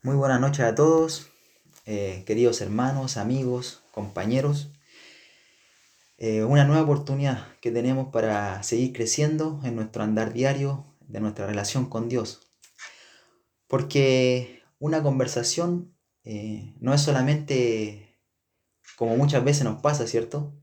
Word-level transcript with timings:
Muy 0.00 0.14
buenas 0.14 0.40
noches 0.40 0.64
a 0.64 0.76
todos, 0.76 1.28
eh, 1.84 2.22
queridos 2.24 2.60
hermanos, 2.60 3.16
amigos, 3.16 3.82
compañeros. 3.90 4.70
Eh, 6.18 6.44
una 6.44 6.64
nueva 6.64 6.82
oportunidad 6.82 7.48
que 7.60 7.72
tenemos 7.72 8.12
para 8.12 8.62
seguir 8.62 8.92
creciendo 8.92 9.60
en 9.64 9.74
nuestro 9.74 10.04
andar 10.04 10.32
diario 10.32 10.86
de 11.08 11.18
nuestra 11.18 11.48
relación 11.48 11.86
con 11.86 12.08
Dios. 12.08 12.48
Porque 13.66 14.62
una 14.78 15.02
conversación 15.02 15.92
eh, 16.22 16.76
no 16.78 16.94
es 16.94 17.00
solamente 17.00 18.20
como 18.96 19.16
muchas 19.16 19.42
veces 19.42 19.64
nos 19.64 19.82
pasa, 19.82 20.06
¿cierto? 20.06 20.54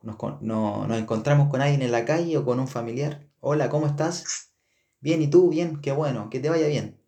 Nos, 0.00 0.16
nos 0.40 0.98
encontramos 0.98 1.50
con 1.50 1.60
alguien 1.60 1.82
en 1.82 1.92
la 1.92 2.06
calle 2.06 2.38
o 2.38 2.46
con 2.46 2.58
un 2.58 2.66
familiar. 2.66 3.28
Hola, 3.40 3.68
¿cómo 3.68 3.86
estás? 3.86 4.54
Bien, 5.00 5.20
¿y 5.20 5.28
tú? 5.28 5.50
Bien, 5.50 5.82
qué 5.82 5.92
bueno, 5.92 6.30
que 6.30 6.40
te 6.40 6.48
vaya 6.48 6.66
bien. 6.66 6.99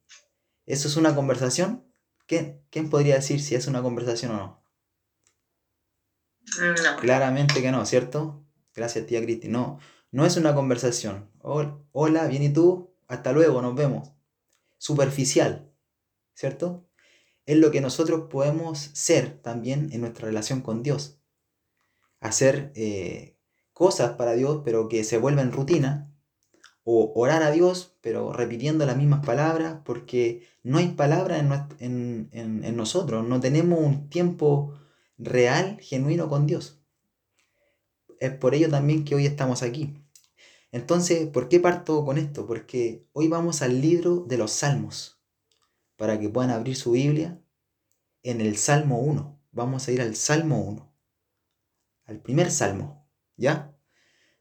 ¿Eso 0.66 0.88
es 0.88 0.96
una 0.96 1.14
conversación? 1.14 1.84
¿Quién 2.26 2.88
podría 2.90 3.16
decir 3.16 3.42
si 3.42 3.54
es 3.54 3.66
una 3.66 3.82
conversación 3.82 4.32
o 4.32 4.36
no? 4.36 4.62
No. 6.58 6.96
Claramente 7.00 7.62
que 7.62 7.70
no, 7.70 7.84
¿cierto? 7.86 8.44
Gracias, 8.74 9.06
tía 9.06 9.22
Cristi. 9.22 9.48
No, 9.48 9.78
no 10.10 10.26
es 10.26 10.36
una 10.36 10.54
conversación. 10.54 11.30
Hola, 11.40 12.26
bien 12.26 12.42
y 12.42 12.52
tú, 12.52 12.94
hasta 13.08 13.32
luego, 13.32 13.62
nos 13.62 13.74
vemos. 13.74 14.12
Superficial, 14.78 15.72
¿cierto? 16.34 16.88
Es 17.46 17.56
lo 17.56 17.70
que 17.70 17.80
nosotros 17.80 18.28
podemos 18.30 18.90
ser 18.92 19.40
también 19.40 19.90
en 19.92 20.00
nuestra 20.00 20.26
relación 20.26 20.60
con 20.60 20.82
Dios. 20.82 21.20
Hacer 22.20 22.72
eh, 22.74 23.36
cosas 23.72 24.12
para 24.16 24.34
Dios, 24.34 24.62
pero 24.64 24.88
que 24.88 25.04
se 25.04 25.18
vuelven 25.18 25.52
rutina, 25.52 26.11
o 26.84 27.12
orar 27.14 27.42
a 27.42 27.50
Dios, 27.50 27.96
pero 28.00 28.32
repitiendo 28.32 28.86
las 28.86 28.96
mismas 28.96 29.24
palabras, 29.24 29.78
porque 29.84 30.46
no 30.62 30.78
hay 30.78 30.88
palabra 30.88 31.38
en, 31.38 32.28
en, 32.32 32.76
nosotros, 32.76 33.26
no 33.26 33.40
tenemos 33.40 33.78
un 33.78 34.08
tiempo 34.08 34.74
real, 35.18 35.78
genuino 35.80 36.28
con 36.28 36.46
Dios. 36.46 36.80
Es 38.18 38.32
por 38.32 38.54
ello 38.54 38.68
también 38.68 39.04
que 39.04 39.14
hoy 39.14 39.26
estamos 39.26 39.62
aquí. 39.62 39.94
Entonces, 40.72 41.28
¿por 41.28 41.48
qué 41.48 41.60
parto 41.60 42.04
con 42.04 42.18
esto? 42.18 42.46
Porque 42.46 43.06
hoy 43.12 43.28
vamos 43.28 43.62
al 43.62 43.80
libro 43.80 44.24
de 44.26 44.38
los 44.38 44.52
Salmos, 44.52 45.20
para 45.96 46.18
que 46.18 46.28
puedan 46.28 46.50
abrir 46.50 46.76
su 46.76 46.92
Biblia 46.92 47.40
en 48.22 48.40
el 48.40 48.56
Salmo 48.56 49.00
1. 49.00 49.40
Vamos 49.52 49.86
a 49.86 49.92
ir 49.92 50.00
al 50.00 50.16
Salmo 50.16 50.62
1, 50.62 50.92
al 52.06 52.20
primer 52.20 52.50
Salmo, 52.50 53.06
¿ya? 53.36 53.76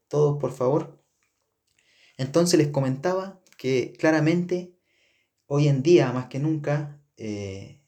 Todos, 0.08 0.40
por 0.40 0.52
favor, 0.52 1.01
entonces 2.22 2.58
les 2.58 2.68
comentaba 2.68 3.40
que 3.58 3.92
claramente 3.98 4.74
hoy 5.46 5.68
en 5.68 5.82
día, 5.82 6.10
más 6.12 6.26
que 6.26 6.38
nunca, 6.38 7.00
eh, 7.16 7.80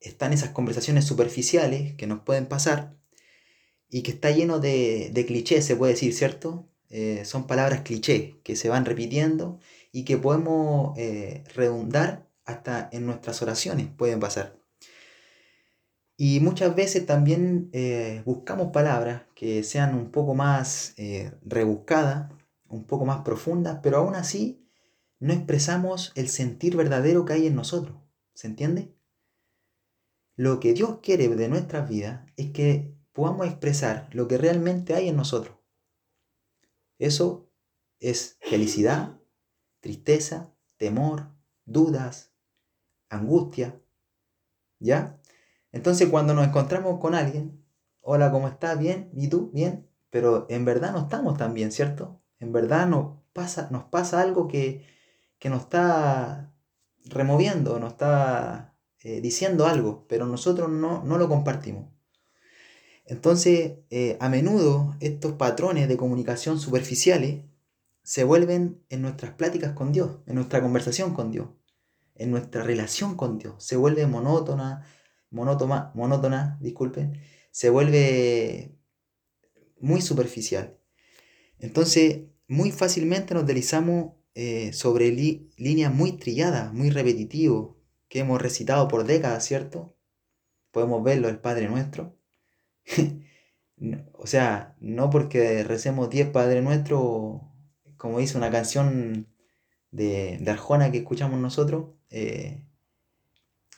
están 0.00 0.32
esas 0.32 0.50
conversaciones 0.50 1.04
superficiales 1.04 1.94
que 1.94 2.06
nos 2.06 2.20
pueden 2.20 2.46
pasar 2.46 2.96
y 3.88 4.02
que 4.02 4.10
está 4.10 4.30
lleno 4.30 4.58
de, 4.58 5.24
clichés, 5.26 5.64
se 5.64 5.76
puede 5.76 5.92
decir, 5.92 6.12
¿cierto? 6.12 6.68
Eh, 6.90 7.22
son 7.24 7.46
palabras 7.46 7.82
cliché 7.82 8.40
que 8.42 8.56
se 8.56 8.68
van 8.68 8.84
repitiendo 8.84 9.60
y 9.92 10.04
que 10.04 10.16
podemos 10.16 10.98
eh, 10.98 11.44
redundar 11.54 12.28
hasta 12.44 12.88
en 12.92 13.06
nuestras 13.06 13.42
oraciones, 13.42 13.86
pueden 13.96 14.20
pasar. 14.20 14.58
Y 16.16 16.40
muchas 16.40 16.74
veces 16.74 17.06
también 17.06 17.70
buscamos 18.24 18.72
palabras 18.72 19.22
que 19.36 19.62
sean 19.62 19.94
un 19.94 20.10
poco 20.10 20.34
más 20.34 20.96
rebuscadas 21.44 22.32
un 22.68 22.84
poco 22.84 23.04
más 23.04 23.22
profundas, 23.22 23.80
pero 23.82 23.98
aún 23.98 24.14
así 24.14 24.68
no 25.18 25.32
expresamos 25.32 26.12
el 26.14 26.28
sentir 26.28 26.76
verdadero 26.76 27.24
que 27.24 27.32
hay 27.32 27.46
en 27.46 27.56
nosotros. 27.56 27.98
¿Se 28.34 28.46
entiende? 28.46 28.94
Lo 30.36 30.60
que 30.60 30.72
Dios 30.72 31.00
quiere 31.02 31.28
de 31.28 31.48
nuestras 31.48 31.88
vidas 31.88 32.24
es 32.36 32.52
que 32.52 32.96
podamos 33.12 33.46
expresar 33.46 34.08
lo 34.12 34.28
que 34.28 34.38
realmente 34.38 34.94
hay 34.94 35.08
en 35.08 35.16
nosotros. 35.16 35.56
Eso 36.98 37.50
es 37.98 38.38
felicidad, 38.42 39.20
tristeza, 39.80 40.54
temor, 40.76 41.32
dudas, 41.64 42.32
angustia. 43.08 43.82
¿Ya? 44.78 45.20
Entonces 45.72 46.08
cuando 46.08 46.34
nos 46.34 46.46
encontramos 46.46 47.00
con 47.00 47.16
alguien, 47.16 47.64
hola, 48.00 48.30
¿cómo 48.30 48.46
estás? 48.46 48.78
Bien, 48.78 49.10
¿y 49.14 49.28
tú? 49.28 49.50
Bien, 49.52 49.90
pero 50.10 50.46
en 50.48 50.64
verdad 50.64 50.92
no 50.92 51.00
estamos 51.00 51.36
tan 51.36 51.54
bien, 51.54 51.72
¿cierto? 51.72 52.22
En 52.40 52.52
verdad 52.52 52.88
nos 52.88 53.18
pasa, 53.32 53.68
nos 53.70 53.84
pasa 53.84 54.20
algo 54.20 54.48
que, 54.48 54.84
nos 55.44 55.62
está 55.62 56.52
removiendo, 57.04 57.78
nos 57.78 57.92
está 57.92 58.76
eh, 59.00 59.20
diciendo 59.20 59.66
algo, 59.66 60.06
pero 60.08 60.26
nosotros 60.26 60.68
no, 60.68 61.02
lo 61.04 61.28
compartimos. 61.28 61.90
Entonces, 63.06 63.78
eh, 63.90 64.16
a 64.20 64.28
menudo 64.28 64.94
estos 65.00 65.32
patrones 65.32 65.88
de 65.88 65.96
comunicación 65.96 66.60
superficiales 66.60 67.42
se 68.02 68.24
vuelven 68.24 68.82
en 68.88 69.02
nuestras 69.02 69.32
pláticas 69.32 69.72
con 69.72 69.92
Dios, 69.92 70.18
en 70.26 70.34
nuestra 70.34 70.62
conversación 70.62 71.14
con 71.14 71.30
Dios, 71.30 71.48
en 72.14 72.30
nuestra 72.30 72.62
relación 72.62 73.16
con 73.16 73.38
Dios. 73.38 73.62
Se 73.64 73.76
vuelve 73.76 74.06
monótona, 74.06 74.84
monótona, 75.30 75.92
monótona, 75.94 76.58
disculpen, 76.60 77.20
se 77.50 77.70
vuelve 77.70 78.78
muy 79.80 80.00
superficial. 80.00 80.77
Entonces, 81.60 82.20
muy 82.46 82.70
fácilmente 82.70 83.34
nos 83.34 83.46
deslizamos 83.46 84.14
eh, 84.34 84.72
sobre 84.72 85.10
líneas 85.10 85.92
muy 85.92 86.12
trilladas, 86.12 86.72
muy 86.72 86.90
repetitivos, 86.90 87.76
que 88.08 88.20
hemos 88.20 88.40
recitado 88.40 88.88
por 88.88 89.04
décadas, 89.04 89.44
¿cierto? 89.44 89.96
Podemos 90.70 91.02
verlo, 91.02 91.28
el 91.28 91.38
Padre 91.40 91.68
Nuestro. 91.68 92.16
o 94.14 94.26
sea, 94.26 94.76
no 94.80 95.10
porque 95.10 95.64
recemos 95.64 96.08
10 96.10 96.30
Padre 96.30 96.62
Nuestro, 96.62 97.52
como 97.96 98.18
dice 98.18 98.38
una 98.38 98.50
canción 98.50 99.26
de, 99.90 100.42
Arjona 100.46 100.90
que 100.90 100.98
escuchamos 100.98 101.38
nosotros, 101.40 101.90
eh, 102.10 102.64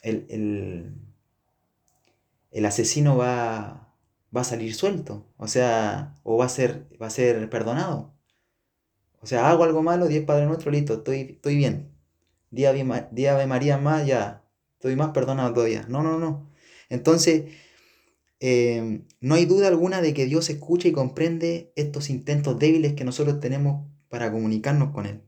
el, 0.03 0.95
el 2.51 2.67
asesino 2.67 3.17
va, 3.17 3.90
va 4.35 4.43
a 4.43 4.45
salir 4.45 4.75
suelto, 4.75 5.27
o 5.37 5.49
sea, 5.49 6.15
o 6.23 6.37
va 6.37 6.47
a 6.47 6.49
ser, 6.49 6.87
va 7.01 7.07
a 7.07 7.11
ser 7.11 7.49
perdonado. 7.51 8.15
O 9.21 9.27
sea, 9.27 9.51
hago 9.51 9.65
algo 9.65 9.83
malo, 9.83 10.09
10 10.09 10.25
Padre 10.25 10.47
Nuestro, 10.47 10.71
listo, 10.71 10.95
estoy, 10.95 11.21
estoy 11.33 11.57
bien. 11.57 11.93
Día, 12.51 12.73
día 13.13 13.35
Ave 13.35 13.47
María 13.47 13.79
más, 13.79 14.07
ya, 14.07 14.45
estoy 14.75 14.97
más 14.97 15.11
perdonado 15.11 15.53
todavía. 15.53 15.85
No, 15.89 16.03
no, 16.03 16.19
no. 16.19 16.51
Entonces, 16.89 17.45
em, 18.41 19.07
no 19.21 19.35
hay 19.35 19.47
duda 19.47 19.69
alguna 19.69 20.01
de 20.01 20.15
que 20.15 20.27
Dios 20.27 20.49
escucha 20.51 20.89
y 20.89 20.93
comprende 20.93 21.73
estos 21.77 22.11
intentos 22.11 22.59
débiles 22.59 22.95
que 22.95 23.05
nosotros 23.05 23.41
tenemos 23.41 23.87
para 24.09 24.33
comunicarnos 24.33 24.91
con 24.93 25.07
Él. 25.07 25.23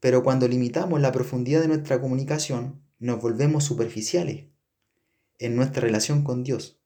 Pero 0.00 0.24
cuando 0.24 0.48
limitamos 0.48 1.00
la 1.00 1.12
profundidad 1.12 1.60
de 1.60 1.68
nuestra 1.68 2.00
comunicación, 2.00 2.82
nos 2.98 3.20
volvemos 3.22 3.64
superficiales 3.64 4.46
en 5.38 5.56
nuestra 5.56 5.82
relación 5.82 6.24
con 6.24 6.42
Dios. 6.42 6.81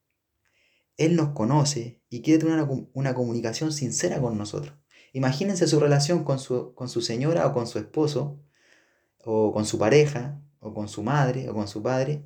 Él 0.96 1.16
nos 1.16 1.30
conoce 1.30 2.00
y 2.08 2.22
quiere 2.22 2.44
tener 2.44 2.66
una, 2.92 3.14
comunicación 3.14 3.72
sincera 3.72 4.20
con 4.20 4.38
nosotros. 4.38 4.74
Imagínense 5.12 5.66
su 5.66 5.80
relación 5.80 6.24
con 6.24 6.38
su, 6.38 6.74
con 6.74 6.88
su 6.88 7.00
señora 7.00 7.46
o 7.46 7.52
con 7.52 7.66
su 7.66 7.78
esposo, 7.78 8.40
o 9.18 9.52
con 9.52 9.66
su 9.66 9.78
pareja, 9.78 10.40
o 10.60 10.72
con 10.72 10.88
su 10.88 11.02
madre, 11.02 11.48
o 11.48 11.54
con 11.54 11.68
su 11.68 11.82
padre, 11.82 12.24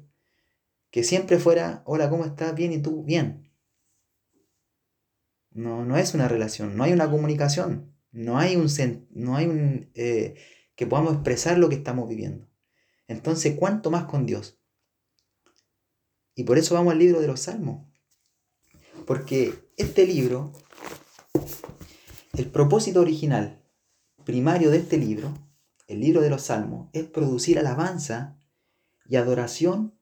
que 0.91 1.05
siempre 1.05 1.39
fuera, 1.39 1.83
hola, 1.87 2.11
¿cómo 2.11 2.25
estás? 2.25 2.55
Bien, 2.55 2.73
¿y 2.73 2.83
tú? 2.83 3.03
Bien. 3.05 3.51
No, 5.51 5.85
no 5.85 5.97
es 5.97 6.15
una 6.15 6.29
relación, 6.29 6.77
no 6.77 6.85
hay 6.85 6.93
una 6.93 7.11
comunicación, 7.11 7.95
no 8.13 8.39
hay 8.39 8.57
un, 8.57 8.69
no 9.11 9.37
hay 9.37 9.47
un 9.47 9.91
eh, 9.95 10.35
que 10.75 10.87
podamos 10.87 11.15
expresar 11.15 11.59
lo 11.59 11.69
que 11.69 11.77
estamos 11.77 12.09
viviendo. 12.09 12.49
Entonces, 13.09 13.57
¿cuánto 13.59 13.91
más 13.91 14.05
con 14.05 14.27
Dios? 14.27 14.61
Y 16.34 16.45
por 16.45 16.59
eso 16.59 16.75
vamos 16.75 16.93
al 16.93 16.99
libro 17.01 17.21
de 17.21 17.27
los 17.27 17.41
Salmos. 17.41 17.90
Porque 19.10 19.72
este 19.77 20.07
libro, 20.07 20.53
el 22.34 22.47
propósito 22.47 23.01
original, 23.01 23.60
primario 24.24 24.71
de 24.71 24.77
este 24.77 24.98
libro, 24.98 25.34
el 25.89 25.98
libro 25.98 26.21
de 26.21 26.30
los 26.30 26.42
Salmos, 26.42 26.91
es 26.92 27.07
producir 27.07 27.59
alabanza 27.59 28.39
y 29.07 29.16
adoración 29.16 29.98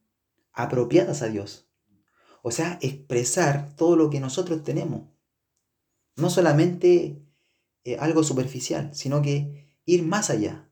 apropiadas 0.53 1.23
a 1.23 1.29
Dios. 1.29 1.71
O 2.43 2.51
sea, 2.51 2.79
expresar 2.83 3.75
todo 3.77 3.97
lo 3.97 4.11
que 4.11 4.21
nosotros 4.21 4.63
tenemos. 4.63 5.09
No 6.17 6.29
solamente 6.29 7.23
eh, 7.85 7.97
algo 8.01 8.23
superficial, 8.23 8.95
sino 8.95 9.23
que 9.23 9.73
ir 9.87 10.03
más 10.03 10.29
allá. 10.29 10.69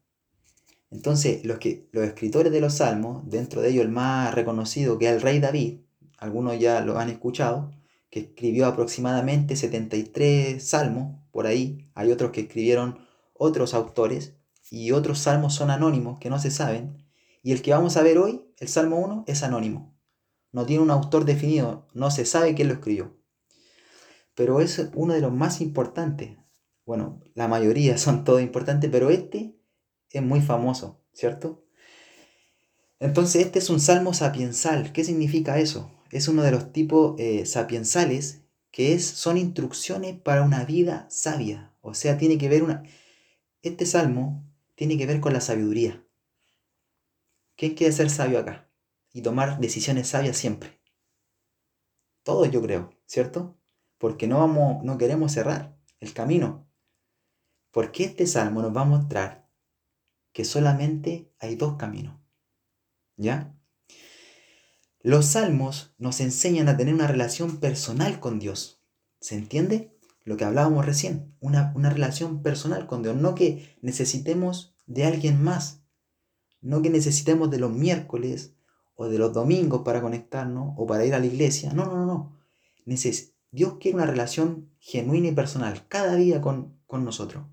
Entonces, 0.90 1.42
los, 1.46 1.58
que, 1.58 1.88
los 1.90 2.04
escritores 2.04 2.52
de 2.52 2.60
los 2.60 2.74
Salmos, 2.74 3.22
dentro 3.30 3.62
de 3.62 3.70
ellos 3.70 3.86
el 3.86 3.90
más 3.90 4.34
reconocido 4.34 4.98
que 4.98 5.06
es 5.08 5.14
el 5.14 5.22
rey 5.22 5.40
David, 5.40 5.78
algunos 6.18 6.60
ya 6.60 6.82
lo 6.82 6.98
han 6.98 7.08
escuchado, 7.08 7.72
que 8.10 8.20
escribió 8.20 8.66
aproximadamente 8.66 9.56
73 9.56 10.62
salmos, 10.66 11.20
por 11.30 11.46
ahí. 11.46 11.90
Hay 11.94 12.10
otros 12.12 12.30
que 12.30 12.42
escribieron 12.42 13.06
otros 13.34 13.74
autores 13.74 14.36
y 14.70 14.92
otros 14.92 15.18
salmos 15.18 15.54
son 15.54 15.70
anónimos 15.70 16.18
que 16.18 16.30
no 16.30 16.38
se 16.38 16.50
saben. 16.50 17.04
Y 17.42 17.52
el 17.52 17.62
que 17.62 17.72
vamos 17.72 17.96
a 17.96 18.02
ver 18.02 18.18
hoy, 18.18 18.50
el 18.58 18.68
Salmo 18.68 18.98
1, 18.98 19.24
es 19.26 19.42
anónimo. 19.42 19.94
No 20.50 20.66
tiene 20.66 20.82
un 20.82 20.90
autor 20.90 21.24
definido, 21.24 21.86
no 21.92 22.10
se 22.10 22.24
sabe 22.24 22.54
quién 22.54 22.68
lo 22.68 22.74
escribió. 22.74 23.16
Pero 24.34 24.60
es 24.60 24.90
uno 24.94 25.14
de 25.14 25.20
los 25.20 25.32
más 25.32 25.60
importantes. 25.60 26.38
Bueno, 26.84 27.20
la 27.34 27.48
mayoría 27.48 27.98
son 27.98 28.24
todos 28.24 28.42
importantes, 28.42 28.90
pero 28.90 29.10
este 29.10 29.56
es 30.10 30.22
muy 30.22 30.40
famoso, 30.40 31.02
¿cierto? 31.12 31.64
Entonces 32.98 33.44
este 33.44 33.58
es 33.58 33.68
un 33.68 33.80
salmo 33.80 34.14
sapiensal. 34.14 34.92
¿Qué 34.92 35.04
significa 35.04 35.58
eso? 35.58 35.90
Es 36.10 36.28
uno 36.28 36.42
de 36.42 36.50
los 36.50 36.72
tipos 36.72 37.18
eh, 37.18 37.46
sapiensales 37.46 38.42
que 38.70 38.92
es, 38.92 39.06
son 39.06 39.38
instrucciones 39.38 40.20
para 40.20 40.42
una 40.42 40.64
vida 40.64 41.06
sabia. 41.08 41.74
O 41.80 41.94
sea, 41.94 42.18
tiene 42.18 42.38
que 42.38 42.48
ver 42.48 42.62
una... 42.62 42.82
Este 43.62 43.86
salmo 43.86 44.44
tiene 44.74 44.98
que 44.98 45.06
ver 45.06 45.20
con 45.20 45.32
la 45.32 45.40
sabiduría. 45.40 46.04
¿Quién 47.56 47.74
quiere 47.74 47.92
ser 47.92 48.10
sabio 48.10 48.38
acá? 48.38 48.70
Y 49.12 49.22
tomar 49.22 49.58
decisiones 49.60 50.08
sabias 50.08 50.36
siempre. 50.36 50.78
Todos 52.22 52.50
yo 52.50 52.60
creo, 52.60 52.90
¿cierto? 53.06 53.56
Porque 53.96 54.26
no, 54.26 54.40
vamos, 54.40 54.84
no 54.84 54.98
queremos 54.98 55.32
cerrar 55.32 55.78
el 56.00 56.12
camino. 56.12 56.68
Porque 57.70 58.04
este 58.04 58.26
salmo 58.26 58.60
nos 58.60 58.76
va 58.76 58.82
a 58.82 58.84
mostrar 58.84 59.48
que 60.32 60.44
solamente 60.44 61.32
hay 61.38 61.56
dos 61.56 61.76
caminos. 61.76 62.20
¿Ya? 63.16 63.55
Los 65.06 65.26
salmos 65.26 65.94
nos 65.98 66.18
enseñan 66.18 66.68
a 66.68 66.76
tener 66.76 66.92
una 66.92 67.06
relación 67.06 67.58
personal 67.58 68.18
con 68.18 68.40
Dios. 68.40 68.82
¿Se 69.20 69.36
entiende? 69.36 69.96
Lo 70.24 70.36
que 70.36 70.44
hablábamos 70.44 70.84
recién, 70.84 71.32
una, 71.38 71.72
una 71.76 71.90
relación 71.90 72.42
personal 72.42 72.88
con 72.88 73.04
Dios, 73.04 73.14
no 73.14 73.36
que 73.36 73.76
necesitemos 73.82 74.74
de 74.86 75.04
alguien 75.04 75.40
más, 75.40 75.84
no 76.60 76.82
que 76.82 76.90
necesitemos 76.90 77.52
de 77.52 77.60
los 77.60 77.70
miércoles 77.70 78.56
o 78.96 79.06
de 79.06 79.16
los 79.18 79.32
domingos 79.32 79.82
para 79.84 80.02
conectarnos 80.02 80.74
o 80.76 80.88
para 80.88 81.06
ir 81.06 81.14
a 81.14 81.20
la 81.20 81.26
iglesia, 81.26 81.72
no, 81.72 81.86
no, 81.86 82.04
no, 82.04 82.04
no. 82.04 82.40
Dios 83.52 83.74
quiere 83.78 83.94
una 83.94 84.06
relación 84.06 84.72
genuina 84.80 85.28
y 85.28 85.32
personal 85.36 85.86
cada 85.86 86.16
día 86.16 86.40
con, 86.40 86.80
con 86.88 87.04
nosotros. 87.04 87.46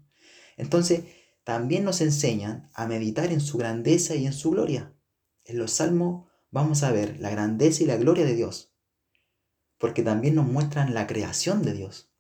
Entonces, 0.58 1.04
también 1.44 1.84
nos 1.84 2.02
enseñan 2.02 2.72
a 2.74 2.88
meditar 2.88 3.32
en 3.32 3.42
su 3.42 3.60
grandeza 3.60 4.16
y 4.16 4.26
en 4.26 4.34
su 4.34 4.50
gloria. 4.50 4.96
En 5.46 5.60
los 5.60 5.74
salmos 5.74 6.33
vamos 6.54 6.84
a 6.84 6.92
ver 6.92 7.20
la 7.20 7.32
grandeza 7.32 7.84
y 7.84 7.88
la 7.88 7.98
gloria 7.98 8.26
de 8.26 8.36
Dios, 8.36 8.72
porque 9.80 10.04
también 10.04 10.36
nos 10.36 10.46
muestran 10.46 10.94
la 10.94 11.08
creación 11.08 11.64
de 11.64 11.74
Dios. 11.74 12.12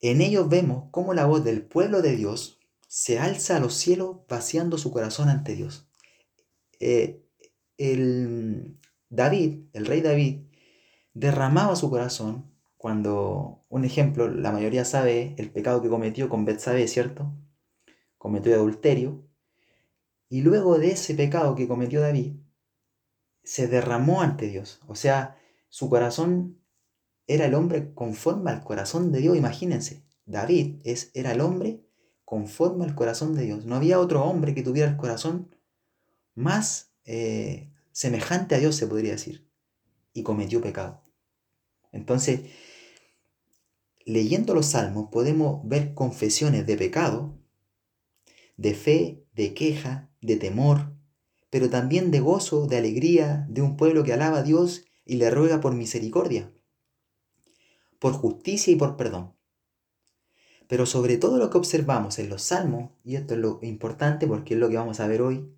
En 0.00 0.20
ellos 0.20 0.48
vemos 0.48 0.88
cómo 0.90 1.14
la 1.14 1.24
voz 1.24 1.44
del 1.44 1.62
pueblo 1.62 2.02
de 2.02 2.16
Dios 2.16 2.58
se 2.88 3.20
alza 3.20 3.56
a 3.56 3.60
los 3.60 3.74
cielos 3.74 4.18
vaciando 4.28 4.76
su 4.76 4.90
corazón 4.90 5.28
ante 5.28 5.54
Dios. 5.54 5.88
Eh, 6.80 7.24
el 7.78 8.76
David, 9.08 9.66
el 9.72 9.86
rey 9.86 10.00
David, 10.00 10.40
derramaba 11.14 11.76
su 11.76 11.88
corazón 11.88 12.52
cuando, 12.76 13.64
un 13.68 13.84
ejemplo, 13.84 14.28
la 14.28 14.50
mayoría 14.50 14.84
sabe 14.84 15.36
el 15.38 15.52
pecado 15.52 15.80
que 15.80 15.88
cometió 15.88 16.28
con 16.28 16.44
Betsabé, 16.44 16.88
¿cierto? 16.88 17.32
Cometió 18.18 18.52
adulterio 18.54 19.25
y 20.28 20.42
luego 20.42 20.78
de 20.78 20.90
ese 20.92 21.14
pecado 21.14 21.54
que 21.54 21.68
cometió 21.68 22.00
David, 22.00 22.34
se 23.42 23.68
derramó 23.68 24.22
ante 24.22 24.48
Dios. 24.48 24.80
O 24.88 24.94
sea, 24.94 25.38
su 25.68 25.88
corazón 25.88 26.58
era 27.26 27.46
el 27.46 27.54
hombre 27.54 27.92
conforme 27.94 28.50
al 28.50 28.64
corazón 28.64 29.12
de 29.12 29.20
Dios. 29.20 29.36
Imagínense, 29.36 30.04
David 30.24 30.80
es, 30.84 31.10
era 31.14 31.32
el 31.32 31.40
hombre 31.40 31.84
conforme 32.24 32.84
al 32.84 32.94
corazón 32.94 33.34
de 33.34 33.44
Dios. 33.44 33.64
No 33.66 33.76
había 33.76 34.00
otro 34.00 34.24
hombre 34.24 34.54
que 34.54 34.62
tuviera 34.62 34.90
el 34.90 34.96
corazón 34.96 35.54
más 36.34 36.92
eh, 37.04 37.70
semejante 37.92 38.56
a 38.56 38.58
Dios, 38.58 38.74
se 38.74 38.86
podría 38.88 39.12
decir. 39.12 39.48
Y 40.12 40.22
cometió 40.22 40.60
pecado. 40.60 41.02
Entonces, 41.92 42.40
leyendo 44.04 44.54
los 44.54 44.66
salmos 44.66 45.08
podemos 45.10 45.66
ver 45.68 45.94
confesiones 45.94 46.66
de 46.66 46.76
pecado, 46.76 47.38
de 48.56 48.74
fe, 48.74 49.24
de 49.34 49.54
queja, 49.54 50.10
de 50.20 50.36
temor, 50.36 50.92
pero 51.50 51.70
también 51.70 52.10
de 52.10 52.20
gozo, 52.20 52.66
de 52.66 52.76
alegría, 52.76 53.46
de 53.48 53.62
un 53.62 53.76
pueblo 53.76 54.04
que 54.04 54.12
alaba 54.12 54.38
a 54.38 54.42
Dios 54.42 54.84
y 55.04 55.16
le 55.16 55.30
ruega 55.30 55.60
por 55.60 55.74
misericordia, 55.74 56.52
por 57.98 58.12
justicia 58.12 58.72
y 58.72 58.76
por 58.76 58.96
perdón. 58.96 59.34
Pero 60.68 60.84
sobre 60.84 61.16
todo 61.16 61.38
lo 61.38 61.48
que 61.48 61.58
observamos 61.58 62.18
en 62.18 62.28
los 62.28 62.42
salmos, 62.42 62.90
y 63.04 63.14
esto 63.14 63.34
es 63.34 63.40
lo 63.40 63.60
importante 63.62 64.26
porque 64.26 64.54
es 64.54 64.60
lo 64.60 64.68
que 64.68 64.76
vamos 64.76 64.98
a 64.98 65.06
ver 65.06 65.22
hoy, 65.22 65.48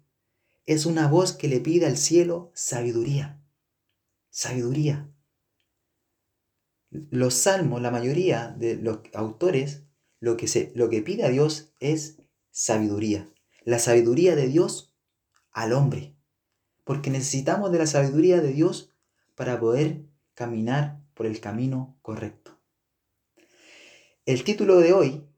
es 0.66 0.84
una 0.84 1.08
voz 1.08 1.32
que 1.32 1.48
le 1.48 1.60
pide 1.60 1.86
al 1.86 1.96
cielo 1.96 2.52
sabiduría. 2.54 3.42
Sabiduría. 4.28 5.10
Los 6.90 7.34
salmos, 7.34 7.80
la 7.80 7.90
mayoría 7.90 8.54
de 8.58 8.76
los 8.76 9.00
autores, 9.14 9.84
lo 10.20 10.36
que, 10.36 10.46
se, 10.46 10.72
lo 10.74 10.90
que 10.90 11.00
pide 11.00 11.24
a 11.24 11.30
Dios 11.30 11.72
es 11.80 12.18
sabiduría 12.50 13.30
la 13.68 13.78
sabiduría 13.78 14.34
de 14.34 14.48
Dios 14.48 14.94
al 15.52 15.74
hombre. 15.74 16.16
Porque 16.84 17.10
necesitamos 17.10 17.70
de 17.70 17.76
la 17.76 17.86
sabiduría 17.86 18.40
de 18.40 18.50
Dios 18.50 18.94
para 19.34 19.60
poder 19.60 20.06
caminar 20.32 21.02
por 21.12 21.26
el 21.26 21.38
camino 21.38 21.98
correcto. 22.00 22.58
El 24.24 24.42
título 24.42 24.78
de 24.78 24.94
hoy 24.94 25.28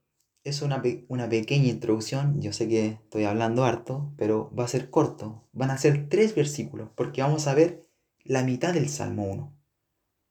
es 0.45 0.63
una, 0.63 0.81
una, 1.09 1.29
pequeña 1.29 1.71
introducción. 1.71 2.41
Yo 2.41 2.53
sé 2.53 2.69
que 2.69 2.87
estoy 3.03 3.25
hablando 3.25 3.65
harto, 3.65 4.13
pero 4.17 4.55
va 4.57 4.63
a 4.63 4.69
ser 4.69 4.91
corto. 4.91 5.49
Van 5.51 5.73
a 5.73 5.79
ser 5.79 6.09
tres 6.09 6.37
versículos, 6.37 6.89
porque 6.95 7.23
vamos 7.23 7.49
a 7.49 7.55
ver 7.55 7.85
la 8.23 8.45
mitad 8.45 8.73
del 8.73 8.89
Salmo 8.89 9.25
1. 9.25 9.59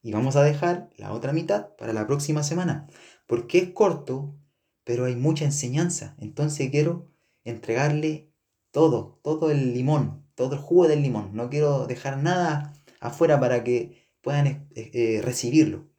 Y 0.04 0.14
vamos 0.14 0.38
a 0.38 0.44
dejar 0.44 0.90
la 0.96 1.12
otra 1.12 1.34
mitad 1.34 1.76
para 1.76 1.92
la 1.92 2.08
próxima 2.08 2.44
semana, 2.44 2.88
porque 3.28 3.58
es 3.58 3.70
corto, 3.72 4.38
pero 4.86 5.04
hay 5.04 5.18
mucha 5.18 5.44
enseñanza. 5.44 6.16
Entonces 6.18 6.70
quiero 6.70 7.10
entregarle 7.44 8.32
todo, 8.72 9.20
todo 9.24 9.52
el 9.52 9.74
limón, 9.74 10.26
todo 10.36 10.56
el 10.56 10.62
jugo 10.62 10.88
del 10.88 11.02
limón. 11.02 11.36
No 11.36 11.50
quiero 11.50 11.88
dejar 11.88 12.18
nada 12.22 12.74
afuera 13.00 13.40
para 13.40 13.64
que 13.64 14.06
puedan 14.22 14.68
eh, 14.76 15.22
recibirlo. 15.24 15.90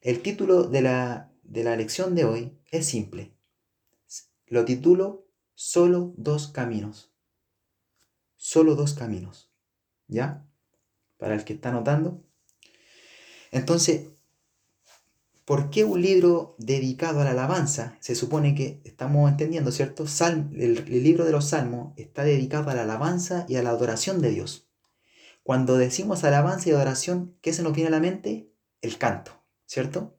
El 0.00 0.20
título 0.20 0.64
de 0.64 0.82
la, 0.82 1.32
de 1.42 1.64
la 1.64 1.76
lección 1.76 2.14
de 2.14 2.24
hoy 2.24 2.58
es 2.70 2.86
simple. 2.86 3.34
Lo 4.46 4.64
titulo 4.64 5.24
Solo 5.56 6.12
dos 6.16 6.48
caminos. 6.48 7.12
Solo 8.36 8.74
dos 8.74 8.94
caminos. 8.94 9.52
¿Ya? 10.08 10.46
Para 11.16 11.36
el 11.36 11.44
que 11.44 11.54
está 11.54 11.68
anotando. 11.68 12.24
Entonces, 13.52 14.08
¿Por 15.44 15.68
qué 15.68 15.84
un 15.84 16.00
libro 16.00 16.56
dedicado 16.58 17.20
a 17.20 17.24
la 17.24 17.32
alabanza? 17.32 17.98
Se 18.00 18.14
supone 18.14 18.54
que 18.54 18.80
estamos 18.84 19.30
entendiendo, 19.30 19.72
¿cierto? 19.72 20.06
el, 20.56 20.84
libro 21.02 21.26
de 21.26 21.32
los 21.32 21.50
salmos 21.50 21.92
está 21.96 22.24
dedicado 22.24 22.70
a 22.70 22.74
la 22.74 22.82
alabanza 22.82 23.44
y 23.46 23.56
a 23.56 23.62
la 23.62 23.70
adoración 23.70 24.22
de 24.22 24.30
Dios. 24.30 24.70
Cuando 25.42 25.76
decimos 25.76 26.24
alabanza 26.24 26.70
y 26.70 26.72
adoración, 26.72 27.36
¿qué 27.42 27.52
se 27.52 27.62
nos 27.62 27.74
viene 27.74 27.88
a 27.88 27.90
la 27.90 28.00
mente? 28.00 28.50
El 28.80 28.96
canto, 28.96 29.32
¿cierto? 29.66 30.18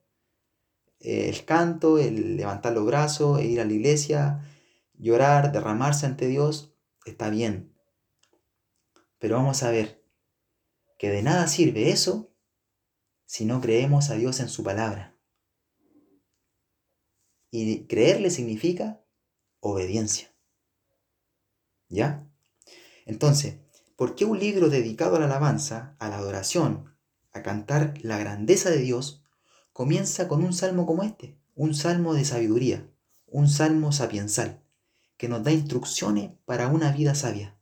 El 0.99 1.43
canto, 1.45 1.97
el 1.97 2.37
levantar 2.37 2.73
los 2.73 2.85
brazos, 2.85 3.41
ir 3.41 3.59
a 3.59 3.65
la 3.65 3.73
iglesia, 3.73 4.47
llorar, 4.93 5.51
derramarse 5.51 6.05
ante 6.05 6.27
Dios, 6.27 6.75
está 7.03 7.31
bien. 7.31 7.73
Pero 9.17 9.37
vamos 9.37 9.63
a 9.63 9.71
ver 9.71 10.03
que 10.99 11.09
de 11.09 11.23
nada 11.23 11.47
sirve 11.47 11.89
eso 11.89 12.31
si 13.25 13.45
no 13.45 13.59
creemos 13.59 14.11
a 14.11 14.13
Dios 14.13 14.39
en 14.39 14.49
su 14.49 14.63
palabra. 14.63 15.14
Y 17.51 17.85
creerle 17.85 18.29
significa 18.29 19.01
obediencia. 19.59 20.31
¿Ya? 21.89 22.27
Entonces, 23.05 23.55
¿por 23.95 24.15
qué 24.15 24.25
un 24.25 24.39
libro 24.39 24.69
dedicado 24.69 25.15
a 25.15 25.19
la 25.19 25.25
alabanza, 25.25 25.95
a 25.99 26.09
la 26.09 26.17
adoración, 26.17 26.95
a 27.31 27.43
cantar 27.43 27.93
la 28.01 28.17
grandeza 28.17 28.69
de 28.69 28.77
Dios, 28.77 29.23
comienza 29.73 30.27
con 30.27 30.43
un 30.43 30.53
salmo 30.53 30.85
como 30.85 31.03
este? 31.03 31.37
Un 31.55 31.73
salmo 31.73 32.13
de 32.13 32.25
sabiduría, 32.25 32.89
un 33.27 33.47
salmo 33.47 33.91
sapiensal, 33.91 34.61
que 35.17 35.29
nos 35.29 35.43
da 35.43 35.51
instrucciones 35.51 36.31
para 36.45 36.67
una 36.67 36.91
vida 36.91 37.15
sabia. 37.15 37.55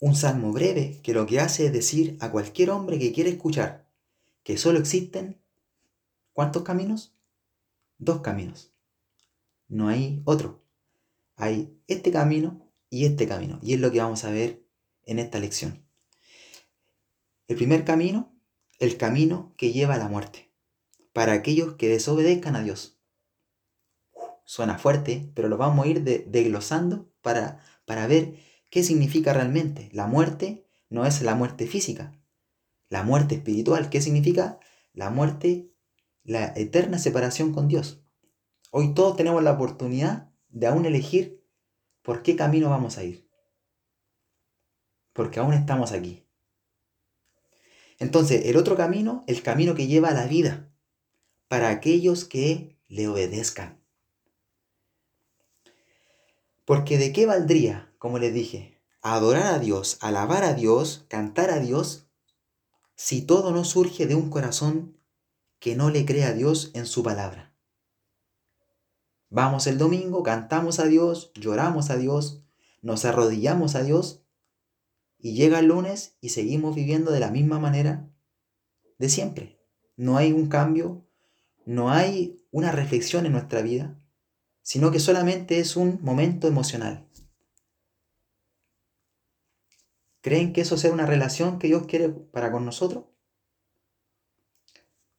Un 0.00 0.16
salmo 0.16 0.52
breve 0.52 0.98
que 1.02 1.12
lo 1.12 1.26
que 1.26 1.38
hace 1.38 1.66
es 1.66 1.72
decir 1.72 2.16
a 2.20 2.32
cualquier 2.32 2.70
hombre 2.70 2.98
que 2.98 3.12
quiere 3.12 3.30
escuchar 3.30 3.82
que 4.42 4.58
solo 4.58 4.78
existen 4.78 5.41
¿Cuántos 6.32 6.62
caminos? 6.62 7.14
Dos 7.98 8.20
caminos. 8.20 8.72
No 9.68 9.88
hay 9.88 10.22
otro. 10.24 10.64
Hay 11.36 11.78
este 11.86 12.10
camino 12.10 12.70
y 12.90 13.04
este 13.06 13.26
camino. 13.26 13.58
Y 13.62 13.74
es 13.74 13.80
lo 13.80 13.90
que 13.90 14.00
vamos 14.00 14.24
a 14.24 14.30
ver 14.30 14.64
en 15.04 15.18
esta 15.18 15.38
lección. 15.38 15.86
El 17.48 17.56
primer 17.56 17.84
camino, 17.84 18.34
el 18.78 18.96
camino 18.96 19.54
que 19.56 19.72
lleva 19.72 19.94
a 19.94 19.98
la 19.98 20.08
muerte. 20.08 20.50
Para 21.12 21.32
aquellos 21.32 21.74
que 21.74 21.88
desobedezcan 21.88 22.56
a 22.56 22.62
Dios. 22.62 22.98
suena 24.44 24.78
fuerte, 24.78 25.30
pero 25.34 25.48
lo 25.48 25.56
vamos 25.56 25.86
a 25.86 25.88
ir 25.88 26.02
desglosando 26.02 27.10
para, 27.22 27.60
para 27.86 28.06
ver 28.06 28.36
qué 28.70 28.82
significa 28.82 29.32
realmente. 29.32 29.88
La 29.92 30.06
muerte 30.06 30.66
no 30.88 31.06
es 31.06 31.22
la 31.22 31.34
muerte 31.34 31.66
física, 31.66 32.18
la 32.88 33.02
muerte 33.02 33.36
espiritual. 33.36 33.88
¿Qué 33.88 34.00
significa? 34.00 34.58
La 34.92 35.10
muerte, 35.10 35.71
la 36.24 36.52
eterna 36.56 36.98
separación 36.98 37.52
con 37.52 37.68
Dios. 37.68 38.02
Hoy 38.70 38.94
todos 38.94 39.16
tenemos 39.16 39.42
la 39.42 39.52
oportunidad 39.52 40.30
de 40.48 40.66
aún 40.66 40.86
elegir 40.86 41.44
por 42.02 42.22
qué 42.22 42.36
camino 42.36 42.70
vamos 42.70 42.98
a 42.98 43.04
ir. 43.04 43.28
Porque 45.12 45.40
aún 45.40 45.52
estamos 45.52 45.92
aquí. 45.92 46.26
Entonces, 47.98 48.46
el 48.46 48.56
otro 48.56 48.76
camino, 48.76 49.24
el 49.26 49.42
camino 49.42 49.74
que 49.74 49.86
lleva 49.86 50.08
a 50.08 50.14
la 50.14 50.26
vida, 50.26 50.72
para 51.48 51.68
aquellos 51.68 52.24
que 52.24 52.78
le 52.88 53.08
obedezcan. 53.08 53.80
Porque 56.64 56.98
de 56.98 57.12
qué 57.12 57.26
valdría, 57.26 57.92
como 57.98 58.18
les 58.18 58.32
dije, 58.32 58.80
adorar 59.02 59.54
a 59.54 59.58
Dios, 59.58 59.98
alabar 60.00 60.44
a 60.44 60.54
Dios, 60.54 61.04
cantar 61.08 61.50
a 61.50 61.58
Dios, 61.58 62.06
si 62.94 63.22
todo 63.22 63.50
no 63.50 63.64
surge 63.64 64.06
de 64.06 64.14
un 64.14 64.30
corazón 64.30 64.96
que 65.62 65.76
no 65.76 65.90
le 65.90 66.04
cree 66.04 66.24
a 66.24 66.32
Dios 66.32 66.72
en 66.74 66.86
su 66.86 67.04
palabra. 67.04 67.54
Vamos 69.30 69.68
el 69.68 69.78
domingo, 69.78 70.24
cantamos 70.24 70.80
a 70.80 70.86
Dios, 70.86 71.30
lloramos 71.36 71.90
a 71.90 71.96
Dios, 71.96 72.44
nos 72.82 73.04
arrodillamos 73.04 73.76
a 73.76 73.84
Dios 73.84 74.26
y 75.18 75.34
llega 75.34 75.60
el 75.60 75.66
lunes 75.66 76.18
y 76.20 76.30
seguimos 76.30 76.74
viviendo 76.74 77.12
de 77.12 77.20
la 77.20 77.30
misma 77.30 77.60
manera 77.60 78.10
de 78.98 79.08
siempre. 79.08 79.64
No 79.94 80.16
hay 80.16 80.32
un 80.32 80.48
cambio, 80.48 81.06
no 81.64 81.92
hay 81.92 82.44
una 82.50 82.72
reflexión 82.72 83.24
en 83.24 83.30
nuestra 83.30 83.62
vida, 83.62 84.02
sino 84.62 84.90
que 84.90 84.98
solamente 84.98 85.60
es 85.60 85.76
un 85.76 86.00
momento 86.02 86.48
emocional. 86.48 87.08
¿Creen 90.22 90.52
que 90.52 90.62
eso 90.62 90.76
sea 90.76 90.92
una 90.92 91.06
relación 91.06 91.60
que 91.60 91.68
Dios 91.68 91.86
quiere 91.86 92.08
para 92.08 92.50
con 92.50 92.64
nosotros? 92.64 93.11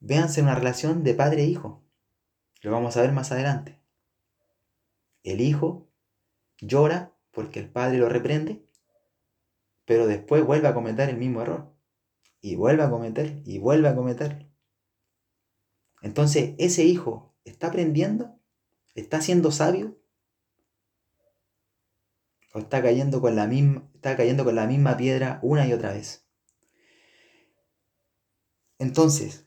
Véanse 0.06 0.42
una 0.42 0.54
relación 0.54 1.02
de 1.02 1.14
padre 1.14 1.44
e 1.44 1.46
hijo. 1.46 1.82
Lo 2.60 2.70
vamos 2.72 2.94
a 2.94 3.00
ver 3.00 3.12
más 3.12 3.32
adelante. 3.32 3.80
El 5.22 5.40
hijo 5.40 5.90
llora 6.60 7.16
porque 7.30 7.58
el 7.58 7.70
padre 7.70 7.96
lo 7.96 8.10
reprende, 8.10 8.68
pero 9.86 10.06
después 10.06 10.44
vuelve 10.44 10.68
a 10.68 10.74
cometer 10.74 11.08
el 11.08 11.16
mismo 11.16 11.40
error. 11.40 11.74
Y 12.42 12.54
vuelve 12.54 12.82
a 12.82 12.90
cometer, 12.90 13.40
y 13.46 13.58
vuelve 13.58 13.88
a 13.88 13.96
cometer. 13.96 14.46
Entonces, 16.02 16.54
ese 16.58 16.84
hijo 16.84 17.34
está 17.46 17.68
aprendiendo, 17.68 18.38
está 18.94 19.22
siendo 19.22 19.52
sabio, 19.52 19.98
o 22.52 22.58
está 22.58 22.82
cayendo 22.82 23.22
con 23.22 23.36
la 23.36 23.46
misma, 23.46 23.90
está 23.94 24.18
cayendo 24.18 24.44
con 24.44 24.54
la 24.54 24.66
misma 24.66 24.98
piedra 24.98 25.38
una 25.42 25.66
y 25.66 25.72
otra 25.72 25.94
vez. 25.94 26.28
Entonces, 28.78 29.43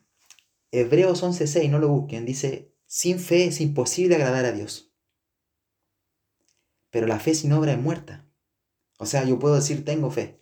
Hebreos 0.72 1.24
11:6, 1.24 1.70
no 1.70 1.80
lo 1.80 1.90
busquen, 1.90 2.26
dice, 2.26 2.74
sin 2.86 3.20
fe 3.20 3.46
es 3.46 3.62
imposible 3.62 4.16
agradar 4.16 4.46
a 4.46 4.52
Dios. 4.52 4.92
Pero 6.90 7.08
la 7.08 7.20
fe 7.20 7.36
sin 7.36 7.52
obra 7.54 7.74
es 7.74 7.80
muerta. 7.80 8.26
O 8.98 9.06
sea, 9.06 9.24
yo 9.24 9.40
puedo 9.40 9.56
decir 9.56 9.86
tengo 9.86 10.10
fe, 10.10 10.42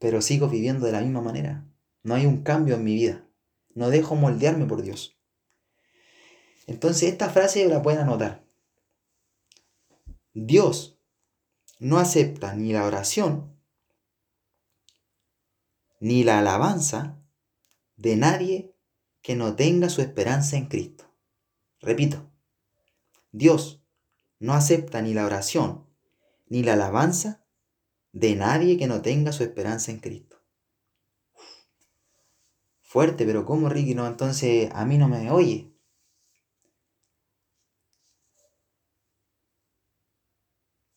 pero 0.00 0.22
sigo 0.22 0.48
viviendo 0.48 0.86
de 0.86 0.92
la 0.92 1.02
misma 1.02 1.20
manera. 1.20 1.66
No 2.02 2.14
hay 2.14 2.26
un 2.26 2.42
cambio 2.42 2.74
en 2.74 2.84
mi 2.84 2.94
vida. 2.94 3.26
No 3.74 3.90
dejo 3.90 4.16
moldearme 4.16 4.66
por 4.66 4.82
Dios. 4.82 5.16
Entonces 6.66 7.10
esta 7.10 7.28
frase 7.28 7.68
la 7.68 7.82
pueden 7.82 8.00
anotar. 8.00 8.42
Dios 10.32 10.98
no 11.78 11.98
acepta 11.98 12.54
ni 12.54 12.72
la 12.72 12.84
oración 12.84 13.54
ni 16.00 16.24
la 16.24 16.38
alabanza 16.38 17.19
de 18.00 18.16
nadie 18.16 18.74
que 19.22 19.36
no 19.36 19.54
tenga 19.56 19.88
su 19.88 20.00
esperanza 20.00 20.56
en 20.56 20.66
Cristo. 20.66 21.04
Repito, 21.80 22.30
Dios 23.30 23.82
no 24.38 24.54
acepta 24.54 25.02
ni 25.02 25.14
la 25.14 25.26
oración 25.26 25.86
ni 26.46 26.62
la 26.62 26.72
alabanza 26.72 27.44
de 28.12 28.34
nadie 28.34 28.76
que 28.76 28.88
no 28.88 29.02
tenga 29.02 29.32
su 29.32 29.44
esperanza 29.44 29.92
en 29.92 30.00
Cristo. 30.00 30.42
Fuerte, 32.80 33.24
pero 33.24 33.44
¿cómo 33.44 33.68
Ricky 33.68 33.94
no? 33.94 34.06
Entonces 34.06 34.70
a 34.72 34.84
mí 34.84 34.98
no 34.98 35.06
me 35.06 35.30
oye. 35.30 35.70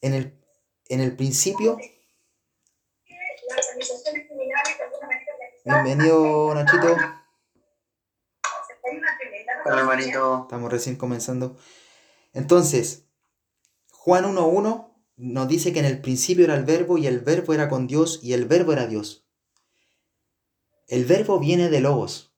en 0.03 0.13
el, 0.13 0.37
en 0.89 0.99
el 0.99 1.15
principio. 1.15 1.77
Bienvenido, 5.65 6.53
Nachito. 6.53 6.97
Hola, 9.65 9.79
hermanito. 9.79 10.41
Estamos 10.41 10.69
recién 10.69 10.97
comenzando. 10.97 11.55
Entonces, 12.33 13.05
Juan 13.91 14.25
1.1 14.25 14.93
nos 15.15 15.47
dice 15.47 15.71
que 15.71 15.79
en 15.79 15.85
el 15.85 16.01
principio 16.01 16.43
era 16.43 16.55
el 16.55 16.65
verbo 16.65 16.97
y 16.97 17.07
el 17.07 17.21
verbo 17.21 17.53
era 17.53 17.69
con 17.69 17.87
Dios 17.87 18.19
y 18.21 18.33
el 18.33 18.45
verbo 18.45 18.73
era 18.73 18.87
Dios. 18.87 19.25
El 20.89 21.05
verbo 21.05 21.39
viene 21.39 21.69
de 21.69 21.79
logos, 21.79 22.35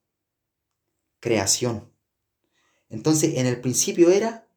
creación. 1.19 1.91
Entonces, 2.89 3.37
en 3.37 3.47
el 3.47 3.59
principio 3.59 4.11
era 4.11 4.47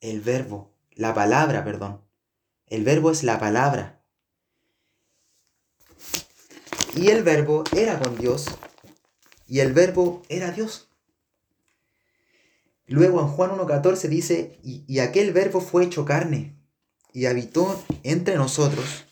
el 0.00 0.20
verbo, 0.20 0.74
la 0.90 1.14
palabra, 1.14 1.64
perdón. 1.64 2.04
El 2.66 2.84
verbo 2.84 3.10
es 3.10 3.22
la 3.22 3.38
palabra. 3.38 3.97
Y 6.98 7.10
el 7.10 7.22
verbo 7.22 7.62
era 7.76 8.00
con 8.00 8.18
Dios 8.18 8.46
y 9.46 9.60
el 9.60 9.72
verbo 9.72 10.22
era 10.28 10.50
Dios. 10.50 10.88
Luego 12.88 13.20
en 13.20 13.28
Juan 13.28 13.52
1.14 13.52 14.08
dice, 14.08 14.58
y, 14.64 14.82
y 14.88 14.98
aquel 14.98 15.32
verbo 15.32 15.60
fue 15.60 15.84
hecho 15.84 16.04
carne 16.04 16.56
y 17.12 17.26
habitó 17.26 17.80
entre 18.02 18.34
nosotros 18.34 19.04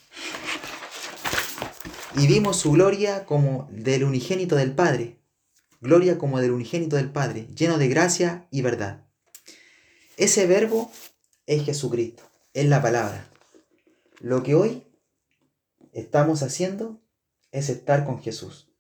y 2.17 2.27
vimos 2.27 2.57
su 2.57 2.73
gloria 2.73 3.25
como 3.25 3.69
del 3.71 4.03
unigénito 4.03 4.57
del 4.57 4.75
Padre, 4.75 5.21
gloria 5.81 6.19
como 6.19 6.41
del 6.41 6.51
unigénito 6.51 6.97
del 6.97 7.13
Padre, 7.13 7.47
lleno 7.55 7.79
de 7.79 7.87
gracia 7.87 8.49
y 8.51 8.63
verdad. 8.63 9.07
Ese 10.17 10.49
verbo 10.49 10.91
es 11.47 11.65
Jesucristo, 11.65 12.25
es 12.53 12.67
la 12.67 12.83
palabra. 12.83 13.31
Lo 14.19 14.43
que 14.43 14.57
hoy 14.57 14.83
estamos 15.93 16.43
haciendo 16.43 17.06
es 17.57 17.71
estar 17.71 18.05
con 18.05 18.21
Jesús. 18.21 18.71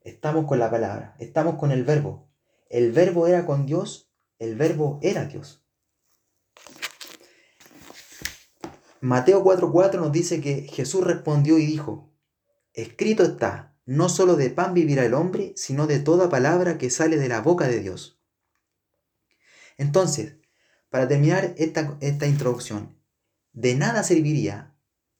Estamos 0.00 0.46
con 0.46 0.58
la 0.58 0.68
palabra, 0.68 1.14
estamos 1.20 1.54
con 1.54 1.70
el 1.70 1.84
verbo. 1.84 2.28
El 2.68 2.90
verbo 2.90 3.28
era 3.28 3.46
con 3.46 3.64
Dios, 3.64 4.10
el 4.40 4.56
verbo 4.56 4.98
era 5.02 5.26
Dios. 5.26 5.64
Mateo 9.00 9.44
4:4 9.44 10.00
nos 10.00 10.10
dice 10.10 10.40
que 10.40 10.62
Jesús 10.62 11.04
respondió 11.04 11.58
y 11.58 11.66
dijo, 11.66 12.12
escrito 12.72 13.22
está, 13.22 13.76
no 13.86 14.08
solo 14.08 14.34
de 14.34 14.50
pan 14.50 14.74
vivirá 14.74 15.04
el 15.04 15.14
hombre, 15.14 15.52
sino 15.56 15.86
de 15.86 16.00
toda 16.00 16.28
palabra 16.28 16.76
que 16.76 16.90
sale 16.90 17.18
de 17.18 17.28
la 17.28 17.40
boca 17.40 17.68
de 17.68 17.78
Dios. 17.78 18.18
Entonces, 19.78 20.38
para 20.90 21.06
terminar 21.06 21.54
esta, 21.56 21.96
esta 22.00 22.26
introducción, 22.26 22.98
de 23.52 23.76
nada 23.76 24.02
serviría 24.02 24.74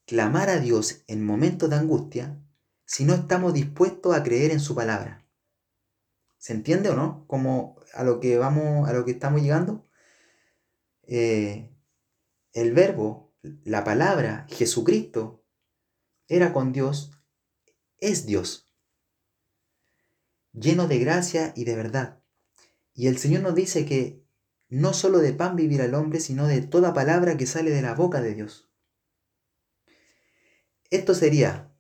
clamar 0.04 0.50
a 0.50 0.58
Dios 0.58 1.04
en 1.06 1.24
momentos 1.24 1.70
de 1.70 1.76
angustia 1.76 2.40
si 2.84 3.04
no 3.04 3.14
estamos 3.14 3.54
dispuestos 3.54 4.14
a 4.14 4.22
creer 4.22 4.50
en 4.50 4.60
su 4.60 4.74
palabra. 4.74 5.26
¿Se 6.38 6.52
entiende 6.52 6.90
o 6.90 6.94
no? 6.94 7.26
Como 7.26 7.76
a 7.94 8.04
lo 8.04 8.20
que 8.20 8.36
vamos, 8.36 8.88
a 8.88 8.92
lo 8.92 9.04
que 9.04 9.12
estamos 9.12 9.40
llegando. 9.40 9.86
Eh, 11.04 11.74
el 12.52 12.72
verbo, 12.72 13.34
la 13.64 13.84
palabra, 13.84 14.46
Jesucristo, 14.50 15.44
era 16.28 16.52
con 16.52 16.72
Dios, 16.72 17.12
es 17.98 18.26
Dios, 18.26 18.70
lleno 20.52 20.86
de 20.86 20.98
gracia 20.98 21.52
y 21.56 21.64
de 21.64 21.76
verdad. 21.76 22.22
Y 22.94 23.08
el 23.08 23.18
Señor 23.18 23.42
nos 23.42 23.54
dice 23.54 23.84
que 23.86 24.24
no 24.68 24.92
solo 24.92 25.18
de 25.18 25.32
pan 25.32 25.56
vivirá 25.56 25.84
el 25.84 25.94
hombre, 25.94 26.20
sino 26.20 26.46
de 26.46 26.62
toda 26.62 26.94
palabra 26.94 27.36
que 27.36 27.46
sale 27.46 27.70
de 27.70 27.82
la 27.82 27.94
boca 27.94 28.20
de 28.20 28.34
Dios. 28.34 28.70
Esto 30.90 31.14
sería, 31.14 31.73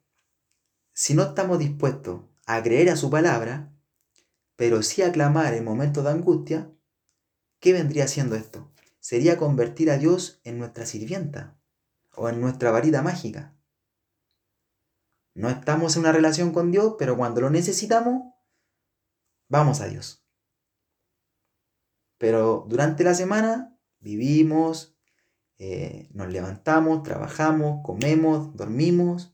si 0.94 1.12
no 1.14 1.24
estamos 1.24 1.58
dispuestos 1.58 2.22
a 2.46 2.62
creer 2.62 2.88
a 2.88 2.96
su 2.96 3.10
palabra, 3.10 3.72
pero 4.56 4.82
sí 4.82 5.02
a 5.02 5.10
clamar 5.10 5.52
en 5.54 5.64
momentos 5.64 6.04
de 6.04 6.10
angustia, 6.10 6.70
¿qué 7.58 7.72
vendría 7.72 8.06
siendo 8.06 8.36
esto? 8.36 8.72
Sería 9.00 9.36
convertir 9.36 9.90
a 9.90 9.98
Dios 9.98 10.40
en 10.44 10.58
nuestra 10.58 10.86
sirvienta 10.86 11.58
o 12.14 12.28
en 12.28 12.40
nuestra 12.40 12.70
varita 12.70 13.02
mágica. 13.02 13.56
No 15.34 15.50
estamos 15.50 15.96
en 15.96 16.00
una 16.02 16.12
relación 16.12 16.52
con 16.52 16.70
Dios, 16.70 16.94
pero 16.96 17.16
cuando 17.16 17.40
lo 17.40 17.50
necesitamos, 17.50 18.32
vamos 19.48 19.80
a 19.80 19.86
Dios. 19.86 20.24
Pero 22.18 22.66
durante 22.68 23.02
la 23.02 23.14
semana 23.14 23.76
vivimos, 23.98 24.96
eh, 25.58 26.08
nos 26.12 26.28
levantamos, 26.28 27.02
trabajamos, 27.02 27.80
comemos, 27.84 28.56
dormimos, 28.56 29.33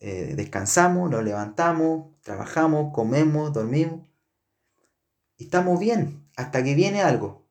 eh, 0.00 0.34
descansamos, 0.36 1.10
nos 1.10 1.24
levantamos, 1.24 2.14
trabajamos, 2.22 2.92
comemos, 2.94 3.52
dormimos. 3.52 4.06
Estamos 5.38 5.78
bien 5.78 6.26
hasta 6.36 6.62
que 6.62 6.74
viene 6.74 7.02
algo 7.02 7.46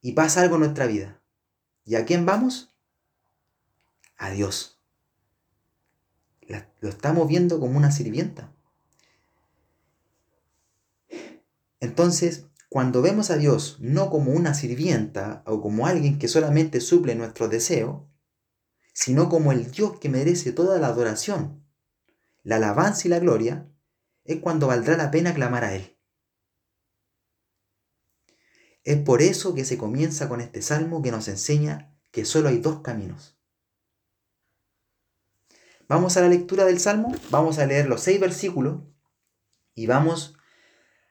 y 0.00 0.12
pasa 0.12 0.42
algo 0.42 0.56
en 0.56 0.62
nuestra 0.62 0.86
vida. 0.86 1.20
¿Y 1.84 1.96
a 1.96 2.04
quién 2.04 2.26
vamos? 2.26 2.74
A 4.16 4.30
Dios. 4.30 4.78
lo 6.80 6.88
estamos 6.88 7.26
viendo 7.26 7.58
como 7.58 7.76
una 7.76 7.90
sirvienta. 7.90 8.52
Entonces, 11.80 12.46
cuando 12.68 13.00
vemos 13.02 13.30
a 13.30 13.36
Dios 13.36 13.78
no 13.80 14.10
como 14.10 14.32
una 14.32 14.54
sirvienta 14.54 15.42
o 15.46 15.60
como 15.60 15.86
alguien 15.86 16.18
que 16.18 16.28
solamente 16.28 16.80
suple 16.80 17.14
nuestros 17.14 17.50
deseos, 17.50 18.02
sino 19.00 19.28
como 19.28 19.52
el 19.52 19.70
Dios 19.70 20.00
que 20.00 20.08
merece 20.08 20.50
toda 20.50 20.80
la 20.80 20.88
adoración, 20.88 21.64
la 22.42 22.56
alabanza 22.56 23.06
y 23.06 23.10
la 23.10 23.20
gloria, 23.20 23.70
es 24.24 24.40
cuando 24.40 24.66
valdrá 24.66 24.96
la 24.96 25.12
pena 25.12 25.32
clamar 25.32 25.62
a 25.62 25.72
Él. 25.76 25.96
Es 28.82 28.96
por 28.96 29.22
eso 29.22 29.54
que 29.54 29.64
se 29.64 29.78
comienza 29.78 30.28
con 30.28 30.40
este 30.40 30.62
salmo 30.62 31.00
que 31.00 31.12
nos 31.12 31.28
enseña 31.28 31.96
que 32.10 32.24
solo 32.24 32.48
hay 32.48 32.58
dos 32.58 32.80
caminos. 32.80 33.38
Vamos 35.86 36.16
a 36.16 36.20
la 36.20 36.28
lectura 36.28 36.64
del 36.64 36.80
salmo, 36.80 37.14
vamos 37.30 37.60
a 37.60 37.66
leer 37.66 37.88
los 37.88 38.00
seis 38.00 38.18
versículos 38.18 38.82
y 39.76 39.86
vamos 39.86 40.34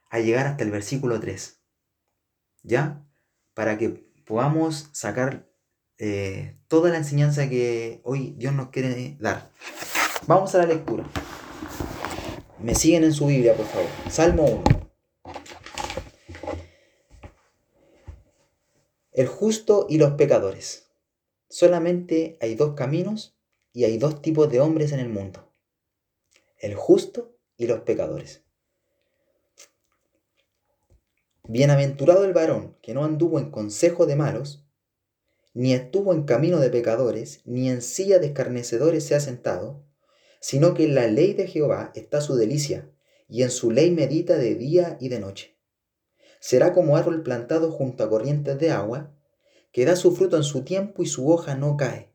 a 0.09 0.19
llegar 0.19 0.45
hasta 0.45 0.65
el 0.65 0.71
versículo 0.71 1.21
3. 1.21 1.61
¿Ya? 2.63 3.07
Para 3.53 3.77
que 3.77 4.11
podamos 4.25 4.89
sacar 4.91 5.47
eh, 5.99 6.57
toda 6.67 6.89
la 6.89 6.97
enseñanza 6.97 7.49
que 7.49 8.01
hoy 8.03 8.35
Dios 8.37 8.53
nos 8.53 8.69
quiere 8.69 9.17
dar. 9.19 9.49
Vamos 10.27 10.53
a 10.55 10.59
la 10.59 10.65
lectura. 10.65 11.09
Me 12.59 12.75
siguen 12.75 13.03
en 13.03 13.13
su 13.13 13.27
Biblia, 13.27 13.55
por 13.55 13.65
favor. 13.65 13.89
Salmo 14.09 14.43
1. 14.45 14.63
El 19.13 19.27
justo 19.27 19.87
y 19.89 19.97
los 19.97 20.11
pecadores. 20.11 20.91
Solamente 21.49 22.37
hay 22.41 22.55
dos 22.55 22.75
caminos 22.75 23.35
y 23.73 23.85
hay 23.85 23.97
dos 23.97 24.21
tipos 24.21 24.51
de 24.51 24.59
hombres 24.59 24.91
en 24.91 24.99
el 24.99 25.09
mundo. 25.09 25.51
El 26.59 26.75
justo 26.75 27.35
y 27.57 27.65
los 27.65 27.81
pecadores. 27.81 28.43
Bienaventurado 31.47 32.25
el 32.25 32.33
varón 32.33 32.77
que 32.81 32.93
no 32.93 33.05
anduvo 33.05 33.39
en 33.39 33.49
consejo 33.49 34.05
de 34.05 34.15
malos, 34.15 34.66
ni 35.57 35.73
estuvo 35.73 36.13
en 36.13 36.21
camino 36.21 36.59
de 36.59 36.69
pecadores, 36.69 37.41
ni 37.43 37.67
en 37.67 37.81
silla 37.81 38.19
de 38.19 38.27
escarnecedores 38.27 39.03
se 39.03 39.15
ha 39.15 39.19
sentado, 39.19 39.83
sino 40.39 40.75
que 40.75 40.83
en 40.83 40.93
la 40.93 41.07
ley 41.07 41.33
de 41.33 41.47
Jehová 41.47 41.91
está 41.95 42.21
su 42.21 42.35
delicia, 42.35 42.91
y 43.27 43.41
en 43.41 43.49
su 43.49 43.71
ley 43.71 43.89
medita 43.89 44.37
de 44.37 44.53
día 44.53 44.97
y 45.01 45.09
de 45.09 45.19
noche. 45.19 45.57
Será 46.39 46.73
como 46.73 46.95
árbol 46.95 47.23
plantado 47.23 47.71
junto 47.71 48.03
a 48.03 48.09
corrientes 48.09 48.59
de 48.59 48.69
agua, 48.69 49.15
que 49.71 49.83
da 49.83 49.95
su 49.95 50.15
fruto 50.15 50.37
en 50.37 50.43
su 50.43 50.63
tiempo 50.63 51.01
y 51.01 51.07
su 51.07 51.27
hoja 51.27 51.55
no 51.55 51.75
cae. 51.75 52.13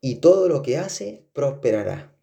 Y 0.00 0.20
todo 0.20 0.48
lo 0.48 0.62
que 0.62 0.78
hace 0.78 1.28
prosperará. 1.34 2.16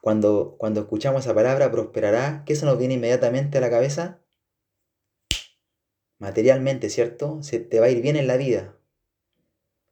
Cuando, 0.00 0.56
cuando 0.58 0.80
escuchamos 0.80 1.24
esa 1.24 1.36
palabra, 1.36 1.70
prosperará, 1.70 2.42
¿qué 2.44 2.56
se 2.56 2.66
nos 2.66 2.78
viene 2.78 2.94
inmediatamente 2.94 3.58
a 3.58 3.60
la 3.60 3.70
cabeza? 3.70 4.20
Materialmente, 6.20 6.90
¿cierto? 6.90 7.42
Se 7.42 7.60
te 7.60 7.80
va 7.80 7.86
a 7.86 7.90
ir 7.90 8.02
bien 8.02 8.14
en 8.14 8.26
la 8.26 8.36
vida. 8.36 8.76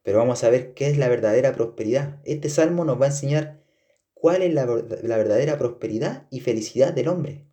Pero 0.03 0.19
vamos 0.19 0.45
a 0.45 0.51
ver 0.51 0.75
qué 0.75 0.89
es 0.89 0.99
la 0.99 1.09
verdadera 1.09 1.55
prosperidad. 1.55 2.21
Este 2.23 2.51
salmo 2.51 2.85
nos 2.85 3.01
va 3.01 3.07
a 3.07 3.09
enseñar 3.09 3.65
cuál 4.13 4.43
es 4.43 4.53
la, 4.53 4.67
verdadera 4.67 5.57
prosperidad 5.57 6.29
y 6.31 6.41
felicidad 6.41 6.93
del 6.93 7.09
hombre. 7.09 7.47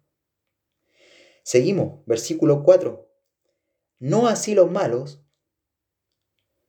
Seguimos, 1.41 2.05
versículo 2.05 2.63
4. 2.63 3.09
No 3.99 4.27
así 4.27 4.53
los 4.55 4.69
malos, 4.69 5.23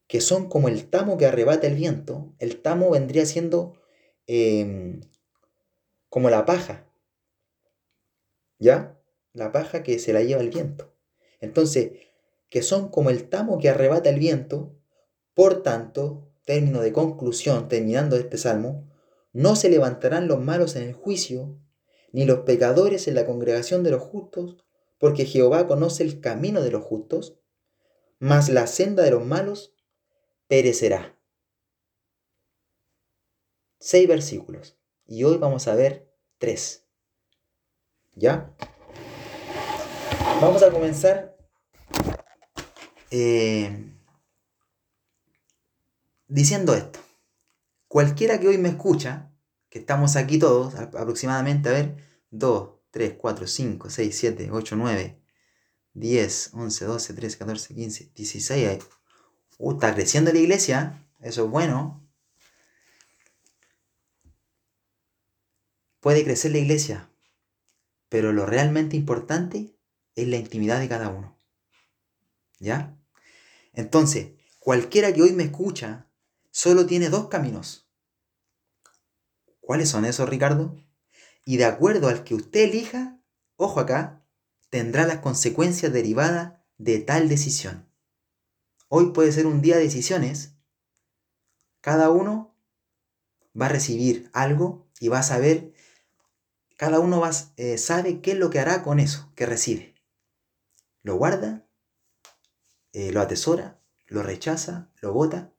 que 0.06 0.20
son 0.20 0.48
como 0.48 0.68
el 0.68 0.88
tamo 0.88 1.18
que 1.18 1.26
arrebata 1.26 1.66
el 1.66 1.74
viento. 1.74 2.36
El 2.38 2.62
tamo 2.62 2.90
vendría 2.90 3.26
siendo 3.26 3.82
em, 4.28 5.00
como 6.08 6.30
la 6.30 6.46
paja. 6.46 6.88
¿Ya? 8.60 8.96
La 9.32 9.50
paja 9.50 9.82
que 9.82 9.98
se 9.98 10.12
la 10.12 10.22
lleva 10.22 10.40
el 10.40 10.50
viento. 10.50 10.95
Entonces, 11.40 11.92
que 12.48 12.62
son 12.62 12.88
como 12.88 13.10
el 13.10 13.28
tamo 13.28 13.58
que 13.58 13.68
arrebata 13.68 14.10
el 14.10 14.18
viento, 14.18 14.74
por 15.34 15.62
tanto, 15.62 16.28
término 16.44 16.80
de 16.80 16.92
conclusión, 16.92 17.68
terminando 17.68 18.16
este 18.16 18.38
salmo, 18.38 18.88
no 19.32 19.56
se 19.56 19.68
levantarán 19.68 20.28
los 20.28 20.40
malos 20.40 20.76
en 20.76 20.84
el 20.84 20.94
juicio, 20.94 21.58
ni 22.12 22.24
los 22.24 22.40
pecadores 22.40 23.08
en 23.08 23.14
la 23.14 23.26
congregación 23.26 23.82
de 23.82 23.90
los 23.90 24.02
justos, 24.02 24.56
porque 24.98 25.26
Jehová 25.26 25.66
conoce 25.66 26.02
el 26.04 26.20
camino 26.20 26.62
de 26.62 26.70
los 26.70 26.82
justos, 26.82 27.38
mas 28.18 28.48
la 28.48 28.66
senda 28.66 29.02
de 29.02 29.10
los 29.10 29.24
malos 29.24 29.74
perecerá. 30.48 31.18
Seis 33.78 34.08
versículos. 34.08 34.78
Y 35.06 35.24
hoy 35.24 35.36
vamos 35.36 35.68
a 35.68 35.74
ver 35.74 36.10
3. 36.38 36.84
¿Ya? 38.14 38.56
Vamos 40.38 40.62
a 40.62 40.70
comenzar 40.70 41.34
eh, 43.10 43.90
diciendo 46.28 46.74
esto. 46.74 47.00
Cualquiera 47.88 48.38
que 48.38 48.48
hoy 48.48 48.58
me 48.58 48.68
escucha, 48.68 49.32
que 49.70 49.78
estamos 49.78 50.14
aquí 50.16 50.38
todos, 50.38 50.74
aproximadamente, 50.74 51.70
a 51.70 51.72
ver, 51.72 51.96
2, 52.30 52.70
3, 52.90 53.14
4, 53.16 53.46
5, 53.46 53.88
6, 53.88 54.18
7, 54.18 54.50
8, 54.52 54.76
9, 54.76 55.22
10, 55.94 56.50
11, 56.52 56.84
12, 56.84 57.14
13, 57.14 57.38
14, 57.38 57.74
15, 57.74 58.12
16. 58.14 58.78
Uh, 59.56 59.72
está 59.72 59.94
creciendo 59.94 60.32
la 60.32 60.38
iglesia, 60.38 61.02
eso 61.20 61.46
es 61.46 61.50
bueno. 61.50 62.06
Puede 66.00 66.24
crecer 66.24 66.52
la 66.52 66.58
iglesia, 66.58 67.10
pero 68.10 68.34
lo 68.34 68.44
realmente 68.44 68.96
importante 68.96 69.75
es 70.16 70.26
la 70.26 70.36
intimidad 70.36 70.80
de 70.80 70.88
cada 70.88 71.10
uno. 71.10 71.38
¿Ya? 72.58 72.98
Entonces, 73.72 74.32
cualquiera 74.58 75.12
que 75.12 75.22
hoy 75.22 75.32
me 75.32 75.44
escucha 75.44 76.08
solo 76.50 76.86
tiene 76.86 77.10
dos 77.10 77.28
caminos. 77.28 77.88
¿Cuáles 79.60 79.88
son 79.88 80.04
esos, 80.04 80.28
Ricardo? 80.28 80.74
Y 81.44 81.58
de 81.58 81.66
acuerdo 81.66 82.08
al 82.08 82.24
que 82.24 82.34
usted 82.34 82.64
elija, 82.64 83.20
ojo 83.56 83.78
acá, 83.78 84.26
tendrá 84.70 85.06
las 85.06 85.18
consecuencias 85.18 85.92
derivadas 85.92 86.54
de 86.78 86.98
tal 86.98 87.28
decisión. 87.28 87.88
Hoy 88.88 89.12
puede 89.12 89.32
ser 89.32 89.46
un 89.46 89.60
día 89.60 89.76
de 89.76 89.84
decisiones. 89.84 90.54
Cada 91.80 92.10
uno 92.10 92.56
va 93.60 93.66
a 93.66 93.70
recibir 93.70 94.30
algo 94.32 94.88
y 94.98 95.08
va 95.08 95.20
a 95.20 95.22
saber 95.22 95.72
cada 96.76 97.00
uno 97.00 97.20
va, 97.20 97.30
eh, 97.56 97.78
sabe 97.78 98.20
qué 98.20 98.32
es 98.32 98.38
lo 98.38 98.50
que 98.50 98.60
hará 98.60 98.82
con 98.82 99.00
eso 99.00 99.32
que 99.34 99.46
recibe. 99.46 99.95
Lo 101.06 101.14
guarda, 101.14 101.64
eh, 102.92 103.12
lo 103.12 103.20
atesora, 103.20 103.80
lo 104.08 104.24
rechaza, 104.24 104.90
lo 105.00 105.12
bota. 105.12 105.52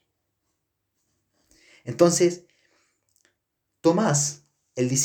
Entonces, 1.85 2.43
Tomás, 3.79 4.43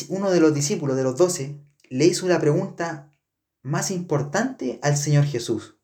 uno 0.09 0.33
de 0.33 0.41
los 0.41 0.53
discípulos 0.53 0.97
de 0.97 1.05
los 1.05 1.17
doce, 1.17 1.65
le 1.91 2.07
hizo 2.07 2.27
una 2.27 2.41
pregunta 2.41 3.13
más 3.63 3.93
importante 3.93 4.81
al 4.83 4.97
Señor 4.97 5.27
Jesús. 5.27 5.77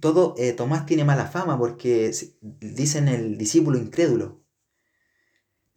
Todo 0.00 0.34
eh, 0.36 0.52
Tomás 0.52 0.84
tiene 0.84 1.04
mala 1.04 1.26
fama 1.26 1.56
porque 1.56 2.10
dicen 2.40 3.06
el 3.06 3.38
discípulo 3.38 3.78
incrédulo. 3.78 4.44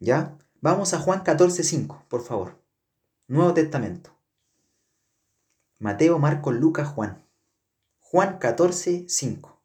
¿Ya? 0.00 0.36
Vamos 0.60 0.94
a 0.94 0.98
Juan 0.98 1.22
14:5, 1.22 2.08
por 2.08 2.24
favor. 2.24 2.60
Nuevo 3.28 3.54
Testamento. 3.54 4.19
Mateo, 5.80 6.18
Marcos, 6.18 6.54
Lucas, 6.54 6.86
Juan. 6.88 7.26
Juan 8.00 8.38
14:5. 8.38 9.62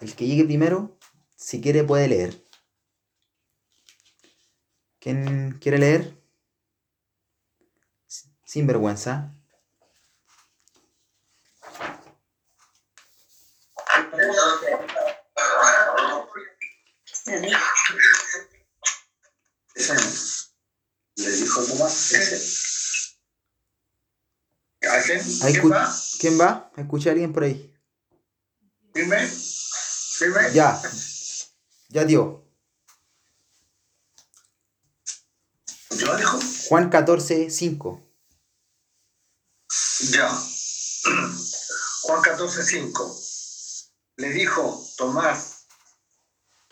El 0.00 0.14
que 0.16 0.26
llegue 0.26 0.44
primero, 0.44 0.96
si 1.36 1.60
quiere, 1.60 1.84
puede 1.84 2.08
leer. 2.08 2.42
¿Quién 5.00 5.58
quiere 5.60 5.76
leer? 5.76 6.15
Sin 8.56 8.66
vergüenza. 8.66 9.34
Le 21.16 21.30
dijo 21.32 21.64
Tomás, 21.64 22.12
ese. 22.12 23.16
¿A 24.88 25.02
quién? 25.02 25.20
Ahí 25.42 25.52
¿Quién 25.52 25.64
escu- 25.64 25.70
va? 25.72 25.94
¿Quién 26.20 26.40
va? 26.40 26.72
¿Escuché 26.76 27.08
a 27.08 27.12
alguien 27.12 27.32
por 27.32 27.44
ahí? 27.44 27.74
Dime. 28.94 29.28
Dime. 30.20 30.52
Ya. 30.52 30.80
Ya 31.88 32.04
dio. 32.04 32.44
Yo 35.98 36.16
dijo. 36.16 36.38
Juan 36.68 36.90
14, 36.90 37.50
5. 37.50 38.05
Ya. 40.12 40.28
Juan 42.02 42.22
14, 42.22 42.62
5. 42.62 43.16
Le 44.16 44.30
dijo 44.30 44.84
Tomás, 44.96 45.66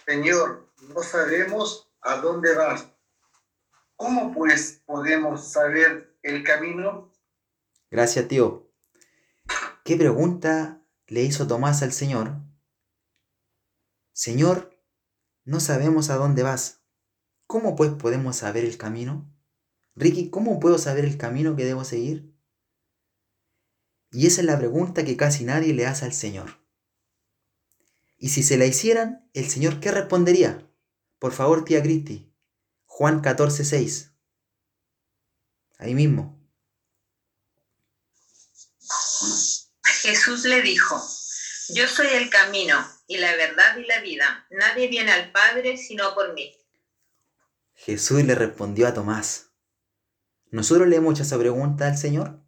Señor, 0.06 0.72
no 0.88 1.02
sabemos 1.02 1.90
a 2.00 2.16
dónde 2.16 2.54
vas. 2.54 2.86
¿Cómo 3.96 4.32
pues 4.32 4.82
podemos 4.86 5.50
saber 5.50 6.16
el 6.22 6.44
camino? 6.44 7.12
Gracias, 7.90 8.28
tío. 8.28 8.70
¿Qué 9.84 9.96
pregunta 9.96 10.82
le 11.06 11.22
hizo 11.22 11.46
Tomás 11.46 11.82
al 11.82 11.92
Señor? 11.92 12.36
Señor, 14.12 14.78
no 15.44 15.60
sabemos 15.60 16.10
a 16.10 16.16
dónde 16.16 16.42
vas. 16.42 16.82
¿Cómo 17.46 17.74
pues 17.76 17.90
podemos 17.92 18.36
saber 18.36 18.64
el 18.64 18.78
camino? 18.78 19.30
Ricky, 19.96 20.30
¿cómo 20.30 20.60
puedo 20.60 20.78
saber 20.78 21.04
el 21.04 21.18
camino 21.18 21.56
que 21.56 21.64
debo 21.64 21.84
seguir? 21.84 22.33
Y 24.14 24.28
esa 24.28 24.42
es 24.42 24.46
la 24.46 24.56
pregunta 24.56 25.04
que 25.04 25.16
casi 25.16 25.42
nadie 25.42 25.74
le 25.74 25.86
hace 25.86 26.04
al 26.04 26.12
Señor. 26.12 26.60
Y 28.16 28.28
si 28.28 28.44
se 28.44 28.56
la 28.56 28.64
hicieran, 28.64 29.28
¿el 29.34 29.50
Señor 29.50 29.80
qué 29.80 29.90
respondería? 29.90 30.70
Por 31.18 31.32
favor, 31.32 31.64
tía 31.64 31.82
Cristi. 31.82 32.32
Juan 32.86 33.22
14, 33.22 33.64
6. 33.64 34.12
Ahí 35.78 35.96
mismo. 35.96 36.40
Jesús 40.02 40.44
le 40.44 40.62
dijo, 40.62 40.96
yo 41.70 41.88
soy 41.88 42.06
el 42.12 42.30
camino 42.30 42.86
y 43.08 43.16
la 43.16 43.34
verdad 43.34 43.76
y 43.78 43.84
la 43.84 44.00
vida. 44.00 44.46
Nadie 44.50 44.86
viene 44.86 45.10
al 45.10 45.32
Padre 45.32 45.76
sino 45.76 46.14
por 46.14 46.34
mí. 46.34 46.56
Jesús 47.74 48.22
le 48.22 48.36
respondió 48.36 48.86
a 48.86 48.94
Tomás. 48.94 49.50
¿Nosotros 50.52 50.86
le 50.86 50.96
hemos 50.96 51.14
hecho 51.14 51.24
esa 51.24 51.36
pregunta 51.36 51.88
al 51.88 51.98
Señor? 51.98 52.43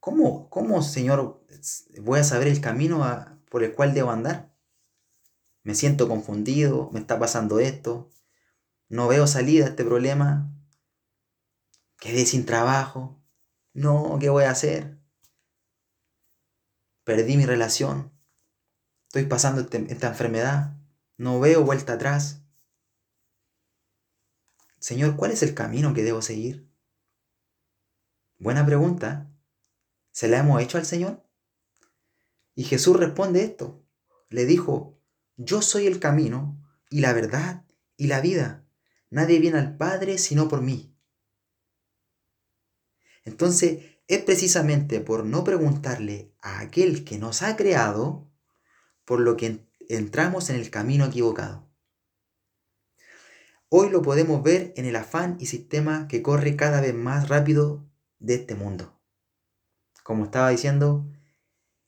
¿Cómo, 0.00 0.50
cómo 0.50 0.82
Señor, 0.82 1.42
voy 2.02 2.20
a 2.20 2.24
saber 2.24 2.48
el 2.48 2.60
camino 2.60 3.04
a- 3.04 3.38
por 3.50 3.62
el 3.62 3.74
cual 3.74 3.94
debo 3.94 4.10
andar? 4.10 4.50
Me 5.62 5.74
siento 5.74 6.06
confundido, 6.06 6.90
me 6.92 7.00
está 7.00 7.18
pasando 7.18 7.60
esto, 7.60 8.10
no 8.88 9.08
veo 9.08 9.26
salida 9.26 9.66
a 9.66 9.68
este 9.70 9.84
problema, 9.84 10.52
quedé 12.00 12.26
sin 12.26 12.46
trabajo, 12.46 13.22
no, 13.74 14.18
¿qué 14.20 14.28
voy 14.28 14.42
a 14.44 14.50
hacer? 14.50 14.98
Perdí 17.04 17.36
mi 17.36 17.44
relación, 17.44 18.10
estoy 19.08 19.26
pasando 19.26 19.62
este- 19.62 19.86
esta 19.92 20.08
enfermedad, 20.08 20.76
no 21.18 21.40
veo 21.40 21.64
vuelta 21.64 21.94
atrás. 21.94 22.42
Señor, 24.80 25.14
¿cuál 25.14 25.30
es 25.30 25.44
el 25.44 25.54
camino 25.54 25.94
que 25.94 26.02
debo 26.02 26.22
seguir? 26.22 26.68
Buena 28.40 28.66
pregunta. 28.66 29.30
¿Se 30.20 30.28
la 30.28 30.40
hemos 30.40 30.60
hecho 30.60 30.76
al 30.76 30.84
Señor? 30.84 31.26
Y 32.54 32.64
Jesús 32.64 32.94
responde 32.94 33.42
esto. 33.42 33.82
Le 34.28 34.44
dijo, 34.44 35.00
yo 35.38 35.62
soy 35.62 35.86
el 35.86 35.98
camino 35.98 36.62
y 36.90 37.00
la 37.00 37.14
verdad 37.14 37.64
y 37.96 38.06
la 38.06 38.20
vida. 38.20 38.66
Nadie 39.08 39.38
viene 39.38 39.58
al 39.58 39.78
Padre 39.78 40.18
sino 40.18 40.46
por 40.46 40.60
mí. 40.60 40.94
Entonces, 43.24 43.96
es 44.08 44.22
precisamente 44.22 45.00
por 45.00 45.24
no 45.24 45.42
preguntarle 45.42 46.34
a 46.42 46.60
aquel 46.60 47.02
que 47.06 47.16
nos 47.16 47.40
ha 47.40 47.56
creado 47.56 48.30
por 49.06 49.20
lo 49.20 49.38
que 49.38 49.46
en- 49.46 49.70
entramos 49.88 50.50
en 50.50 50.56
el 50.56 50.68
camino 50.68 51.06
equivocado. 51.06 51.66
Hoy 53.70 53.88
lo 53.88 54.02
podemos 54.02 54.42
ver 54.42 54.74
en 54.76 54.84
el 54.84 54.96
afán 54.96 55.38
y 55.40 55.46
sistema 55.46 56.08
que 56.08 56.20
corre 56.20 56.56
cada 56.56 56.82
vez 56.82 56.92
más 56.92 57.30
rápido 57.30 57.88
de 58.18 58.34
este 58.34 58.54
mundo. 58.54 58.99
Como 60.02 60.24
estaba 60.24 60.50
diciendo, 60.50 61.06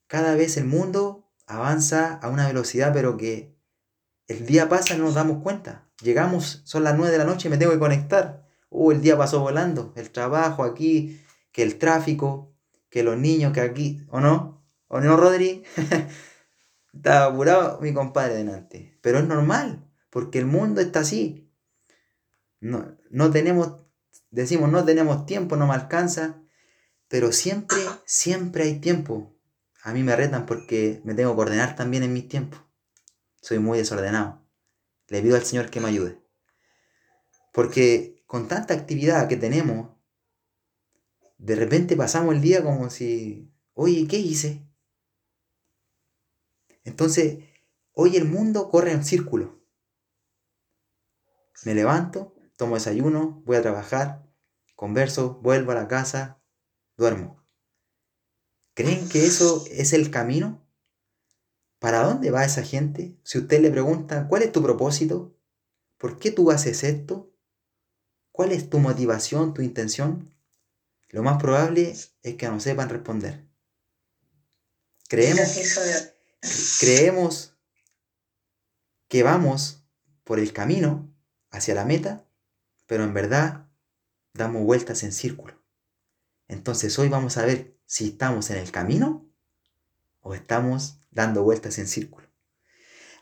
cada 0.07 0.35
vez 0.35 0.57
el 0.57 0.65
mundo 0.65 1.31
avanza 1.47 2.15
a 2.15 2.29
una 2.29 2.47
velocidad, 2.47 2.93
pero 2.93 3.17
que 3.17 3.57
el 4.27 4.47
día 4.47 4.69
pasa 4.69 4.95
y 4.95 4.99
no 4.99 5.05
nos 5.05 5.15
damos 5.15 5.43
cuenta. 5.43 5.89
Llegamos, 6.03 6.63
son 6.65 6.85
las 6.85 6.97
9 6.97 7.13
de 7.13 7.19
la 7.19 7.25
noche 7.25 7.49
y 7.49 7.51
me 7.51 7.59
tengo 7.59 7.73
que 7.73 7.79
conectar. 7.79 8.47
Uh, 8.71 8.93
el 8.93 9.03
día 9.03 9.17
pasó 9.19 9.41
volando. 9.41 9.93
El 9.97 10.11
trabajo 10.11 10.65
aquí, 10.65 11.21
que 11.53 11.63
el 11.63 11.79
tráfico, 11.79 12.55
que 12.89 13.03
los 13.03 13.19
niños 13.19 13.53
que 13.53 13.61
aquí, 13.61 14.07
¿o 14.11 14.21
no? 14.21 14.65
¿O 14.89 15.01
no, 15.01 15.17
Rodri? 15.17 15.65
Estaba 16.93 17.27
apurado 17.27 17.81
mi 17.81 17.95
compadre 17.95 18.35
delante. 18.35 18.99
Pero 19.01 19.19
es 19.19 19.27
normal, 19.27 19.85
porque 20.11 20.39
el 20.39 20.47
mundo 20.47 20.81
está 20.81 21.01
así. 21.01 21.51
No, 22.61 22.97
no 23.11 23.31
tenemos, 23.31 23.83
decimos, 24.31 24.71
no 24.71 24.85
tenemos 24.85 25.27
tiempo, 25.27 25.57
no 25.57 25.67
me 25.67 25.75
alcanza, 25.75 26.43
pero 27.09 27.33
siempre, 27.33 27.79
siempre 28.13 28.65
hay 28.65 28.79
tiempo. 28.79 29.35
A 29.83 29.95
mí 29.95 30.03
me 30.03 30.15
retan 30.15 30.45
porque 30.45 31.01
me 31.03 31.15
tengo 31.15 31.35
que 31.35 31.41
ordenar 31.41 31.77
también 31.77 32.03
en 32.03 32.13
mis 32.13 32.29
tiempos. 32.29 32.61
Soy 33.41 33.59
muy 33.59 33.79
desordenado. 33.79 34.47
Le 35.09 35.23
pido 35.23 35.35
al 35.35 35.47
Señor 35.47 35.71
que 35.71 35.81
me 35.81 35.89
ayude. 35.89 36.23
Porque 37.55 38.23
con 38.27 38.49
tanta 38.49 38.75
actividad 38.75 39.29
que 39.29 39.39
tenemos, 39.39 39.97
de 41.39 41.57
repente 41.57 41.97
pasamos 41.97 42.35
el 42.35 42.43
día 42.43 42.63
como 42.63 42.91
si, 42.91 43.51
oye, 43.73 44.07
¿qué 44.07 44.19
hice? 44.19 44.63
Entonces, 46.85 47.39
hoy 47.93 48.17
el 48.17 48.27
mundo 48.27 48.69
corre 48.69 48.93
en 48.93 49.07
círculo. 49.07 49.65
Me 51.65 51.75
levanto, 51.75 52.35
tomo 52.59 52.75
desayuno, 52.75 53.43
voy 53.47 53.57
a 53.57 53.63
trabajar, 53.63 54.29
converso, 54.77 55.41
vuelvo 55.41 55.73
a 55.73 55.77
la 55.77 55.89
casa, 55.89 56.43
duermo. 56.99 57.42
¿Creen 58.75 59.09
que 59.09 59.27
eso 59.27 59.65
es 59.71 59.93
el 59.93 60.11
camino? 60.11 60.67
¿Para 61.79 62.05
dónde 62.05 62.31
va 62.31 62.45
esa 62.45 62.63
gente? 62.63 63.19
Si 63.23 63.39
usted 63.39 63.61
le 63.61 63.71
pregunta, 63.71 64.29
¿cuál 64.29 64.43
es 64.43 64.53
tu 64.53 64.63
propósito? 64.63 65.37
¿Por 65.99 66.19
qué 66.19 66.31
tú 66.31 66.51
haces 66.51 66.85
esto? 66.85 67.35
¿Cuál 68.31 68.53
es 68.53 68.71
tu 68.71 68.79
motivación, 68.79 69.53
tu 69.53 69.63
intención? 69.63 70.35
Lo 71.11 71.23
más 71.23 71.41
probable 71.41 71.91
es 72.23 72.37
que 72.37 72.49
no 72.49 72.61
sepan 72.61 72.89
responder. 72.89 73.47
Creemos, 75.09 76.15
creemos 76.81 77.55
que 79.09 79.23
vamos 79.23 79.85
por 80.25 80.39
el 80.39 80.55
camino 80.55 81.15
hacia 81.51 81.75
la 81.75 81.85
meta, 81.85 82.27
pero 82.87 83.05
en 83.05 83.13
verdad 83.13 83.69
damos 84.33 84.65
vueltas 84.65 85.03
en 85.03 85.13
círculo. 85.13 85.62
Entonces 86.53 86.99
hoy 86.99 87.09
vamos 87.09 87.39
a 87.39 87.47
ver 87.47 87.79
si 87.87 88.09
estamos 88.09 88.51
en 88.51 88.59
el 88.59 88.71
camino 88.71 89.27
o 90.21 90.35
estamos 90.35 91.01
dando 91.11 91.43
vueltas 91.43 91.79
en 91.79 91.87
círculo. 91.87 92.29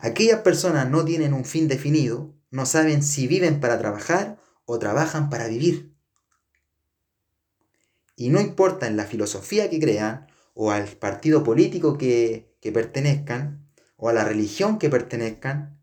Aquellas 0.00 0.40
personas 0.40 0.90
no 0.90 1.04
tienen 1.04 1.32
un 1.32 1.44
fin 1.44 1.68
definido, 1.68 2.34
no 2.50 2.66
saben 2.66 3.04
si 3.04 3.28
viven 3.28 3.60
para 3.60 3.78
trabajar 3.78 4.40
o 4.64 4.80
trabajan 4.80 5.30
para 5.30 5.46
vivir. 5.46 5.94
Y 8.16 8.30
no 8.30 8.40
importa 8.40 8.88
en 8.88 8.96
la 8.96 9.06
filosofía 9.06 9.70
que 9.70 9.78
crean, 9.78 10.26
o 10.52 10.72
al 10.72 10.88
partido 10.88 11.44
político 11.44 11.96
que, 11.96 12.56
que 12.60 12.72
pertenezcan, 12.72 13.70
o 13.96 14.08
a 14.08 14.12
la 14.12 14.24
religión 14.24 14.78
que 14.80 14.90
pertenezcan, 14.90 15.80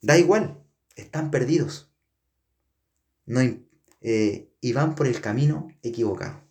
da 0.00 0.16
igual, 0.16 0.64
están 0.96 1.30
perdidos. 1.30 1.92
No, 3.26 3.40
eh, 4.00 4.50
y 4.60 4.72
van 4.72 4.94
por 4.94 5.06
el 5.06 5.20
camino 5.20 5.68
equivocado. 5.82 6.47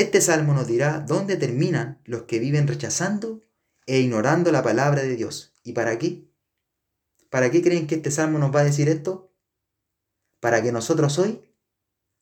Este 0.00 0.22
salmo 0.22 0.54
nos 0.54 0.66
dirá 0.66 1.00
dónde 1.00 1.36
terminan 1.36 2.00
los 2.06 2.22
que 2.22 2.38
viven 2.38 2.66
rechazando 2.66 3.42
e 3.84 3.98
ignorando 3.98 4.50
la 4.50 4.62
palabra 4.62 5.02
de 5.02 5.14
Dios. 5.14 5.52
¿Y 5.62 5.74
para 5.74 5.98
qué? 5.98 6.26
¿Para 7.28 7.50
qué 7.50 7.60
creen 7.60 7.86
que 7.86 7.96
este 7.96 8.10
salmo 8.10 8.38
nos 8.38 8.50
va 8.50 8.60
a 8.60 8.64
decir 8.64 8.88
esto? 8.88 9.30
Para 10.40 10.62
que 10.62 10.72
nosotros 10.72 11.18
hoy 11.18 11.42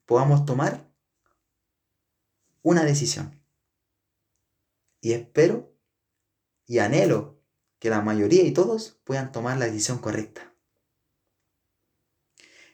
podamos 0.07 0.45
tomar 0.45 0.91
una 2.63 2.83
decisión. 2.83 3.41
Y 5.01 5.13
espero 5.13 5.73
y 6.67 6.81
anhelo 6.81 7.41
que 7.79 7.91
la 7.91 8.01
mayoría 8.01 8.43
y 8.43 8.51
todos 8.51 8.99
puedan 9.05 9.31
tomar 9.31 9.57
la 9.57 9.67
decisión 9.67 9.99
correcta. 9.99 10.53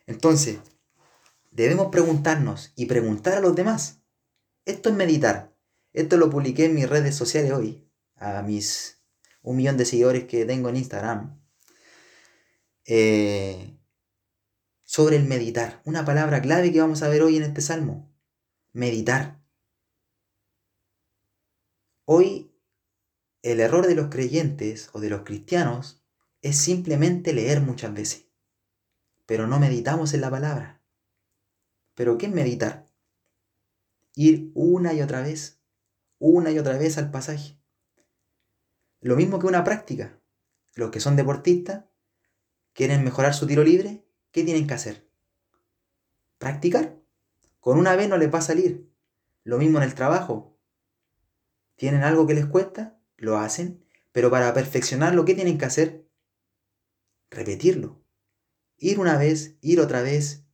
Entonces, 0.07 0.61
debemos 1.51 1.88
preguntarnos 1.88 2.73
y 2.75 2.87
preguntar 2.87 3.35
a 3.35 3.40
los 3.40 3.55
demás. 3.55 4.01
Esto 4.64 4.88
es 4.88 4.94
meditar. 4.94 5.55
Esto 5.92 6.16
lo 6.16 6.31
publiqué 6.31 6.64
en 6.66 6.74
mis 6.74 6.88
redes 6.88 7.14
sociales 7.14 7.53
hoy, 7.53 7.88
a 8.16 8.42
mis 8.42 9.03
un 9.42 9.57
millón 9.57 9.77
de 9.77 9.85
seguidores 9.85 10.24
que 10.24 10.44
tengo 10.46 10.70
en 10.70 10.77
Instagram. 10.77 11.40
Eh, 12.87 13.79
sobre 14.85 15.16
el 15.16 15.24
meditar. 15.24 15.83
Una 15.85 16.05
palabra 16.05 16.40
clave 16.40 16.72
que 16.72 16.81
vamos 16.81 17.03
a 17.03 17.09
ver 17.09 17.22
hoy 17.22 17.37
en 17.37 17.42
este 17.42 17.61
salmo. 17.61 18.11
Meditar. 18.72 19.42
Hoy 22.07 22.55
el 23.42 23.61
error 23.61 23.87
de 23.87 23.94
los 23.94 24.09
creyentes 24.09 24.88
o 24.92 25.00
de 25.00 25.11
los 25.11 25.22
cristianos 25.22 26.03
es 26.40 26.57
simplemente 26.57 27.33
leer 27.33 27.61
muchas 27.61 27.92
veces, 27.92 28.27
pero 29.27 29.46
no 29.46 29.59
meditamos 29.59 30.14
en 30.14 30.22
la 30.22 30.31
palabra. 30.31 30.83
¿Pero 31.94 32.16
qué 32.16 32.27
es 32.27 32.33
meditar? 32.33 32.84
Ir 34.14 34.50
una 34.55 34.94
y 34.94 35.03
otra 35.03 35.22
vez, 35.22 35.61
una 36.18 36.50
y 36.50 36.59
otra 36.59 36.79
vez 36.79 36.98
al 36.98 37.11
pasaje. 37.11 37.59
Lo 39.00 39.16
mismo 39.16 39.38
que 39.38 39.46
una 39.46 39.64
práctica. 39.64 40.18
Los 40.74 40.90
que 40.90 41.00
son 41.00 41.16
deportistas 41.16 41.85
quieren 42.72 43.05
mejorar 43.05 43.35
su 43.35 43.46
tiro 43.46 43.62
libre, 43.62 44.05
¿qué 44.31 44.44
tienen 44.44 44.66
que 44.66 44.74
hacer? 44.74 45.09
Practicar. 46.38 47.00
Con 47.61 47.79
una 47.79 47.96
vez 47.96 48.09
no 48.09 48.16
les 48.16 48.33
va 48.33 48.38
a 48.38 48.42
salir. 48.42 48.90
Lo 49.42 49.59
mismo 49.59 49.79
en 49.79 49.85
el 49.85 49.94
trabajo. 49.94 50.59
¿Tienen 51.77 52.03
algo 52.03 52.27
que 52.27 52.35
les 52.35 52.46
cuesta? 52.46 52.98
Lo 53.16 53.38
hacen. 53.38 53.85
Pero 54.12 54.31
para 54.31 54.55
perfeccionarlo, 54.55 55.24
¿qué 55.24 55.35
tienen 55.35 55.59
que 55.59 55.64
hacer? 55.64 56.05
repetirlo. 57.35 58.03
Ir 58.79 58.98
una 58.98 59.18
vez, 59.18 59.57
ir 59.61 59.81
otra 59.81 60.03
vez. 60.03 60.46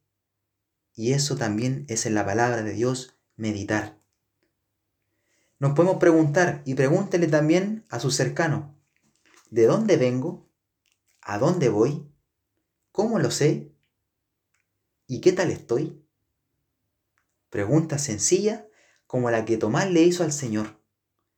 Y 0.94 1.12
eso 1.12 1.36
también 1.36 1.84
es 1.88 2.06
en 2.06 2.14
la 2.14 2.26
palabra 2.26 2.62
de 2.62 2.72
Dios, 2.72 3.19
meditar. 3.40 3.98
Nos 5.58 5.72
podemos 5.72 5.96
preguntar 5.96 6.62
y 6.64 6.74
pregúntele 6.74 7.26
también 7.26 7.84
a 7.88 7.98
su 7.98 8.10
cercano, 8.10 8.78
¿de 9.50 9.66
dónde 9.66 9.96
vengo? 9.96 10.48
¿A 11.22 11.38
dónde 11.38 11.68
voy? 11.68 12.06
¿Cómo 12.92 13.18
lo 13.18 13.30
sé? 13.30 13.72
¿Y 15.06 15.20
qué 15.20 15.32
tal 15.32 15.50
estoy? 15.50 16.04
Pregunta 17.48 17.98
sencilla 17.98 18.68
como 19.06 19.30
la 19.30 19.44
que 19.44 19.56
Tomás 19.56 19.90
le 19.90 20.02
hizo 20.02 20.22
al 20.22 20.32
Señor. 20.32 20.80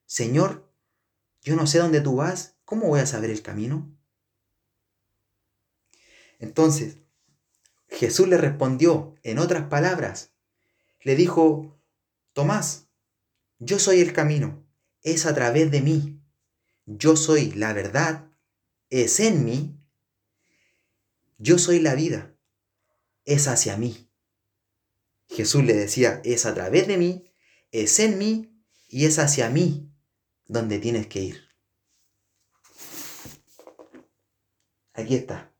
Señor, 0.05 0.69
yo 1.41 1.57
no 1.57 1.67
sé 1.67 1.79
dónde 1.79 2.01
tú 2.01 2.17
vas, 2.17 2.57
¿cómo 2.65 2.89
voy 2.89 3.01
a 3.01 3.07
saber 3.07 3.31
el 3.31 3.43
camino? 3.43 3.97
Entonces, 6.39 6.99
Jesús 7.89 8.27
le 8.27 8.37
respondió 8.37 9.15
en 9.23 9.39
otras 9.39 9.69
palabras. 9.69 10.33
Le 11.03 11.15
dijo, 11.17 11.82
Tomás, 12.33 12.89
yo 13.59 13.79
soy 13.79 14.01
el 14.01 14.13
camino, 14.13 14.67
es 15.03 15.27
a 15.27 15.35
través 15.35 15.71
de 15.71 15.83
mí. 15.83 16.21
Yo 16.87 17.17
soy 17.17 17.53
la 17.53 17.73
verdad, 17.73 18.31
es 18.91 19.21
en 19.21 19.45
mí. 19.45 19.79
Yo 21.39 21.59
soy 21.59 21.79
la 21.81 21.95
vida, 21.95 22.37
es 23.25 23.49
hacia 23.49 23.77
mí. 23.77 24.11
Jesús 25.29 25.65
le 25.65 25.75
decía, 25.75 26.21
es 26.25 26.47
a 26.47 26.55
través 26.55 26.87
de 26.87 26.99
mí, 26.99 27.33
es 27.71 27.99
en 28.01 28.19
mí 28.19 28.65
y 28.89 29.07
es 29.07 29.19
hacia 29.19 29.49
mí 29.49 29.91
donde 30.47 30.79
tienes 30.79 31.07
que 31.07 31.21
ir. 31.21 31.49
Aquí 34.95 35.17
está. 35.17 35.53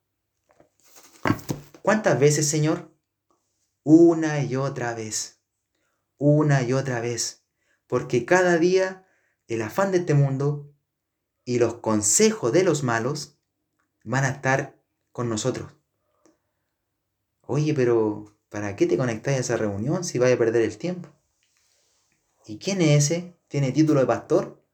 ¿Cuántas 1.83 2.19
veces, 2.21 2.49
Señor? 2.49 2.95
Una 3.83 4.43
y 4.43 4.57
otra 4.57 4.95
vez. 4.95 5.42
Una 6.25 6.63
y 6.63 6.73
otra 6.73 7.01
vez. 7.01 7.45
Porque 7.87 8.25
cada 8.25 8.59
día 8.59 9.07
el 9.49 9.63
afán 9.63 9.91
de 9.91 9.99
este 9.99 10.15
mundo 10.15 10.73
y 11.45 11.59
los 11.59 11.75
consejos 11.75 12.53
de 12.53 12.63
los 12.63 12.83
malos 12.83 13.39
van 14.05 14.25
a 14.25 14.31
estar 14.31 14.81
con 15.11 15.29
nosotros. 15.29 15.73
Oye, 17.43 17.75
pero 17.75 18.39
¿para 18.49 18.77
qué 18.77 18.87
te 18.87 18.97
conectáis 18.97 19.39
a 19.39 19.41
esa 19.41 19.57
reunión 19.57 20.05
si 20.05 20.19
vais 20.19 20.35
a 20.35 20.39
perder 20.39 20.63
el 20.63 20.79
tiempo? 20.79 21.09
¿Y 22.47 22.59
quién 22.59 22.81
es 22.81 23.11
ese? 23.11 23.37
¿Tiene 23.49 23.73
título 23.73 24.01
de 24.01 24.07
pastor? 24.07 24.65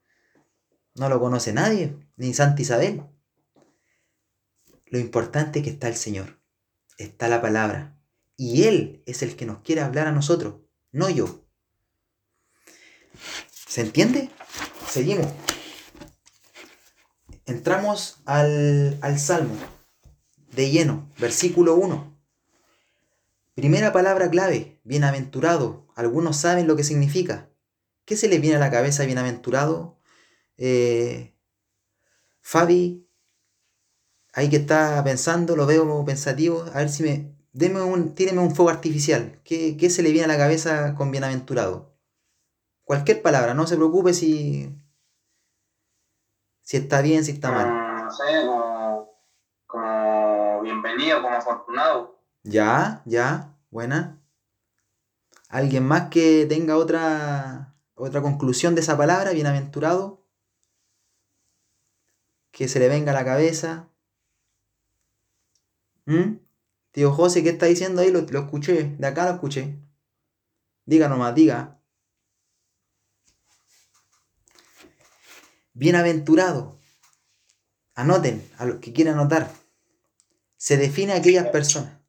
No 0.95 1.09
lo 1.09 1.19
conoce 1.19 1.53
nadie, 1.53 1.97
ni 2.17 2.35
Santa 2.35 2.63
Isabel. 2.63 3.05
Lo 4.87 4.99
importante 4.99 5.61
es 5.61 5.65
que 5.65 5.71
está 5.71 5.89
el 5.89 5.97
Señor 5.97 6.39
está 6.99 7.29
la 7.29 7.41
palabra. 7.41 7.97
Y 8.37 8.65
Él 8.65 9.03
es 9.07 9.23
el 9.23 9.37
que 9.37 9.47
nos 9.47 9.61
quiere 9.61 9.81
hablar 9.81 10.07
a 10.07 10.13
nosotros, 10.13 10.57
no 10.93 11.09
yo. 11.11 11.45
¿Se 13.51 13.81
entiende? 13.81 14.31
Seguimos. 14.89 15.27
Entramos 17.47 18.19
al, 18.25 18.99
al 19.01 19.19
Salmo 19.19 19.57
de 20.53 20.71
lleno, 20.71 21.09
versículo 21.19 21.75
1. 21.77 22.19
Primera 23.55 23.93
palabra 23.93 24.31
clave, 24.31 24.81
bienaventurado. 24.85 25.87
Algunos 25.95 26.37
saben 26.37 26.67
lo 26.67 26.77
que 26.77 26.85
significa. 26.85 27.49
¿Qué 28.05 28.17
se 28.17 28.29
le 28.29 28.39
viene 28.39 28.57
a 28.57 28.61
la 28.61 28.71
cabeza 28.71 29.05
bienaventurado? 29.05 29.99
Eh, 30.57 31.37
Fabi, 32.41 33.09
ahí 34.33 34.49
que 34.49 34.57
está 34.57 35.03
pensando, 35.05 35.57
lo 35.57 35.67
veo 35.67 36.05
pensativo, 36.05 36.65
a 36.73 36.79
ver 36.79 36.89
si 36.89 37.03
me... 37.03 37.38
Deme 37.59 37.83
un, 37.83 38.15
tíreme 38.15 38.41
un 38.41 38.55
fuego 38.55 38.71
artificial. 38.71 39.41
¿Qué, 39.43 39.77
¿Qué, 39.77 39.91
se 39.91 40.05
le 40.05 40.13
viene 40.13 40.27
a 40.27 40.29
la 40.29 40.39
cabeza 40.39 40.95
con 40.95 41.11
bienaventurado? 41.11 41.93
Cualquier 42.85 43.21
palabra, 43.21 43.53
no 43.53 43.67
se 43.67 43.75
preocupe 43.75 44.15
si... 44.15 44.73
Si 46.63 46.77
está 46.77 47.03
bien, 47.03 47.25
si 47.25 47.33
está 47.33 47.51
mal. 47.51 48.05
No 48.05 48.11
sé, 48.13 48.47
como, 48.47 49.11
como 49.67 50.63
bienvenido, 50.63 51.21
como 51.21 51.35
afortunado. 51.35 52.23
Ya, 52.45 53.03
ya, 53.07 53.57
buena. 53.71 54.23
¿Alguien 55.49 55.85
más 55.85 56.11
que 56.11 56.47
tenga 56.49 56.77
otra, 56.77 57.75
otra 57.97 58.23
conclusión 58.23 58.77
de 58.77 58.83
esa 58.83 58.97
palabra, 58.97 59.33
bienaventurado? 59.33 60.23
Que 62.53 62.69
se 62.69 62.79
le 62.79 62.89
venga 62.89 63.11
a 63.11 63.17
la 63.17 63.25
cabeza. 63.25 63.89
¿Mm? 66.07 66.48
Tío 66.99 67.13
José, 67.13 67.45
¿qué 67.45 67.51
está 67.51 67.67
diciendo 67.67 68.03
ahí? 68.03 68.11
Lo, 68.11 68.23
lo, 68.23 68.41
escuché, 68.41 68.97
de 68.99 69.07
acá 69.07 69.25
lo 69.27 69.35
escuché. 69.35 69.79
Diga 70.85 71.09
nomás, 71.09 71.33
diga. 71.33 71.81
Bienaventurado. 75.75 76.81
Anoten, 77.95 78.45
a 78.59 78.65
los 78.65 78.81
que 78.81 78.93
quieran 78.93 79.15
anotar. 79.15 79.49
Se 80.57 80.77
define 80.77 81.13
a 81.13 81.19
aquellas 81.19 81.47
personas. 81.51 82.01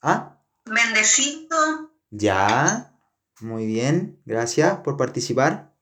¿Ah? 0.00 0.42
Bendecido. 0.64 1.92
Ya. 2.08 2.98
Muy 3.40 3.66
bien. 3.66 4.22
Gracias 4.24 4.78
por 4.78 4.96
participar. 4.96 5.76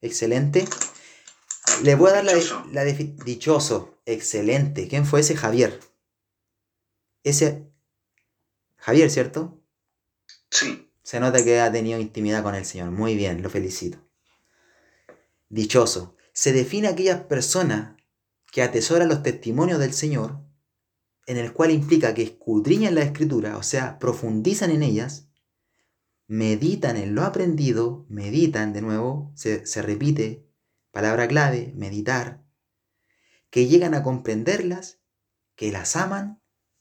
Excelente. 0.00 0.64
Le 1.84 1.94
voy 1.94 2.10
a 2.10 2.14
dar 2.14 2.24
dichoso. 2.24 2.66
la, 2.72 2.84
la 2.84 2.92
dichoso. 2.92 4.02
Excelente. 4.04 4.88
¿Quién 4.88 5.06
fue 5.06 5.20
ese? 5.20 5.36
Javier 5.36 5.78
ese 7.22 7.69
Javier, 8.80 9.10
¿cierto? 9.10 9.62
Sí. 10.50 10.90
Se 11.02 11.20
nota 11.20 11.42
que 11.44 11.60
ha 11.60 11.72
tenido 11.72 11.98
intimidad 11.98 12.42
con 12.42 12.54
el 12.54 12.64
Señor. 12.64 12.90
Muy 12.90 13.14
bien, 13.14 13.42
lo 13.42 13.50
felicito. 13.50 13.98
Dichoso. 15.48 16.16
Se 16.32 16.52
define 16.52 16.88
aquellas 16.88 17.22
personas 17.22 17.96
que 18.52 18.62
atesoran 18.62 19.08
los 19.08 19.22
testimonios 19.22 19.78
del 19.78 19.92
Señor, 19.92 20.40
en 21.26 21.36
el 21.36 21.52
cual 21.52 21.70
implica 21.70 22.14
que 22.14 22.22
escudriñan 22.22 22.94
la 22.94 23.02
escritura, 23.02 23.56
o 23.56 23.62
sea, 23.62 23.98
profundizan 23.98 24.70
en 24.70 24.82
ellas, 24.82 25.28
meditan 26.26 26.96
en 26.96 27.14
lo 27.14 27.22
aprendido, 27.22 28.06
meditan 28.08 28.72
de 28.72 28.80
nuevo, 28.80 29.32
se, 29.34 29.66
se 29.66 29.82
repite, 29.82 30.48
palabra 30.90 31.28
clave, 31.28 31.72
meditar, 31.76 32.44
que 33.50 33.66
llegan 33.66 33.94
a 33.94 34.02
comprenderlas, 34.02 35.00
que 35.56 35.72
las 35.72 35.96
aman 35.96 36.39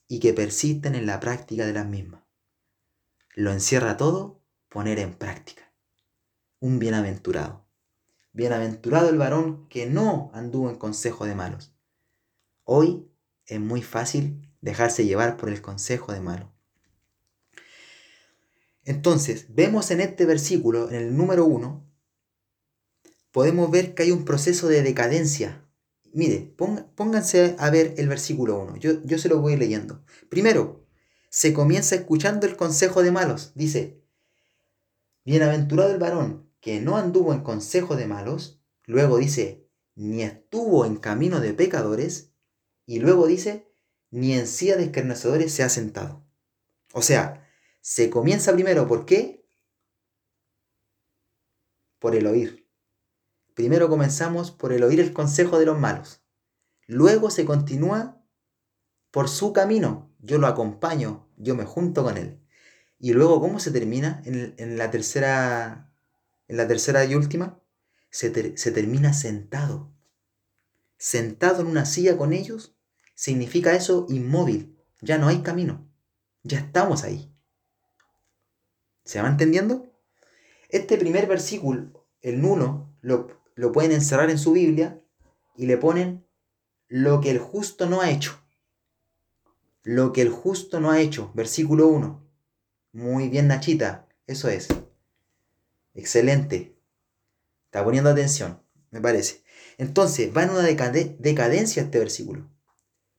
y 0.10 0.20
que 0.20 0.34
persisten 0.34 0.96
en 0.96 1.06
la 1.06 1.22
práctica 1.22 1.66
de 1.66 1.72
las 1.72 1.86
mismas. 1.86 2.24
Lo 3.36 3.52
encierra 3.54 3.96
todo 3.96 4.42
poner 4.68 5.00
en 5.00 5.14
práctica. 5.14 5.72
Un 6.60 6.80
bienaventurado. 6.80 7.66
Bienaventurado 8.34 9.10
el 9.10 9.18
varón 9.18 9.70
que 9.70 9.86
no 9.86 10.32
anduvo 10.34 10.70
en 10.70 10.78
consejo 10.78 11.26
de 11.26 11.36
malos. 11.36 11.72
Hoy 12.64 13.08
es 13.46 13.60
muy 13.60 13.84
fácil 13.84 14.52
dejarse 14.62 15.06
llevar 15.06 15.38
por 15.38 15.50
el 15.50 15.62
consejo 15.62 16.12
de 16.12 16.22
malos. 16.22 16.50
Entonces, 18.84 19.46
vemos 19.50 19.92
en 19.92 20.02
este 20.02 20.26
versículo, 20.26 20.90
en 20.90 20.96
el 20.96 21.16
número 21.16 21.46
1, 21.46 21.88
podemos 23.32 23.70
ver 23.70 23.94
que 23.94 24.04
hay 24.04 24.12
un 24.12 24.26
proceso 24.26 24.68
de 24.68 24.82
decadencia 24.82 25.69
Mire, 26.14 26.54
pónganse 26.96 27.56
a 27.60 27.70
ver 27.70 27.94
el 27.98 28.08
versículo 28.08 28.60
1. 28.60 28.78
Yo, 28.78 29.04
yo 29.04 29.18
se 29.18 29.30
lo 29.30 29.40
voy 29.40 29.56
leyendo. 29.56 30.04
Primero, 30.30 30.86
se 31.30 31.54
comienza 31.54 31.96
escuchando 31.96 32.48
el 32.48 32.58
consejo 32.58 33.04
de 33.04 33.12
malos. 33.12 33.52
Dice, 33.56 34.02
bienaventurado 35.24 35.92
el 35.92 36.00
varón 36.00 36.50
que 36.60 36.82
no 36.82 36.98
anduvo 36.98 37.34
en 37.34 37.42
consejo 37.42 37.96
de 37.96 38.08
malos. 38.08 38.62
Luego 38.86 39.18
dice, 39.18 39.68
ni 39.96 40.24
estuvo 40.24 40.86
en 40.86 40.98
camino 40.98 41.40
de 41.40 41.54
pecadores. 41.54 42.34
Y 42.86 43.00
luego 43.00 43.28
dice, 43.28 43.72
ni 44.10 44.34
en 44.34 44.48
silla 44.48 44.76
de 44.76 44.86
escarnecedores 44.86 45.54
se 45.54 45.64
ha 45.64 45.70
sentado. 45.70 46.26
O 46.94 47.02
sea, 47.02 47.48
se 47.82 48.10
comienza 48.10 48.54
primero, 48.54 48.88
¿por 48.88 49.06
qué? 49.06 49.46
Por 52.00 52.16
el 52.16 52.26
oír. 52.28 52.59
Primero 53.60 53.90
comenzamos 53.90 54.52
por 54.52 54.72
el 54.72 54.84
oír 54.84 55.02
el 55.02 55.12
consejo 55.12 55.60
de 55.60 55.66
los 55.66 55.78
malos. 55.78 56.22
Luego 56.88 57.30
se 57.30 57.44
continúa 57.44 58.24
por 59.12 59.28
su 59.28 59.52
camino. 59.52 60.16
Yo 60.20 60.38
lo 60.38 60.48
acompaño, 60.48 61.28
yo 61.36 61.56
me 61.56 61.66
junto 61.66 62.06
con 62.06 62.16
él. 62.16 62.40
Y 63.00 63.12
luego, 63.12 63.42
¿cómo 63.42 63.60
se 63.60 63.72
termina 63.72 64.22
en, 64.24 64.78
la 64.78 64.92
tercera, 64.92 65.92
en 66.48 66.56
la 66.56 66.70
tercera 66.70 67.04
y 67.04 67.16
última? 67.16 67.60
Se, 68.10 68.30
termina 68.30 69.12
sentado. 69.12 69.92
Sentado 70.98 71.60
en 71.60 71.68
una 71.68 71.84
silla 71.84 72.16
con 72.16 72.32
ellos, 72.32 72.78
significa 73.14 73.76
eso 73.76 74.06
inmóvil. 74.08 74.80
Ya 75.02 75.18
no 75.18 75.28
hay 75.28 75.42
camino. 75.42 75.86
Ya 76.44 76.60
estamos 76.60 77.04
ahí. 77.04 77.36
¿Se 79.04 79.22
va 79.22 79.28
entendiendo? 79.28 79.94
Este 80.70 80.98
primer 80.98 81.28
versículo, 81.28 82.08
el 82.22 82.46
1, 82.46 82.96
lo, 83.02 83.39
lo 83.60 83.74
pueden 83.74 83.92
encerrar 83.92 84.30
en 84.30 84.38
su 84.38 84.54
Biblia 84.54 85.02
y 85.58 85.66
le 85.66 85.76
ponen 85.76 86.26
lo 86.88 87.20
que 87.20 87.30
el 87.30 87.40
justo 87.40 87.90
no 87.90 88.00
ha 88.00 88.10
hecho. 88.10 88.42
Lo 89.84 90.14
que 90.14 90.22
el 90.22 90.30
justo 90.30 90.80
no 90.80 90.92
ha 90.92 91.02
hecho. 91.02 91.32
Versículo 91.34 91.88
1. 91.88 92.26
Muy 92.94 93.28
bien, 93.28 93.50
Nachita. 93.50 94.08
Eso 94.28 94.48
es. 94.48 94.70
Excelente. 95.94 96.78
Está 97.66 97.84
poniendo 97.84 98.10
atención, 98.10 98.64
me 98.92 99.02
parece. 99.02 99.44
Entonces, 99.78 100.32
va 100.36 100.44
en 100.44 100.52
una 100.52 100.64
decadencia 100.64 101.84
este 101.84 102.00
versículo. 102.00 102.50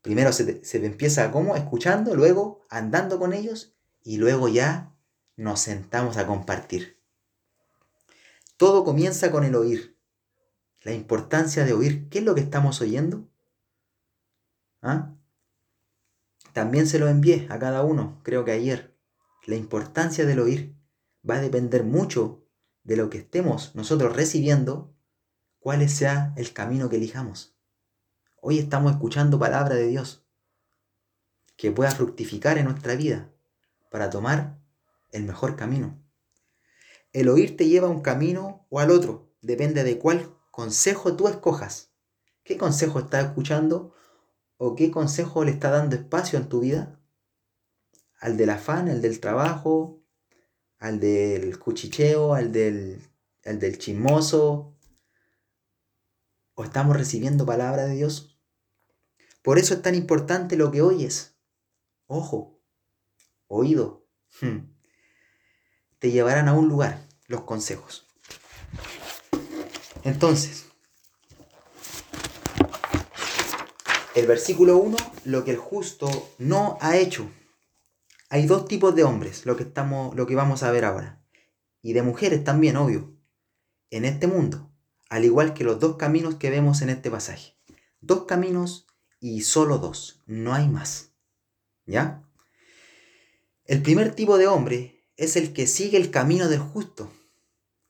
Primero 0.01 0.33
se, 0.33 0.65
se 0.65 0.83
empieza 0.87 1.31
como 1.33 1.55
escuchando, 1.55 2.15
luego 2.15 2.65
andando 2.71 3.19
con 3.19 3.35
ellos 3.35 3.75
y 4.03 4.17
luego 4.17 4.49
ya 4.49 4.97
nos 5.37 5.61
sentamos 5.61 6.17
a 6.17 6.27
compartir. 6.27 6.99
Todo 8.57 8.85
comienza 8.85 9.31
con 9.31 9.45
el 9.45 9.55
oír. 9.55 10.00
La 10.83 10.93
importancia 10.93 11.65
de 11.65 11.73
oír. 11.73 12.09
¿Qué 12.09 12.21
es 12.21 12.25
lo 12.25 12.35
que 12.35 12.41
estamos 12.41 12.81
oyendo? 12.81 13.29
¿Ah? 14.81 15.15
También 16.53 16.87
se 16.87 16.99
lo 16.99 17.09
envié 17.09 17.47
a 17.51 17.59
cada 17.59 17.83
uno, 17.83 18.21
creo 18.23 18.45
que 18.45 18.53
ayer. 18.53 18.97
La 19.47 19.57
importancia 19.57 20.25
del 20.25 20.41
oír 20.41 20.75
va 21.29 21.37
a 21.37 21.41
depender 21.41 21.85
mucho 21.85 22.47
de 22.83 22.97
lo 22.97 23.11
que 23.11 23.19
estemos 23.19 23.75
nosotros 23.75 24.17
recibiendo, 24.17 24.95
cuál 25.59 25.87
sea 25.89 26.33
el 26.37 26.53
camino 26.53 26.89
que 26.89 26.97
elijamos. 26.97 27.55
Hoy 28.41 28.59
estamos 28.59 28.93
escuchando 28.93 29.39
palabra 29.39 29.75
de 29.75 29.87
Dios 29.87 30.27
que 31.57 31.71
pueda 31.71 31.91
fructificar 31.91 32.57
en 32.57 32.65
nuestra 32.65 32.95
vida 32.95 33.31
para 33.91 34.09
tomar 34.09 34.59
el 35.13 35.25
mejor 35.25 35.57
camino. 35.57 36.03
El 37.13 37.29
oír 37.29 37.57
te 37.57 37.69
lleva 37.69 37.89
a 37.89 37.91
un 37.91 38.01
camino 38.01 38.67
o 38.71 38.81
al 38.81 38.91
otro, 38.91 39.31
depende 39.43 39.85
de 39.85 39.99
cuál 39.99 40.40
consejo 40.61 41.17
tú 41.17 41.27
escojas. 41.27 41.91
¿Qué 42.45 42.59
consejo 42.59 42.99
estás 42.99 43.25
escuchando 43.25 43.95
o 44.59 44.77
qué 44.77 44.91
consejo 44.91 45.43
le 45.43 45.53
está 45.53 45.71
dando 45.71 45.97
espacio 45.97 46.39
en 46.39 46.51
tu 46.51 46.61
vida? 46.61 47.01
¿Al 48.21 48.37
del 48.37 48.51
afán, 48.51 48.91
al 48.91 49.01
del 49.01 49.21
trabajo, 49.21 50.03
al 50.79 51.01
del 51.01 51.59
cuchicheo, 51.59 52.35
al 52.35 52.53
del, 52.53 53.01
al 53.47 53.59
del 53.59 53.79
chismoso? 53.79 54.77
¿O 56.53 56.65
estamos 56.65 56.95
recibiendo 56.95 57.47
palabra 57.47 57.87
de 57.87 57.95
Dios? 57.95 58.39
Por 59.41 59.59
eso 59.59 59.73
es 59.73 59.81
tan 59.81 59.95
importante 59.95 60.57
lo 60.57 60.71
que 60.71 60.83
oyes. 60.83 61.39
Ojo, 62.07 62.61
oído. 63.47 64.07
Hmm. 64.43 64.75
Te 65.99 66.11
llevarán 66.11 66.49
a 66.49 66.53
un 66.53 66.69
lugar 66.69 67.09
los 67.29 67.45
consejos. 67.45 68.07
Entonces, 70.03 70.67
el 74.15 74.27
versículo 74.27 74.77
1, 74.79 74.97
lo 75.25 75.45
que 75.45 75.51
el 75.53 75.57
justo 75.57 76.09
no 76.39 76.79
ha 76.81 76.97
hecho. 76.97 77.31
Hay 78.29 78.47
dos 78.47 78.67
tipos 78.67 78.95
de 78.95 79.05
hombres, 79.05 79.45
lo 79.45 79.57
que, 79.57 79.65
estamos, 79.65 80.15
lo 80.15 80.27
que 80.27 80.35
vamos 80.35 80.63
a 80.63 80.71
ver 80.71 80.85
ahora. 80.85 81.23
Y 81.83 81.93
de 81.93 82.03
mujeres 82.03 82.45
también, 82.45 82.77
obvio. 82.77 83.17
En 83.91 84.05
este 84.05 84.27
mundo, 84.27 84.71
al 85.09 85.25
igual 85.25 85.53
que 85.53 85.65
los 85.65 85.81
dos 85.81 85.97
caminos 85.97 86.37
que 86.37 86.51
vemos 86.51 86.81
en 86.83 86.91
este 86.91 87.11
pasaje. 87.11 87.57
Dos 88.01 88.25
caminos 88.25 88.87
y 89.19 89.43
solo 89.43 89.79
dos, 89.79 90.23
no 90.27 90.55
hay 90.55 90.69
más. 90.69 91.13
¿Ya? 91.87 92.23
El 93.65 93.83
primer 93.83 94.15
tipo 94.15 94.39
de 94.39 94.47
hombre 94.47 95.05
es 95.17 95.37
el 95.37 95.53
que 95.53 95.67
sigue 95.67 95.99
el 95.99 96.11
camino 96.11 96.49
del 96.49 96.61
justo. 96.61 97.13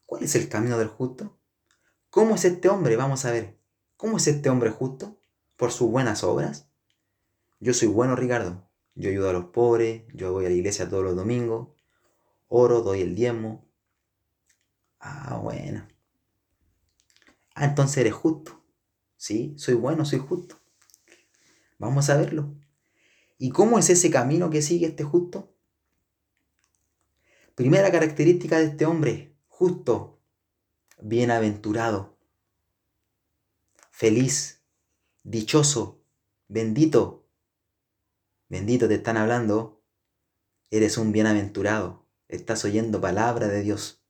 ¿Cuál 0.06 0.24
es 0.24 0.34
el 0.34 0.48
camino 0.48 0.78
del 0.78 0.88
justo? 0.88 1.39
¿Cómo 2.10 2.34
es 2.34 2.44
este 2.44 2.68
hombre? 2.68 2.96
Vamos 2.96 3.24
a 3.24 3.30
ver. 3.30 3.58
¿Cómo 3.96 4.16
es 4.18 4.26
este 4.26 4.50
hombre 4.50 4.70
justo? 4.70 5.20
por 5.60 5.72
sus 5.72 5.90
buenas 5.90 6.24
obras? 6.24 6.70
Yo 7.60 7.74
soy 7.74 7.88
bueno, 7.88 8.16
Ricardo. 8.16 8.66
Yo 8.94 9.10
ayudo 9.10 9.28
a 9.28 9.34
los 9.34 9.44
pobres, 9.46 10.04
yo 10.14 10.32
voy 10.32 10.46
a 10.46 10.48
la 10.48 10.54
iglesia 10.54 10.88
todos 10.88 11.04
los 11.04 11.14
domingos, 11.14 11.68
oro, 12.48 12.80
doy 12.80 13.02
el 13.02 13.14
diezmo. 13.14 13.68
Ah, 15.00 15.38
bueno. 15.42 15.86
Ah, 17.54 17.66
entonces 17.66 17.98
eres 17.98 18.14
justo. 18.14 18.64
Sí, 19.18 19.52
soy 19.58 19.74
bueno, 19.74 20.06
soy 20.06 20.18
justo. 20.18 20.58
Vamos 21.78 22.08
a 22.08 22.16
verlo. 22.16 22.54
¿Y 23.36 23.50
cómo 23.50 23.78
es 23.78 23.90
ese 23.90 24.10
camino 24.10 24.48
que 24.48 24.62
sigue 24.62 24.86
este 24.86 25.04
justo? 25.04 25.52
Primera 27.54 27.92
característica 27.92 28.58
de 28.58 28.64
este 28.64 28.86
hombre, 28.86 29.36
justo, 29.46 30.19
bienaventurado, 31.02 32.18
feliz, 33.90 34.62
dichoso, 35.22 36.02
bendito. 36.48 37.28
Bendito 38.48 38.88
te 38.88 38.94
están 38.94 39.16
hablando. 39.16 39.84
Eres 40.70 40.98
un 40.98 41.12
bienaventurado. 41.12 42.08
Estás 42.28 42.64
oyendo 42.64 43.00
palabra 43.00 43.48
de 43.48 43.62
Dios. 43.62 44.04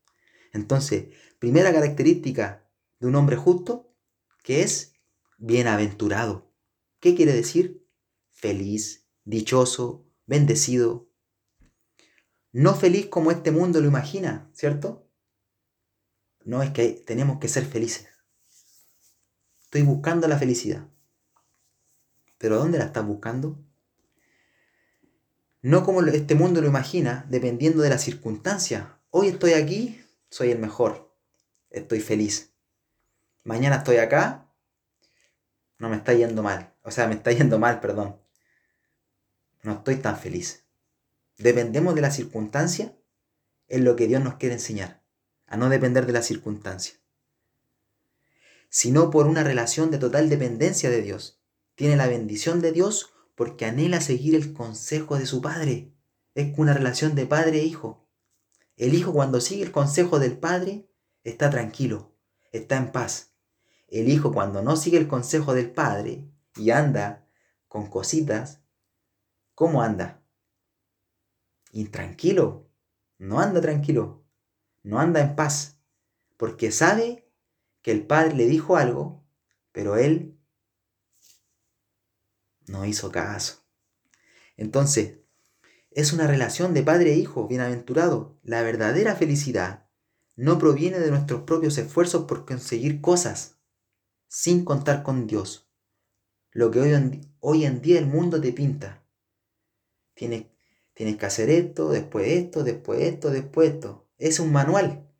Entonces, 0.52 1.08
primera 1.38 1.72
característica 1.72 2.70
de 2.98 3.06
un 3.06 3.14
hombre 3.16 3.36
justo, 3.36 3.94
que 4.42 4.62
es 4.62 4.94
bienaventurado. 5.38 6.52
¿Qué 7.00 7.14
quiere 7.14 7.32
decir? 7.32 7.86
Feliz, 8.30 9.08
dichoso, 9.24 10.06
bendecido. 10.26 11.10
No 12.52 12.74
feliz 12.74 13.06
como 13.06 13.30
este 13.30 13.50
mundo 13.50 13.80
lo 13.80 13.88
imagina, 13.88 14.50
¿cierto? 14.52 15.09
No 16.44 16.62
es 16.62 16.70
que 16.70 16.88
tenemos 16.90 17.38
que 17.38 17.48
ser 17.48 17.64
felices. 17.64 18.08
Estoy 19.62 19.82
buscando 19.82 20.26
la 20.26 20.38
felicidad. 20.38 20.88
Pero 22.38 22.56
¿dónde 22.56 22.78
la 22.78 22.86
estás 22.86 23.06
buscando? 23.06 23.58
No 25.62 25.84
como 25.84 26.00
este 26.02 26.34
mundo 26.34 26.62
lo 26.62 26.68
imagina, 26.68 27.26
dependiendo 27.28 27.82
de 27.82 27.90
las 27.90 28.02
circunstancias. 28.02 28.86
Hoy 29.10 29.28
estoy 29.28 29.52
aquí, 29.52 30.02
soy 30.30 30.50
el 30.50 30.58
mejor, 30.58 31.14
estoy 31.68 32.00
feliz. 32.00 32.54
Mañana 33.44 33.76
estoy 33.76 33.98
acá, 33.98 34.50
no 35.78 35.88
me 35.90 35.96
está 35.96 36.14
yendo 36.14 36.42
mal. 36.42 36.74
O 36.82 36.90
sea, 36.90 37.06
me 37.08 37.14
está 37.14 37.30
yendo 37.32 37.58
mal, 37.58 37.80
perdón. 37.80 38.20
No 39.62 39.72
estoy 39.72 39.96
tan 39.96 40.16
feliz. 40.16 40.64
Dependemos 41.36 41.94
de 41.94 42.00
la 42.00 42.10
circunstancia 42.10 42.96
en 43.68 43.84
lo 43.84 43.96
que 43.96 44.06
Dios 44.06 44.22
nos 44.22 44.34
quiere 44.34 44.54
enseñar, 44.54 44.99
a 45.50 45.58
no 45.58 45.68
depender 45.68 46.06
de 46.06 46.14
la 46.14 46.22
circunstancia, 46.22 46.94
sino 48.70 49.10
por 49.10 49.26
una 49.26 49.44
relación 49.44 49.90
de 49.90 49.98
total 49.98 50.30
dependencia 50.30 50.88
de 50.88 51.02
Dios 51.02 51.40
tiene 51.80 51.96
la 51.96 52.08
bendición 52.08 52.60
de 52.60 52.72
Dios 52.72 53.10
porque 53.34 53.64
anhela 53.64 54.02
seguir 54.02 54.34
el 54.34 54.52
consejo 54.52 55.16
de 55.16 55.24
su 55.24 55.40
padre. 55.40 55.94
Es 56.34 56.52
una 56.58 56.74
relación 56.74 57.14
de 57.14 57.24
padre 57.24 57.60
e 57.60 57.64
hijo. 57.64 58.06
El 58.76 58.92
hijo 58.92 59.14
cuando 59.14 59.40
sigue 59.40 59.62
el 59.62 59.72
consejo 59.72 60.18
del 60.18 60.36
padre 60.38 60.90
está 61.24 61.48
tranquilo, 61.48 62.14
está 62.52 62.76
en 62.76 62.92
paz. 62.92 63.32
El 63.88 64.10
hijo 64.10 64.30
cuando 64.30 64.60
no 64.60 64.76
sigue 64.76 64.98
el 64.98 65.08
consejo 65.08 65.54
del 65.54 65.70
padre 65.70 66.30
y 66.54 66.70
anda 66.70 67.26
con 67.66 67.88
cositas, 67.88 68.60
¿cómo 69.54 69.82
anda? 69.82 70.22
Intranquilo, 71.72 72.68
no 73.16 73.40
anda 73.40 73.62
tranquilo, 73.62 74.19
no 74.82 74.98
anda 74.98 75.20
en 75.20 75.36
paz, 75.36 75.80
porque 76.36 76.72
sabe 76.72 77.28
que 77.82 77.90
el 77.90 78.06
padre 78.06 78.34
le 78.34 78.46
dijo 78.46 78.76
algo, 78.76 79.24
pero 79.72 79.96
él 79.96 80.38
no 82.66 82.84
hizo 82.84 83.10
caso. 83.10 83.64
Entonces, 84.56 85.18
Es 85.92 86.12
una 86.12 86.28
relación 86.28 86.72
de 86.72 86.84
padre 86.84 87.14
e 87.14 87.16
hijo, 87.16 87.48
bienaventurado. 87.48 88.38
La 88.44 88.62
verdadera 88.62 89.16
felicidad 89.16 89.88
no 90.36 90.56
proviene 90.56 91.00
de 91.00 91.10
nuestros 91.10 91.42
propios 91.42 91.76
esfuerzos 91.78 92.26
por 92.26 92.46
conseguir 92.46 93.00
cosas, 93.00 93.58
sin 94.28 94.64
contar 94.64 95.02
con 95.02 95.26
Dios. 95.26 95.68
Lo 96.52 96.70
que 96.70 96.80
hoy 97.40 97.64
en, 97.64 97.82
día 97.82 97.98
el 97.98 98.06
mundo 98.06 98.40
te 98.40 98.52
pinta. 98.52 99.04
Tienes 100.14 100.46
que 100.94 101.26
hacer 101.26 101.50
esto, 101.50 101.90
después 101.90 102.28
esto, 102.28 102.62
después 102.62 103.00
esto, 103.02 103.30
después 103.30 103.70
esto. 103.70 104.09
Es 104.20 104.38
un 104.38 104.52
manual. 104.52 105.10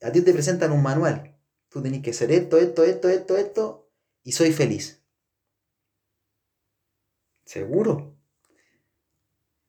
A 0.00 0.12
ti 0.12 0.22
te 0.22 0.32
presentan 0.32 0.72
un 0.72 0.82
manual. 0.82 1.36
Tú 1.68 1.82
tienes 1.82 2.02
que 2.02 2.10
hacer 2.10 2.30
esto, 2.32 2.56
esto, 2.56 2.84
esto, 2.84 3.08
esto, 3.08 3.36
esto, 3.36 3.90
y 4.22 4.32
soy 4.32 4.52
feliz. 4.52 5.02
¿Seguro? 7.44 8.16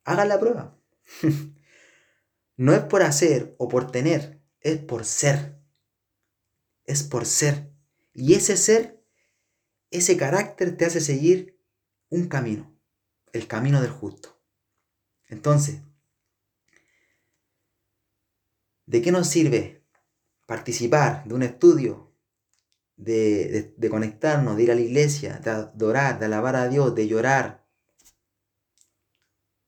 Haga 0.04 0.26
la 0.26 0.40
prueba. 0.40 0.80
no 2.58 2.74
es 2.74 2.82
por 2.82 3.02
hacer 3.02 3.56
o 3.58 3.68
por 3.68 3.92
tener, 3.92 4.40
es 4.62 4.78
por 4.78 5.04
ser. 5.04 5.60
Es 6.86 7.04
por 7.04 7.26
ser. 7.26 7.72
Y 8.14 8.36
ese 8.36 8.56
ser, 8.56 9.04
ese 9.92 10.16
carácter 10.16 10.78
te 10.78 10.86
hace 10.86 11.02
seguir 11.02 11.60
un 12.10 12.28
camino, 12.28 12.80
el 13.34 13.48
camino 13.48 13.82
del 13.82 13.92
justo. 13.92 14.40
Entonces, 15.28 15.82
¿de 18.88 19.02
qué 19.02 19.12
nos 19.12 19.28
sirve 19.28 19.86
participar 20.48 21.26
de 21.26 21.36
un 21.36 21.44
estudio, 21.44 22.12
de, 22.96 23.76
conectarnos, 23.90 24.58
de 24.58 24.64
ir 24.64 24.72
a 24.72 24.76
la 24.76 24.82
iglesia, 24.82 25.40
de 25.40 25.52
adorar, 25.52 26.18
de 26.18 26.26
alabar 26.26 26.56
a 26.56 26.68
Dios, 26.68 26.96
de 26.96 27.08
llorar, 27.08 27.68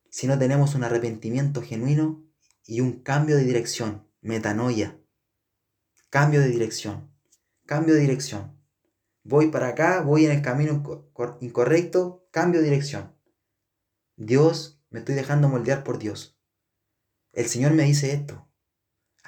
si 0.09 0.25
no 0.25 0.39
tenemos 0.39 0.73
un 0.73 0.83
arrepentimiento 0.83 1.61
genuino 1.61 2.25
y 2.65 2.81
un 2.81 3.03
cambio 3.03 3.35
de 3.35 3.43
dirección, 3.43 4.07
metanoia, 4.21 4.99
cambio 6.09 6.39
de 6.41 6.47
dirección, 6.47 7.13
cambio 7.67 7.93
de 7.93 8.01
dirección. 8.01 8.57
Voy 9.23 9.51
para 9.51 9.67
acá, 9.67 10.01
voy 10.01 10.25
en 10.25 10.31
el 10.31 10.41
camino 10.41 10.81
incorrecto, 11.41 12.27
cambio 12.31 12.61
de 12.61 12.69
dirección. 12.69 13.13
Dios, 14.15 14.81
me 14.89 14.99
estoy 14.99 15.15
dejando 15.15 15.49
moldear 15.49 15.83
por 15.83 15.99
Dios. 15.99 16.39
El 17.31 17.45
Señor 17.45 17.73
me 17.73 17.83
dice 17.83 18.11
esto. 18.11 18.48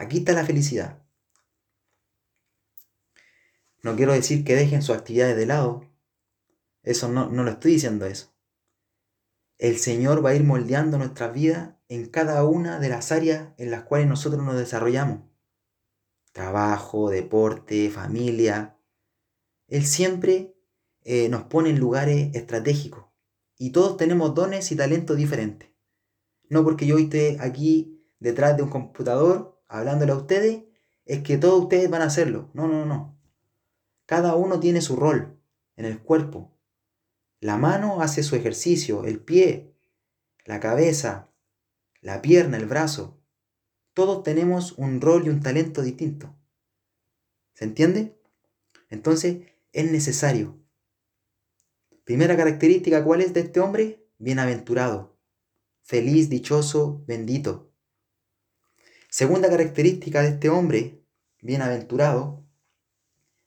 Aquí 0.02 0.18
está 0.18 0.34
la 0.34 0.44
felicidad. 0.44 1.00
No 3.84 3.96
quiero 3.96 4.14
decir 4.14 4.44
que 4.44 4.56
dejen 4.56 4.82
sus 4.82 4.98
actividades 4.98 5.38
de 5.38 5.46
lado. 5.46 5.88
Eso 6.82 7.08
no, 7.08 7.30
no 7.30 7.44
lo 7.44 7.52
estoy 7.52 7.74
diciendo 7.74 8.08
eso. 8.08 8.34
El 9.60 9.78
Señor 9.78 10.26
va 10.26 10.32
a 10.32 10.34
ir 10.36 10.44
moldeando 10.44 10.98
nuestra 10.98 11.28
vida 11.28 11.80
en 11.88 12.08
cada 12.08 12.44
una 12.46 12.80
de 12.80 12.90
las 12.90 13.12
áreas 13.12 13.50
en 13.58 13.70
las 13.70 13.84
cuales 13.84 14.08
nosotros 14.08 14.44
nos 14.44 14.58
desarrollamos. 14.58 15.22
Trabajo, 16.32 17.12
deporte, 17.12 17.92
familia. 17.92 18.80
Él 19.68 19.86
siempre 19.86 20.58
eh, 21.04 21.30
nos 21.30 21.44
pone 21.44 21.70
en 21.70 21.80
lugares 21.80 22.34
estratégicos. 22.34 23.06
Y 23.56 23.70
todos 23.70 23.98
tenemos 23.98 24.34
dones 24.34 24.72
y 24.72 24.76
talentos 24.76 25.16
diferentes. 25.16 25.70
No 26.50 26.64
porque 26.64 26.88
yo 26.88 26.98
esté 26.98 27.38
aquí 27.40 28.04
detrás 28.20 28.58
de 28.58 28.64
un 28.64 28.72
computador 28.72 29.61
hablándole 29.72 30.12
a 30.12 30.16
ustedes, 30.16 30.64
es 31.06 31.24
que 31.24 31.38
todos 31.38 31.64
ustedes 31.64 31.90
van 31.90 32.02
a 32.02 32.06
hacerlo. 32.06 32.50
No, 32.54 32.68
no, 32.68 32.86
no. 32.86 33.18
Cada 34.06 34.36
uno 34.36 34.60
tiene 34.60 34.82
su 34.82 34.96
rol 34.96 35.40
en 35.76 35.86
el 35.86 36.00
cuerpo, 36.00 36.52
la 37.42 37.58
mano 37.58 38.02
hace 38.02 38.22
su 38.22 38.36
ejercicio, 38.36 39.04
el 39.04 39.20
pie, 39.20 39.74
la 40.46 40.60
cabeza, 40.60 41.32
la 42.00 42.22
pierna, 42.22 42.58
el 42.58 42.68
brazo. 42.68 43.20
Todos 43.96 44.22
tenemos 44.22 44.74
un 44.74 45.02
rol 45.02 45.26
y 45.26 45.30
un 45.30 45.42
talento 45.42 45.82
distinto. 45.82 46.36
¿Se 47.56 47.66
entiende? 47.66 48.16
Entonces 48.90 49.48
es 49.74 49.92
necesario. 49.92 50.56
Primera 52.04 52.38
característica, 52.38 53.04
¿cuál 53.04 53.22
es 53.22 53.34
de 53.34 53.40
este 53.40 53.60
hombre? 53.60 54.06
Bienaventurado, 54.20 55.18
feliz, 55.82 56.30
dichoso, 56.30 57.04
bendito. 57.08 57.71
Segunda 59.12 59.50
característica 59.50 60.22
de 60.22 60.30
este 60.30 60.50
hombre, 60.50 61.06
bienaventurado, 61.42 62.46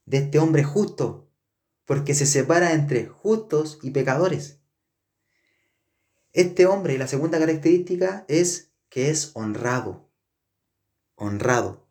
de 0.05 0.19
este 0.19 0.39
hombre 0.39 0.63
justo, 0.63 1.33
porque 1.87 2.13
se 2.13 2.27
separa 2.27 2.75
entre 2.75 3.07
justos 3.07 3.79
y 3.81 3.91
pecadores. 3.91 4.61
Este 6.35 6.67
hombre, 6.67 6.99
la 6.99 7.09
segunda 7.09 7.39
característica 7.39 8.27
es 8.29 8.75
que 8.91 9.09
es 9.09 9.31
honrado. 9.33 10.13
Honrado. 11.15 11.89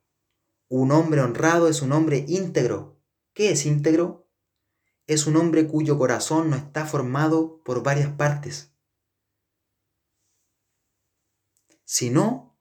Un 0.67 0.91
hombre 0.91 1.21
honrado 1.21 1.67
es 1.67 1.81
un 1.81 1.93
hombre 1.93 2.25
íntegro. 2.27 3.01
¿Qué 3.33 3.49
es 3.49 3.65
íntegro? 3.65 4.29
Es 5.07 5.25
un 5.25 5.35
hombre 5.35 5.65
cuyo 5.65 5.97
corazón 5.97 6.51
no 6.51 6.57
está 6.57 6.85
formado 6.85 7.63
por 7.63 7.81
varias 7.81 8.11
partes, 8.11 8.71
sino 11.85 12.52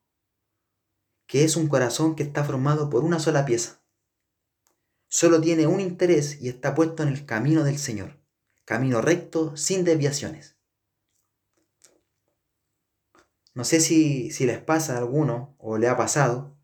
que 1.33 1.45
es 1.45 1.57
un 1.57 1.67
corazón 1.67 2.15
que 2.15 2.25
está 2.25 2.45
formado 2.45 2.91
por 2.91 3.05
una 3.05 3.19
sola 3.19 3.47
pieza 3.47 3.81
solo 5.09 5.41
tiene 5.41 5.67
un 5.67 5.81
interés 5.81 6.43
y 6.43 6.51
está 6.51 6.75
puesto 6.75 7.03
en 7.03 7.09
el 7.09 7.25
camino 7.25 7.65
del 7.65 7.79
Señor, 7.79 8.21
camino 8.67 9.01
recto, 9.01 9.57
sin 9.57 9.83
desviaciones. 9.83 10.59
No 13.55 13.65
sé 13.65 13.81
si, 13.81 14.31
si 14.31 14.45
les 14.45 14.59
pasa 14.59 14.95
a 14.95 14.99
alguno 14.99 15.57
o 15.57 15.79
le 15.79 15.89
ha 15.89 15.97
pasado 15.97 16.55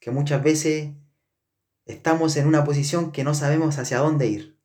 que 0.00 0.10
muchas 0.10 0.42
veces 0.42 0.94
estamos 1.84 2.36
en 2.36 2.48
una 2.48 2.64
posición 2.64 3.12
que 3.12 3.22
no 3.22 3.34
sabemos 3.34 3.78
hacia 3.78 3.98
dónde 3.98 4.26
ir, 4.26 4.60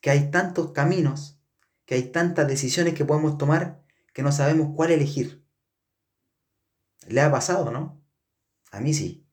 que 0.00 0.08
hay 0.08 0.30
tantos 0.30 0.72
caminos, 0.72 1.38
que 1.84 1.96
hay 1.96 2.04
tantas 2.04 2.48
decisiones 2.48 2.94
que 2.94 3.04
podemos 3.04 3.36
tomar 3.36 3.84
que 4.14 4.22
no 4.22 4.32
sabemos 4.32 4.72
cuál 4.74 4.92
elegir. 4.92 5.46
¿Le 7.06 7.20
ha 7.20 7.30
pasado, 7.30 7.70
no? 7.70 8.01
A 8.72 8.80
mí 8.80 8.94
sí, 8.94 9.28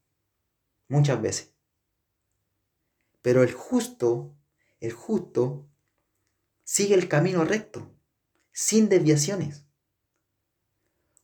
muchas 0.90 1.22
veces. 1.22 1.54
Pero 3.22 3.42
el 3.42 3.54
justo, 3.54 4.36
el 4.82 4.92
justo, 4.92 5.66
sigue 6.66 6.94
el 6.94 7.08
camino 7.08 7.46
recto, 7.46 7.90
sin 8.52 8.90
desviaciones, 8.90 9.66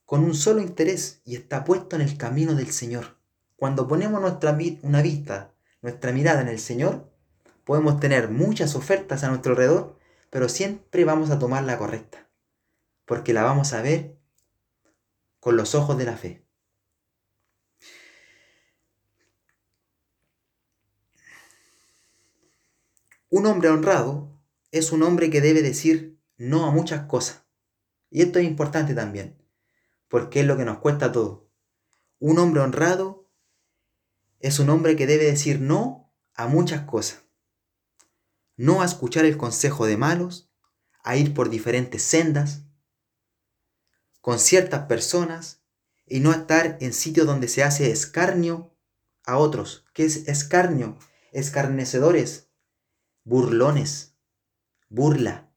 con 0.06 0.24
un 0.24 0.34
solo 0.34 0.62
interés 0.62 1.20
y 1.26 1.36
está 1.36 1.64
puesto 1.64 1.94
en 1.94 2.02
el 2.02 2.16
camino 2.16 2.54
del 2.54 2.72
Señor. 2.72 3.18
Cuando 3.56 3.86
ponemos 3.86 4.18
nuestra 4.20 4.56
una 4.82 5.02
vista, 5.02 5.54
nuestra 5.82 6.10
mirada 6.12 6.40
en 6.40 6.48
el 6.48 6.58
Señor, 6.58 7.12
podemos 7.64 8.00
tener 8.00 8.30
muchas 8.30 8.76
ofertas 8.76 9.24
a 9.24 9.28
nuestro 9.28 9.52
alrededor, 9.52 9.98
pero 10.30 10.48
siempre 10.48 11.04
vamos 11.04 11.28
a 11.30 11.38
tomar 11.38 11.64
la 11.64 11.76
correcta, 11.76 12.30
porque 13.04 13.34
la 13.34 13.42
vamos 13.42 13.74
a 13.74 13.82
ver 13.82 14.18
con 15.38 15.56
los 15.56 15.74
ojos 15.74 15.98
de 15.98 16.04
la 16.06 16.16
fe. 16.16 16.45
Un 23.28 23.46
hombre 23.46 23.70
honrado 23.70 24.40
es 24.70 24.92
un 24.92 25.02
hombre 25.02 25.30
que 25.30 25.40
debe 25.40 25.60
decir 25.60 26.20
no 26.36 26.64
a 26.64 26.70
muchas 26.70 27.06
cosas. 27.06 27.44
Y 28.08 28.22
esto 28.22 28.38
es 28.38 28.46
importante 28.46 28.94
también, 28.94 29.42
porque 30.08 30.40
es 30.40 30.46
lo 30.46 30.56
que 30.56 30.64
nos 30.64 30.78
cuesta 30.78 31.10
todo. 31.10 31.50
Un 32.20 32.38
hombre 32.38 32.60
honrado 32.60 33.28
es 34.38 34.60
un 34.60 34.70
hombre 34.70 34.94
que 34.94 35.08
debe 35.08 35.24
decir 35.24 35.60
no 35.60 36.14
a 36.34 36.46
muchas 36.46 36.82
cosas. 36.82 37.24
No 38.56 38.80
a 38.80 38.84
escuchar 38.84 39.24
el 39.24 39.36
consejo 39.36 39.86
de 39.86 39.96
malos, 39.96 40.48
a 41.02 41.16
ir 41.16 41.34
por 41.34 41.50
diferentes 41.50 42.02
sendas, 42.02 42.62
con 44.20 44.38
ciertas 44.38 44.86
personas, 44.86 45.62
y 46.06 46.20
no 46.20 46.30
estar 46.30 46.78
en 46.80 46.92
sitios 46.92 47.26
donde 47.26 47.48
se 47.48 47.64
hace 47.64 47.90
escarnio 47.90 48.72
a 49.24 49.36
otros. 49.36 49.84
¿Qué 49.92 50.04
es 50.04 50.28
escarnio? 50.28 50.96
Escarnecedores, 51.32 52.45
burlones, 53.26 54.16
burla. 54.88 55.50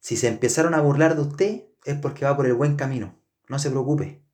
Si 0.00 0.16
se 0.16 0.28
empezaron 0.28 0.74
a 0.74 0.80
burlar 0.80 1.16
de 1.16 1.22
usted 1.22 1.64
es 1.84 1.98
porque 1.98 2.24
va 2.24 2.34
por 2.34 2.46
el 2.46 2.54
buen 2.54 2.76
camino, 2.76 3.22
no 3.48 3.58
se 3.58 3.70
preocupe. 3.70 4.24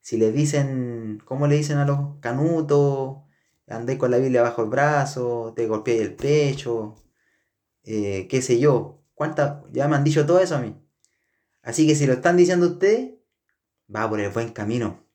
Si 0.00 0.16
le 0.16 0.32
dicen, 0.32 1.22
¿cómo 1.26 1.46
le 1.46 1.56
dicen 1.56 1.76
a 1.76 1.84
los 1.84 2.18
canutos? 2.20 3.18
Andé 3.66 3.98
con 3.98 4.10
la 4.10 4.16
Biblia 4.16 4.40
bajo 4.40 4.62
el 4.62 4.70
brazo, 4.70 5.52
te 5.54 5.66
golpeé 5.66 6.00
el 6.00 6.14
pecho, 6.14 6.94
eh, 7.82 8.26
qué 8.30 8.40
sé 8.40 8.58
yo. 8.58 9.04
¿Cuántas? 9.12 9.62
Ya 9.72 9.88
me 9.88 9.96
han 9.96 10.04
dicho 10.04 10.24
todo 10.24 10.40
eso 10.40 10.56
a 10.56 10.60
mí. 10.60 10.74
Así 11.60 11.86
que 11.86 11.94
si 11.94 12.06
lo 12.06 12.14
están 12.14 12.38
diciendo 12.38 12.66
usted, 12.66 13.16
va 13.94 14.08
por 14.08 14.20
el 14.20 14.30
buen 14.30 14.52
camino. 14.54 15.06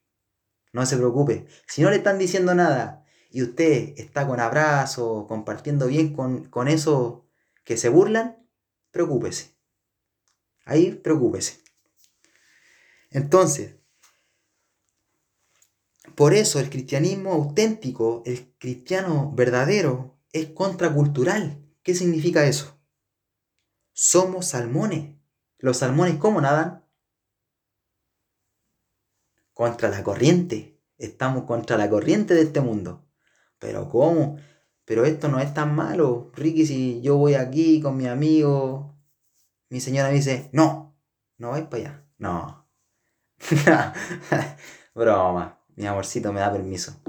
No 0.72 0.86
se 0.86 0.96
preocupe. 0.96 1.46
Si 1.66 1.82
no 1.82 1.90
le 1.90 1.96
están 1.96 2.18
diciendo 2.18 2.54
nada 2.54 3.03
y 3.34 3.42
usted 3.42 3.94
está 3.96 4.28
con 4.28 4.38
abrazo, 4.38 5.26
compartiendo 5.26 5.88
bien 5.88 6.14
con, 6.14 6.44
con 6.44 6.68
eso 6.68 7.26
que 7.64 7.76
se 7.76 7.88
burlan, 7.88 8.46
preocúpese. 8.92 9.56
Ahí 10.64 10.92
preocúpese. 10.92 11.58
Entonces, 13.10 13.74
por 16.14 16.32
eso 16.32 16.60
el 16.60 16.70
cristianismo 16.70 17.32
auténtico, 17.32 18.22
el 18.24 18.54
cristiano 18.56 19.32
verdadero, 19.34 20.16
es 20.32 20.46
contracultural. 20.50 21.60
¿Qué 21.82 21.96
significa 21.96 22.46
eso? 22.46 22.78
Somos 23.92 24.46
salmones. 24.46 25.16
¿Los 25.58 25.78
salmones 25.78 26.18
cómo 26.18 26.40
nadan? 26.40 26.84
Contra 29.52 29.88
la 29.88 30.04
corriente. 30.04 30.80
Estamos 30.98 31.46
contra 31.46 31.76
la 31.76 31.90
corriente 31.90 32.34
de 32.34 32.42
este 32.42 32.60
mundo. 32.60 33.04
Pero 33.64 33.88
¿cómo? 33.88 34.36
Pero 34.84 35.06
esto 35.06 35.28
no 35.28 35.40
es 35.40 35.54
tan 35.54 35.74
malo. 35.74 36.30
Ricky, 36.34 36.66
si 36.66 37.00
yo 37.00 37.16
voy 37.16 37.32
aquí 37.32 37.80
con 37.80 37.96
mi 37.96 38.06
amigo, 38.06 38.94
mi 39.70 39.80
señora 39.80 40.08
me 40.10 40.16
dice, 40.16 40.50
no, 40.52 40.94
no 41.38 41.52
vais 41.52 41.64
para 41.64 41.82
allá. 41.82 42.06
No. 42.18 42.68
Broma. 44.94 45.64
Mi 45.76 45.86
amorcito 45.86 46.30
me 46.30 46.40
da 46.40 46.52
permiso. 46.52 47.00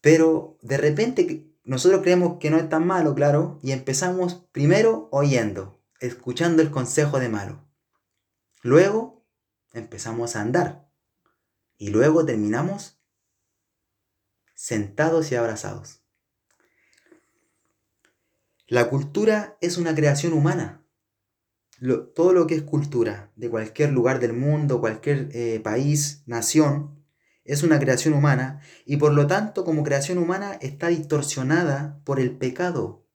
Pero 0.00 0.58
de 0.62 0.78
repente 0.78 1.54
nosotros 1.62 2.02
creemos 2.02 2.38
que 2.40 2.50
no 2.50 2.56
es 2.56 2.68
tan 2.68 2.84
malo, 2.84 3.14
claro, 3.14 3.60
y 3.62 3.70
empezamos 3.70 4.46
primero 4.50 5.08
oyendo, 5.12 5.80
escuchando 6.00 6.60
el 6.60 6.72
consejo 6.72 7.20
de 7.20 7.28
malo. 7.28 7.64
Luego 8.62 9.24
empezamos 9.72 10.34
a 10.34 10.40
andar. 10.40 10.90
Y 11.76 11.90
luego 11.90 12.24
terminamos 12.24 12.97
sentados 14.58 15.30
y 15.30 15.36
abrazados. 15.36 16.02
La 18.66 18.90
cultura 18.90 19.56
es 19.60 19.78
una 19.78 19.94
creación 19.94 20.32
humana. 20.32 20.84
todo 22.16 22.32
lo 22.32 22.48
que 22.48 22.56
es 22.56 22.62
cultura, 22.64 23.30
de 23.36 23.48
cualquier 23.50 23.92
lugar 23.92 24.18
del 24.18 24.32
mundo, 24.32 24.80
cualquier 24.80 25.28
eh, 25.30 25.60
país, 25.60 26.24
nación, 26.26 27.04
es 27.44 27.62
una 27.62 27.78
creación 27.78 28.14
humana 28.14 28.60
y 28.84 28.96
por 28.96 29.12
lo 29.12 29.28
tanto 29.28 29.64
como 29.64 29.84
creación 29.84 30.18
humana 30.18 30.54
está 30.54 30.88
distorsionada 30.88 32.02
por 32.04 32.18
el 32.18 32.36
pecado, 32.36 33.06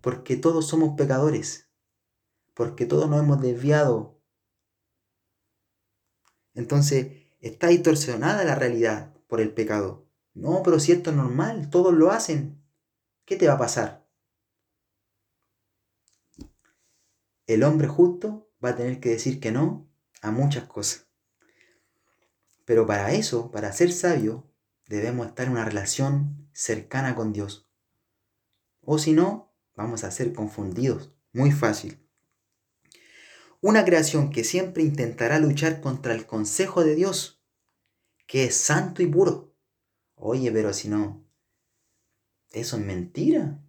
porque 0.00 0.36
todos 0.36 0.68
somos 0.68 0.94
pecadores, 0.96 1.68
porque 2.54 2.86
todos 2.86 3.10
nos 3.10 3.24
hemos 3.24 3.40
desviado. 3.40 4.22
Entonces 6.54 7.26
está 7.40 7.66
distorsionada 7.66 8.44
la 8.44 8.54
realidad 8.54 9.12
por 9.26 9.40
el 9.40 9.52
pecado. 9.52 10.05
No, 10.36 10.62
pero 10.62 10.78
si 10.78 10.92
esto 10.92 11.10
es 11.10 11.16
normal, 11.16 11.70
todos 11.70 11.94
lo 11.94 12.10
hacen, 12.10 12.62
¿qué 13.24 13.36
te 13.36 13.48
va 13.48 13.54
a 13.54 13.58
pasar? 13.58 14.06
El 17.46 17.62
hombre 17.62 17.88
justo 17.88 18.50
va 18.62 18.70
a 18.70 18.76
tener 18.76 19.00
que 19.00 19.08
decir 19.08 19.40
que 19.40 19.50
no 19.50 19.88
a 20.20 20.30
muchas 20.30 20.64
cosas. 20.64 21.06
Pero 22.66 22.86
para 22.86 23.12
eso, 23.12 23.50
para 23.50 23.72
ser 23.72 23.90
sabio, 23.90 24.52
debemos 24.86 25.26
estar 25.26 25.46
en 25.46 25.52
una 25.52 25.64
relación 25.64 26.50
cercana 26.52 27.14
con 27.14 27.32
Dios. 27.32 27.70
O 28.82 28.98
si 28.98 29.14
no, 29.14 29.54
vamos 29.74 30.04
a 30.04 30.10
ser 30.10 30.34
confundidos. 30.34 31.14
Muy 31.32 31.50
fácil. 31.50 32.06
Una 33.62 33.86
creación 33.86 34.30
que 34.30 34.44
siempre 34.44 34.82
intentará 34.82 35.38
luchar 35.38 35.80
contra 35.80 36.12
el 36.12 36.26
consejo 36.26 36.84
de 36.84 36.94
Dios, 36.94 37.42
que 38.26 38.44
es 38.44 38.56
santo 38.56 39.02
y 39.02 39.06
puro. 39.06 39.55
Oye, 40.16 40.50
pero 40.50 40.72
si 40.72 40.88
no, 40.88 41.24
eso 42.50 42.76
es 42.76 42.84
mentira. 42.84 43.62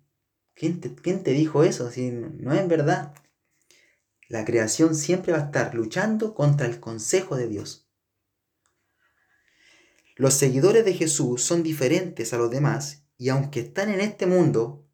¿Quién 0.54 0.82
te, 0.82 0.96
quién 0.96 1.24
te 1.24 1.32
dijo 1.32 1.64
eso? 1.64 1.92
Si 1.92 2.10
no 2.10 2.54
es 2.54 2.68
verdad. 2.68 3.14
La 4.28 4.44
creación 4.44 4.96
siempre 4.96 5.34
va 5.34 5.40
a 5.40 5.46
estar 5.46 5.76
luchando 5.76 6.34
contra 6.34 6.68
el 6.68 6.80
consejo 6.80 7.36
de 7.36 7.48
Dios. 7.48 7.88
Los 10.16 10.34
seguidores 10.34 10.84
de 10.84 10.94
Jesús 10.94 11.44
son 11.44 11.64
diferentes 11.64 12.34
a 12.34 12.38
los 12.38 12.50
demás 12.50 13.06
y 13.18 13.30
aunque 13.30 13.60
están 13.60 13.90
en 13.90 14.02
este 14.02 14.26
mundo, 14.26 14.88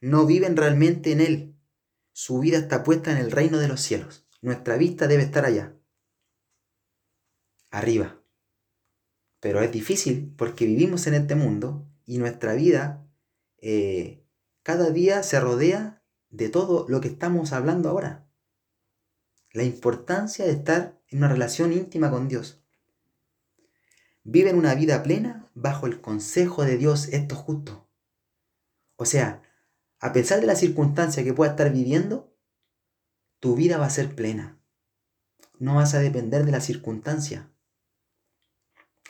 no 0.00 0.24
viven 0.24 0.56
realmente 0.56 1.12
en 1.12 1.20
él. 1.20 1.56
Su 2.12 2.38
vida 2.38 2.58
está 2.58 2.84
puesta 2.84 3.10
en 3.10 3.18
el 3.18 3.30
reino 3.30 3.58
de 3.58 3.68
los 3.68 3.80
cielos. 3.80 4.26
Nuestra 4.40 4.76
vista 4.76 5.06
debe 5.06 5.22
estar 5.22 5.44
allá, 5.44 5.76
arriba. 7.70 8.21
Pero 9.42 9.60
es 9.60 9.72
difícil 9.72 10.32
porque 10.38 10.66
vivimos 10.66 11.08
en 11.08 11.14
este 11.14 11.34
mundo 11.34 11.84
y 12.06 12.18
nuestra 12.18 12.54
vida 12.54 13.04
eh, 13.58 14.24
cada 14.62 14.90
día 14.90 15.24
se 15.24 15.40
rodea 15.40 16.00
de 16.30 16.48
todo 16.48 16.86
lo 16.88 17.00
que 17.00 17.08
estamos 17.08 17.52
hablando 17.52 17.88
ahora. 17.88 18.24
La 19.50 19.64
importancia 19.64 20.44
de 20.44 20.52
estar 20.52 20.96
en 21.08 21.18
una 21.18 21.28
relación 21.28 21.72
íntima 21.72 22.08
con 22.08 22.28
Dios 22.28 22.62
viven 24.22 24.56
una 24.56 24.76
vida 24.76 25.02
plena 25.02 25.50
bajo 25.54 25.88
el 25.88 26.00
consejo 26.00 26.64
de 26.64 26.76
Dios, 26.76 27.08
esto 27.08 27.34
justo. 27.34 27.88
O 28.94 29.06
sea, 29.06 29.42
a 29.98 30.12
pesar 30.12 30.40
de 30.40 30.46
la 30.46 30.54
circunstancia 30.54 31.24
que 31.24 31.34
pueda 31.34 31.50
estar 31.50 31.72
viviendo, 31.72 32.32
tu 33.40 33.56
vida 33.56 33.76
va 33.76 33.86
a 33.86 33.90
ser 33.90 34.14
plena. 34.14 34.60
No 35.58 35.74
vas 35.74 35.94
a 35.94 35.98
depender 35.98 36.44
de 36.44 36.52
la 36.52 36.60
circunstancia. 36.60 37.51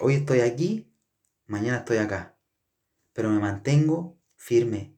Hoy 0.01 0.15
estoy 0.15 0.41
aquí, 0.41 0.91
mañana 1.47 1.79
estoy 1.79 1.99
acá, 1.99 2.39
pero 3.13 3.29
me 3.29 3.39
mantengo 3.39 4.19
firme, 4.37 4.97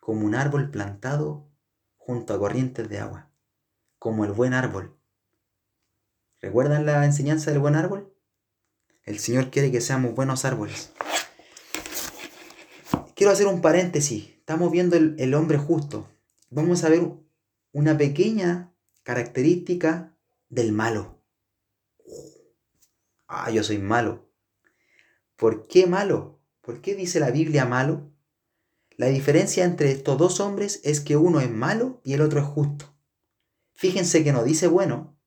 como 0.00 0.24
un 0.24 0.34
árbol 0.34 0.70
plantado 0.70 1.50
junto 1.96 2.32
a 2.32 2.38
corrientes 2.38 2.88
de 2.88 3.00
agua, 3.00 3.30
como 3.98 4.24
el 4.24 4.32
buen 4.32 4.54
árbol. 4.54 4.96
¿Recuerdan 6.40 6.86
la 6.86 7.04
enseñanza 7.04 7.50
del 7.50 7.60
buen 7.60 7.74
árbol? 7.74 8.14
El 9.02 9.18
Señor 9.18 9.50
quiere 9.50 9.72
que 9.72 9.80
seamos 9.80 10.14
buenos 10.14 10.44
árboles. 10.44 10.92
Quiero 13.14 13.32
hacer 13.32 13.46
un 13.46 13.60
paréntesis. 13.60 14.28
Estamos 14.28 14.70
viendo 14.70 14.96
el, 14.96 15.34
hombre 15.34 15.58
justo. 15.58 16.08
Vamos 16.50 16.84
a 16.84 16.88
ver 16.88 17.10
una 17.72 17.98
pequeña 17.98 18.72
característica 19.02 20.16
del 20.48 20.72
malo. 20.72 21.20
Ah, 23.26 23.50
yo 23.50 23.64
soy 23.64 23.78
malo. 23.78 24.25
¿Por 25.36 25.66
qué 25.66 25.86
malo? 25.86 26.40
¿Por 26.60 26.80
qué 26.80 26.94
dice 26.94 27.20
la 27.20 27.30
Biblia 27.30 27.64
malo? 27.64 28.10
La 28.96 29.06
diferencia 29.06 29.64
entre 29.64 29.90
estos 29.90 30.18
dos 30.18 30.40
hombres 30.40 30.80
es 30.84 31.00
que 31.00 31.16
uno 31.16 31.40
es 31.40 31.50
malo 31.50 32.00
y 32.04 32.14
el 32.14 32.22
otro 32.22 32.40
es 32.40 32.46
justo. 32.46 32.94
Fíjense 33.74 34.24
que 34.24 34.32
no 34.32 34.42
dice 34.42 34.66
bueno. 34.66 35.18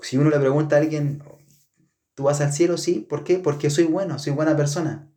Si 0.00 0.16
uno 0.16 0.30
le 0.30 0.38
pregunta 0.38 0.76
a 0.76 0.80
alguien, 0.80 1.22
¿Tú 2.18 2.24
vas 2.24 2.40
al 2.40 2.52
cielo? 2.52 2.78
Sí. 2.78 3.06
¿Por 3.08 3.22
qué? 3.22 3.38
Porque 3.38 3.70
soy 3.70 3.84
bueno, 3.84 4.18
soy 4.18 4.32
buena 4.32 4.56
persona. 4.56 5.08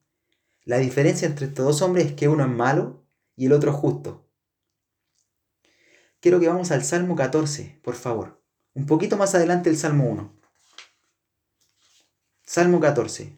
La 0.65 0.77
diferencia 0.77 1.27
entre 1.27 1.47
estos 1.47 1.65
dos 1.65 1.81
hombres 1.81 2.05
es 2.05 2.13
que 2.13 2.27
uno 2.27 2.43
es 2.43 2.49
malo 2.51 3.03
y 3.35 3.47
el 3.47 3.53
otro 3.53 3.71
es 3.71 3.77
justo. 3.77 4.29
Quiero 6.19 6.39
que 6.39 6.47
vamos 6.47 6.69
al 6.69 6.83
Salmo 6.83 7.15
14, 7.15 7.79
por 7.81 7.95
favor. 7.95 8.43
Un 8.75 8.85
poquito 8.85 9.17
más 9.17 9.33
adelante 9.33 9.71
el 9.71 9.77
Salmo 9.77 10.07
1. 10.11 10.40
Salmo 12.53 12.81
14. 12.81 13.33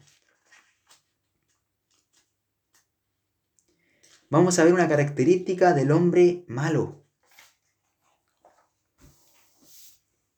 Vamos 4.28 4.58
a 4.58 4.64
ver 4.64 4.74
una 4.74 4.88
característica 4.88 5.72
del 5.72 5.92
hombre 5.92 6.44
malo. 6.48 7.06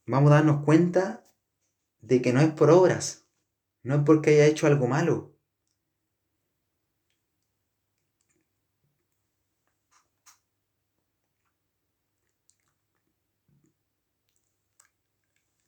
Vamos 0.05 0.31
a 0.31 0.35
darnos 0.35 0.63
cuenta 0.67 1.25
de 2.03 2.21
que 2.21 2.35
no 2.35 2.43
es 2.43 2.51
por 2.51 2.71
obras, 2.71 3.27
no 3.83 3.95
es 3.95 4.03
porque 4.05 4.33
haya 4.33 4.45
hecho 4.45 4.67
algo 4.67 4.87
malo. 4.87 5.35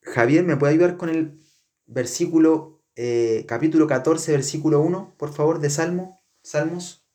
Javier, 0.03 0.45
¿me 0.45 0.59
puede 0.59 0.75
ayudar 0.75 0.99
con 0.99 1.09
el 1.09 1.41
versículo, 1.87 2.78
eh, 3.01 3.47
capítulo 3.47 3.87
14, 3.87 4.33
versículo 4.33 4.81
1, 4.81 5.15
por 5.17 5.33
favor, 5.33 5.61
de 5.61 5.71
Salmo? 5.71 6.21
Salmos. 6.43 7.07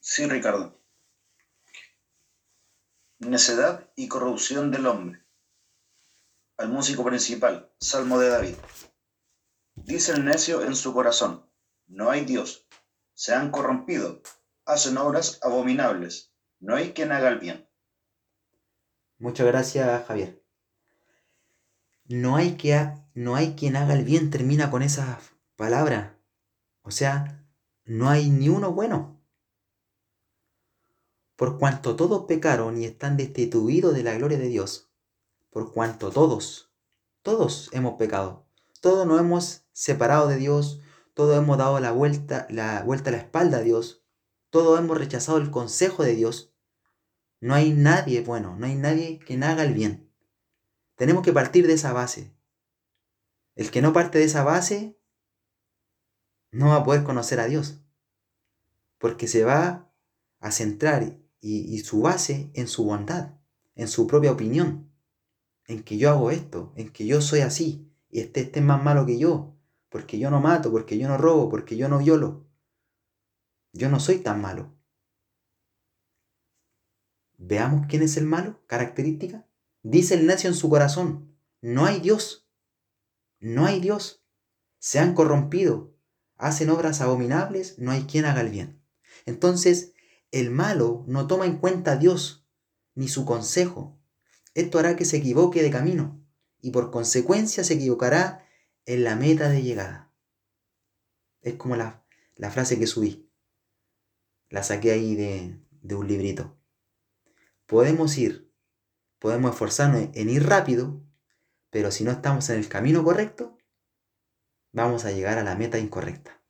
Sí, 0.00 0.24
Ricardo. 0.24 0.80
Necedad 3.18 3.90
y 3.94 4.08
corrupción 4.08 4.70
del 4.70 4.86
hombre 4.86 5.22
al 6.56 6.70
músico 6.70 7.04
principal, 7.04 7.70
Salmo 7.78 8.18
de 8.18 8.30
David. 8.30 8.54
Dice 9.74 10.12
el 10.12 10.24
necio 10.24 10.64
en 10.64 10.74
su 10.74 10.94
corazón, 10.94 11.46
no 11.86 12.10
hay 12.10 12.24
Dios, 12.24 12.66
se 13.12 13.34
han 13.34 13.50
corrompido, 13.50 14.22
hacen 14.64 14.96
obras 14.96 15.40
abominables, 15.42 16.32
no 16.58 16.74
hay 16.74 16.94
quien 16.94 17.12
haga 17.12 17.28
el 17.28 17.38
bien. 17.38 17.68
Muchas 19.18 19.46
gracias, 19.46 20.06
Javier. 20.06 20.42
No 22.06 22.36
hay, 22.36 22.56
que, 22.56 22.72
no 23.18 23.34
hay 23.34 23.56
quien 23.56 23.74
haga 23.74 23.94
el 23.94 24.04
bien, 24.04 24.30
termina 24.30 24.70
con 24.70 24.80
esa 24.80 25.18
palabra. 25.56 26.20
O 26.82 26.92
sea, 26.92 27.44
no 27.84 28.08
hay 28.08 28.30
ni 28.30 28.48
uno 28.48 28.70
bueno. 28.72 29.20
Por 31.34 31.58
cuanto 31.58 31.96
todos 31.96 32.26
pecaron 32.26 32.80
y 32.80 32.84
están 32.84 33.16
destituidos 33.16 33.92
de 33.92 34.04
la 34.04 34.14
gloria 34.14 34.38
de 34.38 34.46
Dios. 34.46 34.92
Por 35.50 35.72
cuanto 35.72 36.12
todos, 36.12 36.72
todos 37.22 37.70
hemos 37.72 37.94
pecado. 37.94 38.46
Todos 38.80 39.04
nos 39.04 39.18
hemos 39.18 39.64
separado 39.72 40.28
de 40.28 40.36
Dios. 40.36 40.80
Todos 41.14 41.36
hemos 41.36 41.58
dado 41.58 41.80
la 41.80 41.90
vuelta, 41.90 42.46
la 42.50 42.84
vuelta 42.84 43.10
a 43.10 43.14
la 43.14 43.18
espalda 43.18 43.58
a 43.58 43.62
Dios. 43.62 44.04
Todos 44.48 44.78
hemos 44.78 44.96
rechazado 44.96 45.38
el 45.38 45.50
consejo 45.50 46.04
de 46.04 46.14
Dios. 46.14 46.54
No 47.40 47.54
hay 47.54 47.72
nadie 47.72 48.20
bueno, 48.20 48.54
no 48.56 48.66
hay 48.66 48.76
nadie 48.76 49.18
que 49.18 49.34
haga 49.42 49.64
el 49.64 49.74
bien. 49.74 50.08
Tenemos 50.94 51.24
que 51.24 51.32
partir 51.32 51.66
de 51.66 51.72
esa 51.72 51.92
base. 51.92 52.37
El 53.58 53.72
que 53.72 53.82
no 53.82 53.92
parte 53.92 54.18
de 54.18 54.24
esa 54.24 54.44
base 54.44 54.96
no 56.52 56.68
va 56.68 56.76
a 56.76 56.84
poder 56.84 57.02
conocer 57.02 57.40
a 57.40 57.46
Dios. 57.46 57.82
Porque 58.98 59.26
se 59.26 59.42
va 59.42 59.92
a 60.38 60.52
centrar 60.52 61.18
y, 61.40 61.78
su 61.80 62.00
base 62.00 62.52
en 62.54 62.68
su 62.68 62.84
bondad, 62.84 63.34
en 63.74 63.88
su 63.88 64.06
propia 64.06 64.30
opinión, 64.30 64.92
en 65.66 65.82
que 65.82 65.98
yo 65.98 66.08
hago 66.08 66.30
esto, 66.30 66.72
en 66.76 66.92
que 66.92 67.04
yo 67.04 67.20
soy 67.20 67.40
así, 67.40 67.92
y 68.10 68.20
este, 68.20 68.42
este 68.42 68.60
es 68.60 68.64
más 68.64 68.80
malo 68.80 69.04
que 69.04 69.18
yo, 69.18 69.56
porque 69.88 70.20
yo 70.20 70.30
no 70.30 70.40
mato, 70.40 70.70
porque 70.70 70.96
yo 70.96 71.08
no 71.08 71.18
robo, 71.18 71.48
porque 71.48 71.76
yo 71.76 71.88
no 71.88 71.98
violo. 71.98 72.46
Yo 73.72 73.88
no 73.88 73.98
soy 73.98 74.18
tan 74.18 74.40
malo. 74.40 74.72
Veamos 77.38 77.86
quién 77.88 78.02
es 78.04 78.16
el 78.16 78.24
malo, 78.24 78.62
característica. 78.68 79.48
Dice 79.82 80.14
el 80.14 80.28
necio 80.28 80.48
en 80.48 80.54
su 80.54 80.70
corazón, 80.70 81.36
no 81.60 81.86
hay 81.86 81.98
Dios, 81.98 82.47
no 83.40 83.66
hay 83.66 83.80
Dios. 83.80 84.24
Se 84.78 84.98
han 84.98 85.14
corrompido, 85.14 85.94
hacen 86.36 86.70
obras 86.70 87.00
abominables, 87.00 87.78
no 87.78 87.90
hay 87.90 88.04
quien 88.04 88.24
haga 88.24 88.40
el 88.40 88.50
bien. 88.50 88.82
Entonces, 89.26 89.92
el 90.30 90.50
malo 90.50 91.04
no 91.06 91.26
toma 91.26 91.46
en 91.46 91.58
cuenta 91.58 91.92
a 91.92 91.96
Dios 91.96 92.46
ni 92.94 93.08
su 93.08 93.24
consejo. 93.24 93.98
Esto 94.54 94.78
hará 94.78 94.96
que 94.96 95.04
se 95.04 95.18
equivoque 95.18 95.62
de 95.62 95.70
camino 95.70 96.24
y 96.60 96.70
por 96.70 96.90
consecuencia 96.90 97.64
se 97.64 97.74
equivocará 97.74 98.46
en 98.86 99.04
la 99.04 99.16
meta 99.16 99.48
de 99.48 99.62
llegada. 99.62 100.12
Es 101.40 101.54
como 101.54 101.76
la, 101.76 102.04
la 102.36 102.50
frase 102.50 102.78
que 102.78 102.86
subí. 102.86 103.30
La 104.48 104.62
saqué 104.62 104.92
ahí 104.92 105.14
de, 105.14 105.60
de 105.82 105.94
un 105.94 106.08
librito. 106.08 106.56
Podemos 107.66 108.16
ir, 108.16 108.50
podemos 109.18 109.52
esforzarnos 109.52 110.08
en 110.14 110.30
ir 110.30 110.46
rápido, 110.46 111.02
pero 111.70 111.90
si 111.90 112.04
no 112.04 112.10
estamos 112.10 112.48
en 112.50 112.58
el 112.58 112.68
camino 112.68 113.04
correcto, 113.04 113.58
vamos 114.72 115.04
a 115.04 115.12
llegar 115.12 115.38
a 115.38 115.44
la 115.44 115.56
meta 115.56 115.78
incorrecta. 115.78 116.42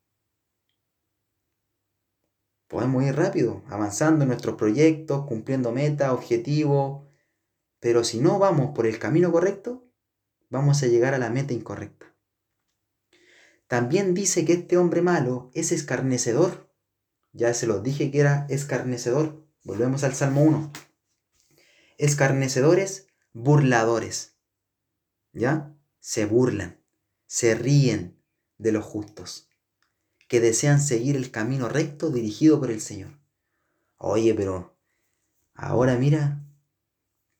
Podemos 2.67 3.03
ir 3.03 3.15
rápido, 3.15 3.63
avanzando 3.67 4.23
en 4.23 4.29
nuestros 4.29 4.55
proyectos, 4.55 5.25
cumpliendo 5.25 5.71
metas, 5.71 6.11
objetivos, 6.11 7.07
pero 7.79 8.03
si 8.03 8.19
no 8.19 8.37
vamos 8.37 8.75
por 8.75 8.85
el 8.85 8.99
camino 8.99 9.31
correcto, 9.31 9.89
vamos 10.49 10.83
a 10.83 10.87
llegar 10.87 11.13
a 11.13 11.17
la 11.17 11.29
meta 11.29 11.53
incorrecta. 11.53 12.15
También 13.67 14.13
dice 14.13 14.45
que 14.45 14.53
este 14.53 14.77
hombre 14.77 15.01
malo 15.01 15.51
es 15.53 15.71
escarnecedor. 15.71 16.73
Ya 17.33 17.53
se 17.53 17.67
los 17.67 17.83
dije 17.83 18.11
que 18.11 18.19
era 18.19 18.45
escarnecedor. 18.49 19.47
Volvemos 19.63 20.03
al 20.03 20.15
Salmo 20.15 20.43
1. 20.43 20.71
Escarnecedores, 21.97 23.07
burladores. 23.33 24.38
¿Ya? 25.33 25.75
Se 25.99 26.25
burlan, 26.25 26.83
se 27.27 27.55
ríen 27.55 28.21
de 28.57 28.71
los 28.71 28.83
justos, 28.85 29.49
que 30.27 30.39
desean 30.39 30.81
seguir 30.81 31.15
el 31.15 31.31
camino 31.31 31.69
recto 31.69 32.09
dirigido 32.09 32.59
por 32.59 32.71
el 32.71 32.81
Señor. 32.81 33.19
Oye, 33.97 34.33
pero 34.33 34.77
ahora 35.53 35.97
mira, 35.97 36.43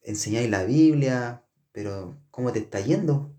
enseñáis 0.01 0.49
la 0.49 0.63
Biblia, 0.63 1.45
pero 1.71 2.21
¿cómo 2.31 2.51
te 2.51 2.59
está 2.59 2.79
yendo? 2.79 3.35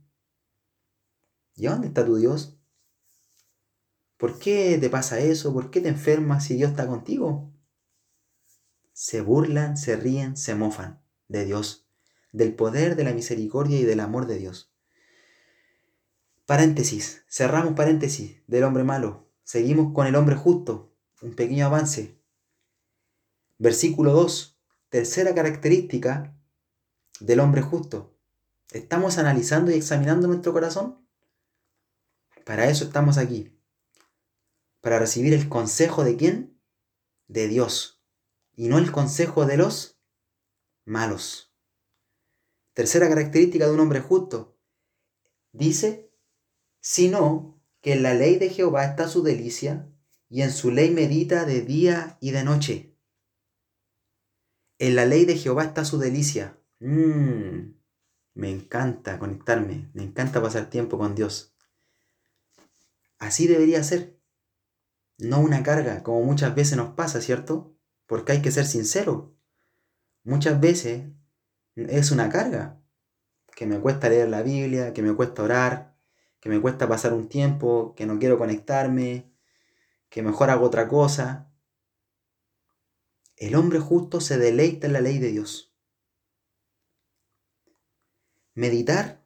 ¿Y 1.55 1.66
dónde 1.66 1.88
está 1.88 2.05
tu 2.05 2.16
Dios? 2.16 2.57
¿Por 4.16 4.38
qué 4.38 4.78
te 4.78 4.90
pasa 4.90 5.18
eso? 5.18 5.53
¿Por 5.53 5.70
qué 5.70 5.80
te 5.80 5.88
enfermas 5.88 6.44
si 6.44 6.55
Dios 6.55 6.70
está 6.70 6.86
contigo? 6.86 7.53
Se 8.92 9.20
burlan, 9.20 9.76
se 9.76 9.96
ríen, 9.96 10.36
se 10.36 10.55
mofan 10.55 11.03
de 11.28 11.44
Dios, 11.44 11.89
del 12.33 12.55
poder, 12.55 12.97
de 12.97 13.05
la 13.05 13.12
misericordia 13.12 13.78
y 13.78 13.85
del 13.85 14.01
amor 14.01 14.26
de 14.26 14.39
Dios. 14.39 14.72
Paréntesis, 16.47 17.24
cerramos 17.28 17.74
paréntesis 17.74 18.43
del 18.47 18.64
hombre 18.64 18.85
malo. 18.85 19.28
Seguimos 19.45 19.93
con 19.95 20.07
el 20.07 20.16
hombre 20.16 20.37
justo, 20.37 20.93
un 21.22 21.35
pequeño 21.35 21.66
avance. 21.66 22.18
Versículo 23.59 24.12
2, 24.12 24.59
tercera 24.89 25.35
característica 25.35 26.37
del 27.20 27.41
hombre 27.41 27.62
justo. 27.62 28.16
¿Estamos 28.70 29.18
analizando 29.18 29.70
y 29.70 29.74
examinando 29.74 30.28
nuestro 30.28 30.53
corazón? 30.53 31.07
Para 32.45 32.68
eso 32.68 32.85
estamos 32.85 33.18
aquí. 33.18 33.57
Para 34.81 34.99
recibir 34.99 35.35
el 35.35 35.49
consejo 35.49 36.05
de 36.05 36.16
quién? 36.16 36.61
De 37.28 37.49
Dios. 37.49 38.03
Y 38.57 38.68
no 38.68 38.78
el 38.78 38.91
consejo 38.91 39.47
de 39.47 39.57
los 39.57 40.01
malos. 40.85 41.49
Tercera 42.75 43.09
característica 43.09 43.66
de 43.66 43.73
un 43.73 43.81
hombre 43.81 44.01
justo. 44.01 44.57
Dice, 45.53 46.11
sino 46.81 47.61
que 47.81 47.93
en 47.93 48.03
la 48.03 48.14
ley 48.14 48.37
de 48.37 48.51
Jehová 48.51 48.85
está 48.85 49.09
su 49.09 49.23
delicia, 49.23 49.89
y 50.29 50.43
en 50.43 50.53
su 50.53 50.71
ley 50.71 50.91
medita 50.91 51.45
de 51.45 51.62
día 51.62 52.16
y 52.21 52.31
de 52.31 52.45
noche. 52.45 52.97
En 54.79 54.95
la 54.95 55.05
ley 55.05 55.25
de 55.25 55.37
Jehová 55.37 55.64
está 55.64 55.85
su 55.85 55.99
delicia. 55.99 56.59
Mm, 56.79 57.73
me 58.35 58.51
encanta 58.51 59.18
conectarme, 59.18 59.91
me 59.93 60.05
encanta 60.05 60.41
pasar 60.41 60.71
tiempo 60.71 60.99
con 60.99 61.14
Dios. 61.14 61.55
Así 63.18 63.47
debería 63.47 63.83
ser. 63.83 64.18
No 65.18 65.41
una 65.41 65.62
carga, 65.62 66.03
como 66.03 66.23
muchas 66.23 66.55
veces 66.55 66.79
nos 66.79 66.95
pasa, 66.95 67.21
¿cierto? 67.21 67.77
Porque 68.07 68.33
hay 68.33 68.43
que 68.43 68.53
ser 68.53 68.66
sincero. 68.66 69.37
Muchas 70.23 70.61
veces 70.61 71.05
es 71.89 72.11
una 72.11 72.28
carga. 72.28 72.81
Que 73.55 73.66
me 73.66 73.78
cuesta 73.78 74.09
leer 74.09 74.28
la 74.28 74.43
Biblia, 74.43 74.93
que 74.93 75.03
me 75.03 75.14
cuesta 75.14 75.43
orar, 75.43 75.97
que 76.41 76.49
me 76.49 76.61
cuesta 76.61 76.89
pasar 76.89 77.12
un 77.12 77.28
tiempo, 77.28 77.95
que 77.95 78.07
no 78.07 78.18
quiero 78.18 78.39
conectarme, 78.39 79.31
que 80.09 80.22
mejor 80.22 80.51
hago 80.51 80.66
otra 80.66 80.89
cosa. 80.89 81.53
El 83.37 83.55
hombre 83.55 83.78
justo 83.78 84.20
se 84.20 84.39
deleita 84.39 84.87
en 84.87 84.93
la 84.93 85.01
ley 85.01 85.18
de 85.18 85.31
Dios. 85.31 85.74
Meditar 88.55 89.24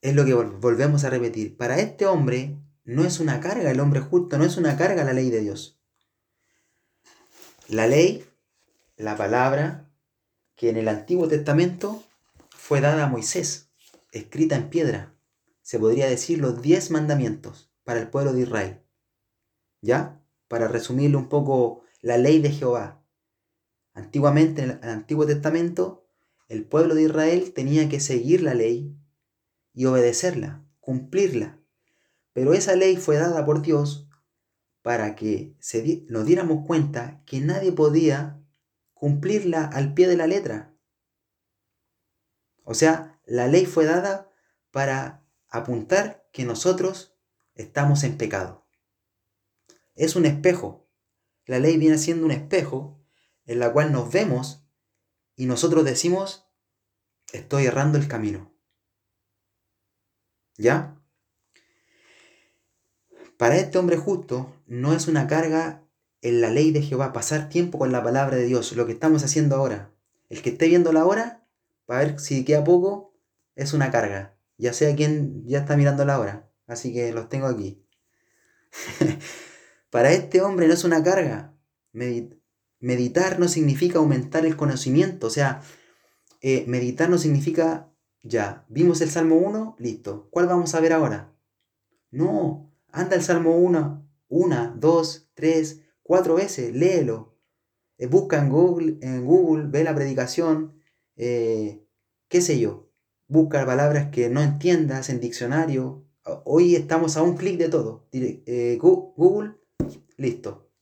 es 0.00 0.14
lo 0.14 0.24
que 0.24 0.34
volvemos 0.34 1.04
a 1.04 1.10
repetir. 1.10 1.56
Para 1.56 1.78
este 1.78 2.06
hombre 2.06 2.56
no 2.84 3.04
es 3.04 3.20
una 3.20 3.40
carga, 3.40 3.70
el 3.70 3.80
hombre 3.80 4.00
justo 4.00 4.38
no 4.38 4.44
es 4.44 4.56
una 4.56 4.76
carga 4.76 5.04
la 5.04 5.12
ley 5.12 5.30
de 5.30 5.40
Dios. 5.40 5.80
La 7.68 7.86
ley, 7.86 8.26
la 9.00 9.16
palabra, 9.16 9.90
que 10.56 10.68
en 10.68 10.76
el 10.76 10.86
Antiguo 10.88 11.26
Testamento 11.26 12.04
fue 12.50 12.82
dada 12.82 13.04
a 13.04 13.08
Moisés, 13.08 13.70
escrita 14.12 14.56
en 14.56 14.68
piedra. 14.68 15.14
Se 15.62 15.78
podría 15.78 16.06
decir 16.06 16.38
los 16.38 16.60
diez 16.60 16.90
mandamientos 16.90 17.72
para 17.84 18.00
el 18.00 18.08
pueblo 18.08 18.34
de 18.34 18.42
Israel. 18.42 18.82
¿Ya? 19.80 20.22
Para 20.48 20.68
resumirle 20.68 21.16
un 21.16 21.30
poco 21.30 21.82
la 22.02 22.18
ley 22.18 22.40
de 22.40 22.50
Jehová. 22.50 23.02
Antiguamente, 23.94 24.64
en 24.64 24.70
el 24.82 24.90
Antiguo 24.90 25.26
Testamento, 25.26 26.06
el 26.48 26.66
pueblo 26.66 26.94
de 26.94 27.04
Israel 27.04 27.52
tenía 27.54 27.88
que 27.88 28.00
seguir 28.00 28.42
la 28.42 28.52
ley 28.52 28.94
y 29.72 29.86
obedecerla, 29.86 30.62
cumplirla. 30.80 31.58
Pero 32.34 32.52
esa 32.52 32.76
ley 32.76 32.98
fue 32.98 33.16
dada 33.16 33.46
por 33.46 33.62
Dios 33.62 34.08
para 34.82 35.14
que 35.14 35.56
nos 36.08 36.26
diéramos 36.26 36.66
cuenta 36.66 37.22
que 37.24 37.40
nadie 37.40 37.72
podía 37.72 38.39
cumplirla 39.00 39.64
al 39.64 39.94
pie 39.94 40.08
de 40.08 40.16
la 40.18 40.26
letra. 40.26 40.76
O 42.64 42.74
sea, 42.74 43.18
la 43.24 43.46
ley 43.46 43.64
fue 43.64 43.86
dada 43.86 44.30
para 44.70 45.24
apuntar 45.48 46.28
que 46.34 46.44
nosotros 46.44 47.16
estamos 47.54 48.04
en 48.04 48.18
pecado. 48.18 48.68
Es 49.94 50.16
un 50.16 50.26
espejo. 50.26 50.86
La 51.46 51.58
ley 51.58 51.78
viene 51.78 51.96
siendo 51.96 52.26
un 52.26 52.30
espejo 52.30 53.02
en 53.46 53.58
la 53.58 53.72
cual 53.72 53.90
nos 53.90 54.12
vemos 54.12 54.66
y 55.34 55.46
nosotros 55.46 55.82
decimos, 55.86 56.46
estoy 57.32 57.64
errando 57.64 57.96
el 57.96 58.06
camino. 58.06 58.54
¿Ya? 60.58 61.00
Para 63.38 63.56
este 63.56 63.78
hombre 63.78 63.96
justo 63.96 64.62
no 64.66 64.92
es 64.92 65.08
una 65.08 65.26
carga 65.26 65.88
en 66.22 66.40
la 66.40 66.50
ley 66.50 66.70
de 66.70 66.82
Jehová 66.82 67.12
pasar 67.12 67.48
tiempo 67.48 67.78
con 67.78 67.92
la 67.92 68.02
palabra 68.02 68.36
de 68.36 68.46
Dios, 68.46 68.72
lo 68.72 68.86
que 68.86 68.92
estamos 68.92 69.24
haciendo 69.24 69.56
ahora. 69.56 69.92
El 70.28 70.42
que 70.42 70.50
esté 70.50 70.68
viendo 70.68 70.92
la 70.92 71.06
hora, 71.06 71.44
para 71.86 72.00
ver 72.00 72.20
si 72.20 72.44
queda 72.44 72.62
poco, 72.62 73.14
es 73.56 73.72
una 73.72 73.90
carga. 73.90 74.36
Ya 74.58 74.72
sea 74.72 74.94
quien 74.94 75.44
ya 75.46 75.60
está 75.60 75.76
mirando 75.76 76.04
la 76.04 76.20
hora. 76.20 76.48
Así 76.66 76.92
que 76.92 77.12
los 77.12 77.28
tengo 77.28 77.46
aquí. 77.46 77.84
Para 79.90 80.12
este 80.12 80.40
hombre 80.40 80.68
no 80.68 80.74
es 80.74 80.84
una 80.84 81.02
carga. 81.02 81.54
meditar 82.80 83.38
no 83.40 83.48
significa 83.48 83.98
aumentar 83.98 84.46
el 84.46 84.56
conocimiento, 84.56 85.26
o 85.26 85.30
sea, 85.30 85.62
eh, 86.40 86.64
meditar 86.66 87.10
no 87.10 87.18
significa, 87.18 87.92
ya, 88.22 88.64
vimos 88.68 89.00
el 89.00 89.10
Salmo 89.10 89.36
1, 89.36 89.76
listo, 89.78 90.28
¿cuál 90.30 90.46
vamos 90.46 90.74
a 90.74 90.80
ver 90.80 90.92
ahora? 90.92 91.34
No, 92.10 92.72
anda 92.92 93.16
el 93.16 93.22
Salmo 93.22 93.56
1, 93.56 94.08
una, 94.28 94.74
dos, 94.76 95.28
tres, 95.34 95.82
cuatro 96.10 96.34
veces, 96.34 96.74
léelo, 96.74 97.38
eh, 97.96 98.08
busca 98.08 98.36
en 98.40 98.48
Google, 98.48 98.98
en 99.00 99.24
Google, 99.24 99.68
ve 99.68 99.84
la 99.84 99.94
predicación, 99.94 100.82
eh, 101.14 101.86
qué 102.26 102.40
sé 102.40 102.58
yo, 102.58 102.90
busca 103.28 103.64
palabras 103.64 104.10
que 104.10 104.28
no 104.28 104.42
entiendas 104.42 105.08
en 105.08 105.20
diccionario. 105.20 106.04
Hoy 106.44 106.74
estamos 106.74 107.16
a 107.16 107.22
un 107.22 107.36
clic 107.36 107.58
de 107.58 107.68
todo. 107.68 108.08
Google, 108.80 109.54
listo. 110.16 110.72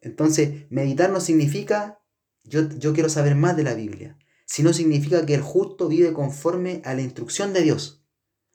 Entonces, 0.00 0.68
meditar 0.70 1.12
no 1.12 1.20
significa 1.20 2.00
yo, 2.42 2.68
yo 2.70 2.94
quiero 2.94 3.08
saber 3.08 3.36
más 3.36 3.56
de 3.56 3.62
la 3.62 3.74
Biblia, 3.74 4.18
sino 4.44 4.72
significa 4.72 5.24
que 5.24 5.34
el 5.34 5.42
justo 5.42 5.86
vive 5.86 6.12
conforme 6.12 6.82
a 6.84 6.94
la 6.94 7.02
instrucción 7.02 7.52
de 7.52 7.62
Dios. 7.62 8.04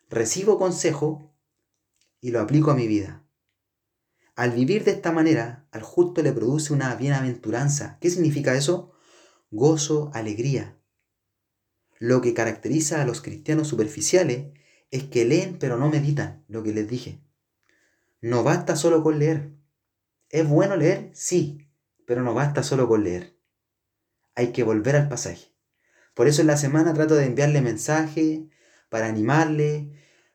Recibo 0.10 0.60
consejo 0.60 1.34
y 2.20 2.32
lo 2.32 2.42
aplico 2.42 2.72
a 2.72 2.76
mi 2.76 2.88
vida. 2.88 3.21
Al 4.36 4.52
vivir 4.52 4.84
de 4.86 4.92
esta 4.92 5.12
manera, 5.12 5.68
al 5.72 5.84
justo 5.84 6.24
le 6.24 6.32
produce 6.32 6.74
una 6.74 6.96
bienaventuranza. 6.96 7.98
¿Qué 8.00 8.10
significa 8.10 8.56
eso? 8.56 8.94
Gozo, 9.52 10.10
alegría. 10.14 10.78
Lo 12.00 12.22
que 12.22 12.34
caracteriza 12.34 13.02
a 13.02 13.06
los 13.06 13.22
cristianos 13.22 13.68
superficiales 13.68 14.54
es 14.90 15.04
que 15.04 15.26
leen 15.26 15.58
pero 15.60 15.78
no 15.78 15.90
meditan, 15.90 16.44
lo 16.48 16.64
que 16.64 16.74
les 16.74 16.90
dije. 16.90 17.22
No 18.22 18.44
basta 18.44 18.76
solo 18.76 19.04
con 19.04 19.20
leer. 19.20 19.52
¿Es 20.30 20.48
bueno 20.48 20.78
leer? 20.78 21.12
Sí, 21.14 21.68
pero 22.08 22.24
no 22.24 22.34
basta 22.34 22.64
solo 22.64 22.88
con 22.88 23.04
leer. 23.04 23.38
Hay 24.36 24.54
que 24.54 24.64
volver 24.64 24.96
al 24.96 25.10
pasaje. 25.10 25.54
Por 26.14 26.28
eso 26.28 26.42
en 26.42 26.48
la 26.48 26.58
semana 26.58 26.94
trato 26.94 27.16
de 27.16 27.26
enviarle 27.26 27.62
mensaje 27.62 28.50
para 28.90 29.08
animarle, 29.08 29.92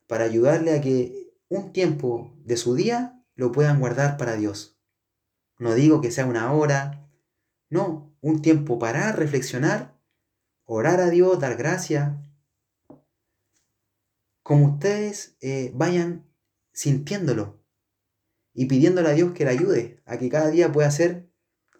para 0.06 0.24
ayudarle 0.24 0.72
a 0.72 0.80
que 0.80 1.32
un 1.48 1.72
tiempo 1.72 2.34
de 2.44 2.56
su 2.56 2.74
día 2.74 3.15
lo 3.36 3.52
puedan 3.52 3.78
guardar 3.78 4.16
para 4.16 4.34
Dios. 4.34 4.76
No 5.58 5.74
digo 5.74 6.00
que 6.00 6.10
sea 6.10 6.26
una 6.26 6.52
hora, 6.52 7.08
no, 7.70 8.16
un 8.20 8.42
tiempo 8.42 8.78
para 8.78 9.12
reflexionar, 9.12 9.98
orar 10.64 11.00
a 11.00 11.10
Dios, 11.10 11.38
dar 11.38 11.56
gracias. 11.56 12.12
Como 14.42 14.74
ustedes 14.74 15.36
eh, 15.40 15.70
vayan 15.74 16.26
sintiéndolo 16.72 17.62
y 18.52 18.66
pidiéndole 18.66 19.10
a 19.10 19.14
Dios 19.14 19.32
que 19.32 19.44
le 19.44 19.50
ayude 19.50 20.02
a 20.06 20.18
que 20.18 20.28
cada 20.28 20.50
día 20.50 20.72
pueda 20.72 20.90
ser 20.90 21.30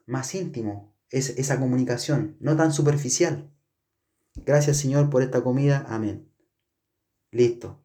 más 0.07 0.35
íntimo 0.35 0.95
esa 1.11 1.59
comunicación, 1.59 2.37
no 2.41 2.57
tan 2.57 2.73
superficial. 2.73 3.51
Gracias 4.35 4.79
Señor 4.79 5.09
por 5.09 5.23
esta 5.23 5.43
comida. 5.43 5.87
Amén. 5.89 6.31
Listo. 7.31 7.83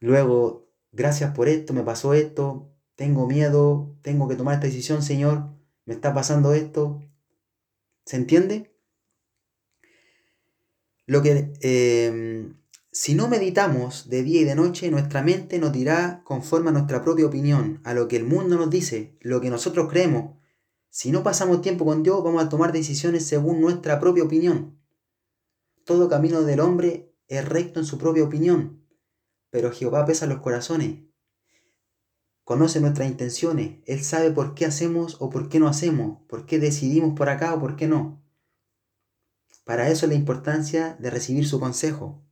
Luego, 0.00 0.69
gracias 0.92 1.34
por 1.34 1.48
esto, 1.48 1.72
me 1.72 1.82
pasó 1.82 2.14
esto, 2.14 2.70
tengo 2.96 3.26
miedo, 3.26 3.96
tengo 4.02 4.28
que 4.28 4.36
tomar 4.36 4.54
esta 4.54 4.66
decisión, 4.66 5.02
Señor, 5.02 5.50
me 5.84 5.94
está 5.94 6.12
pasando 6.12 6.52
esto. 6.52 7.02
¿Se 8.04 8.16
entiende? 8.16 8.74
Lo 11.06 11.22
que 11.22 11.52
em, 11.60 12.60
si 12.92 13.14
no 13.14 13.28
meditamos 13.28 14.08
de 14.08 14.22
día 14.22 14.40
y 14.40 14.44
de 14.44 14.54
noche, 14.54 14.90
nuestra 14.90 15.22
mente 15.22 15.58
nos 15.58 15.72
dirá 15.72 16.22
conforme 16.24 16.70
a 16.70 16.72
nuestra 16.72 17.02
propia 17.02 17.26
opinión, 17.26 17.80
a 17.84 17.94
lo 17.94 18.08
que 18.08 18.16
el 18.16 18.24
mundo 18.24 18.56
nos 18.56 18.68
dice, 18.68 19.16
lo 19.20 19.40
que 19.40 19.50
nosotros 19.50 19.88
creemos. 19.88 20.36
Si 20.88 21.12
no 21.12 21.22
pasamos 21.22 21.62
tiempo 21.62 21.84
con 21.84 22.02
Dios, 22.02 22.22
vamos 22.24 22.42
a 22.42 22.48
tomar 22.48 22.72
decisiones 22.72 23.24
según 23.26 23.60
nuestra 23.60 24.00
propia 24.00 24.24
opinión. 24.24 24.76
Todo 25.84 26.08
camino 26.08 26.42
del 26.42 26.60
hombre 26.60 27.14
es 27.28 27.48
recto 27.48 27.78
en 27.78 27.86
su 27.86 27.96
propia 27.96 28.24
opinión, 28.24 28.84
pero 29.50 29.72
Jehová 29.72 30.04
pesa 30.06 30.26
los 30.26 30.40
corazones. 30.40 31.00
Conoce 32.44 32.80
nuestras 32.80 33.08
intenciones, 33.08 33.78
Él 33.86 34.02
sabe 34.02 34.30
por 34.30 34.54
qué 34.54 34.64
hacemos 34.64 35.16
o 35.20 35.30
por 35.30 35.48
qué 35.48 35.60
no 35.60 35.68
hacemos, 35.68 36.22
por 36.28 36.46
qué 36.46 36.58
decidimos 36.58 37.14
por 37.14 37.28
acá 37.28 37.54
o 37.54 37.60
por 37.60 37.76
qué 37.76 37.86
no. 37.86 38.22
Para 39.64 39.88
eso 39.88 40.06
es 40.06 40.10
la 40.10 40.18
importancia 40.18 40.96
de 40.98 41.10
recibir 41.10 41.46
su 41.46 41.60
consejo. 41.60 42.24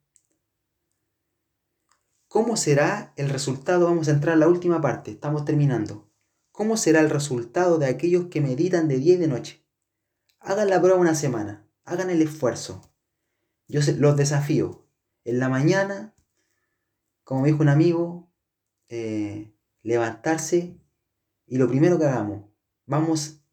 ¿Cómo 2.26 2.56
será 2.56 3.12
el 3.16 3.28
resultado? 3.28 3.86
Vamos 3.86 4.08
a 4.08 4.12
entrar 4.12 4.34
a 4.34 4.38
la 4.38 4.48
última 4.48 4.80
parte, 4.80 5.12
estamos 5.12 5.44
terminando. 5.44 6.10
¿Cómo 6.50 6.76
será 6.76 7.00
el 7.00 7.10
resultado 7.10 7.78
de 7.78 7.86
aquellos 7.86 8.26
que 8.26 8.40
meditan 8.40 8.88
de 8.88 8.98
día 8.98 9.14
y 9.14 9.18
de 9.18 9.28
noche? 9.28 9.64
Hagan 10.40 10.68
la 10.68 10.80
prueba 10.80 10.98
una 10.98 11.14
semana, 11.14 11.66
hagan 11.84 12.10
el 12.10 12.20
esfuerzo. 12.20 12.92
Yo 13.68 13.80
los 13.98 14.16
desafío. 14.16 14.84
En 15.24 15.38
la 15.38 15.48
mañana, 15.48 16.14
como 17.29 17.43
me 17.43 17.49
dijo 17.49 17.62
un 17.62 17.68
amigo, 17.68 18.33
eh, 18.89 19.53
levantarse 19.83 20.81
y 21.45 21.59
lo 21.59 21.68
primero 21.68 21.99
que 21.99 22.07
hagamos, 22.07 22.47
vamos 22.87 23.45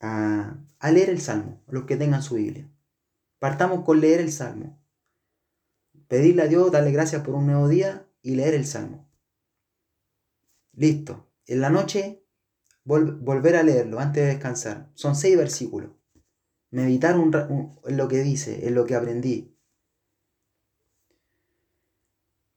a, 0.00 0.58
leer 0.92 1.08
el 1.08 1.22
Salmo, 1.22 1.62
los 1.66 1.84
que 1.84 1.96
tengan 1.96 2.22
su 2.22 2.34
Biblia. 2.34 2.70
Partamos 3.38 3.86
con 3.86 4.02
leer 4.02 4.20
el 4.20 4.30
Salmo. 4.30 4.78
Pedirle 6.08 6.42
a 6.42 6.46
Dios, 6.46 6.70
darle 6.70 6.92
gracias 6.92 7.22
por 7.22 7.34
un 7.36 7.46
nuevo 7.46 7.68
día 7.68 8.06
y 8.20 8.34
leer 8.34 8.52
el 8.52 8.66
Salmo. 8.66 9.08
Listo. 10.74 11.26
En 11.46 11.62
la 11.62 11.70
noche, 11.70 12.22
volver 12.84 13.56
a 13.56 13.62
leerlo 13.62 13.98
antes 13.98 14.24
de 14.24 14.28
descansar. 14.28 14.90
Son 14.92 15.16
seis 15.16 15.38
versículos. 15.38 15.90
Meditar 16.70 17.14
en 17.14 17.96
lo 17.96 18.08
que 18.08 18.18
dice, 18.18 18.68
en 18.68 18.74
lo 18.74 18.84
que 18.84 18.94
aprendí. 18.94 19.55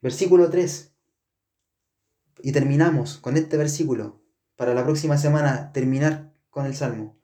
Versículo 0.01 0.49
3. 0.49 0.93
Y 2.41 2.51
terminamos 2.51 3.17
con 3.17 3.35
este 3.35 3.57
versículo. 3.57 4.21
Para 4.55 4.73
la 4.73 4.83
próxima 4.83 5.17
semana 5.17 5.71
terminar 5.73 6.33
con 6.49 6.65
el 6.65 6.75
Salmo. 6.75 7.17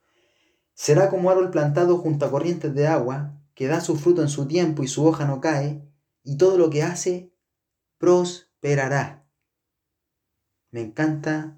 Será 0.74 1.10
como 1.10 1.30
árbol 1.30 1.52
plantado 1.52 1.98
junto 1.98 2.26
a 2.26 2.32
corrientes 2.32 2.74
de 2.74 2.88
agua, 2.88 3.42
que 3.54 3.68
da 3.68 3.80
su 3.80 3.96
fruto 3.96 4.22
en 4.22 4.30
su 4.30 4.46
tiempo 4.46 4.84
y 4.84 4.88
su 4.88 5.06
hoja 5.06 5.26
no 5.26 5.40
cae, 5.40 5.90
y 6.22 6.38
todo 6.38 6.58
lo 6.58 6.70
que 6.70 6.84
hace 6.84 7.34
prosperará. 7.98 9.26
Me 10.72 10.82
encanta 10.82 11.58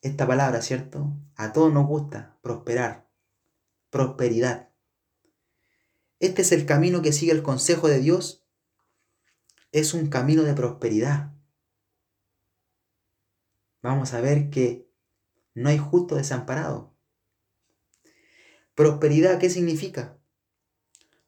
esta 0.00 0.26
palabra, 0.26 0.62
¿cierto? 0.62 1.12
A 1.36 1.52
todos 1.52 1.72
nos 1.72 1.86
gusta 1.86 2.38
prosperar, 2.40 3.10
prosperidad. 3.90 4.70
Este 6.20 6.42
es 6.42 6.52
el 6.52 6.64
camino 6.64 7.02
que 7.02 7.12
sigue 7.12 7.32
el 7.32 7.42
consejo 7.42 7.88
de 7.88 8.00
Dios. 8.00 8.37
Es 9.72 9.94
un 9.94 10.08
camino 10.08 10.42
de 10.42 10.54
prosperidad. 10.54 11.34
Vamos 13.82 14.14
a 14.14 14.20
ver 14.20 14.50
que 14.50 14.90
no 15.54 15.68
hay 15.68 15.78
justo 15.78 16.16
desamparado. 16.16 16.94
Prosperidad, 18.74 19.38
¿qué 19.38 19.50
significa? 19.50 20.18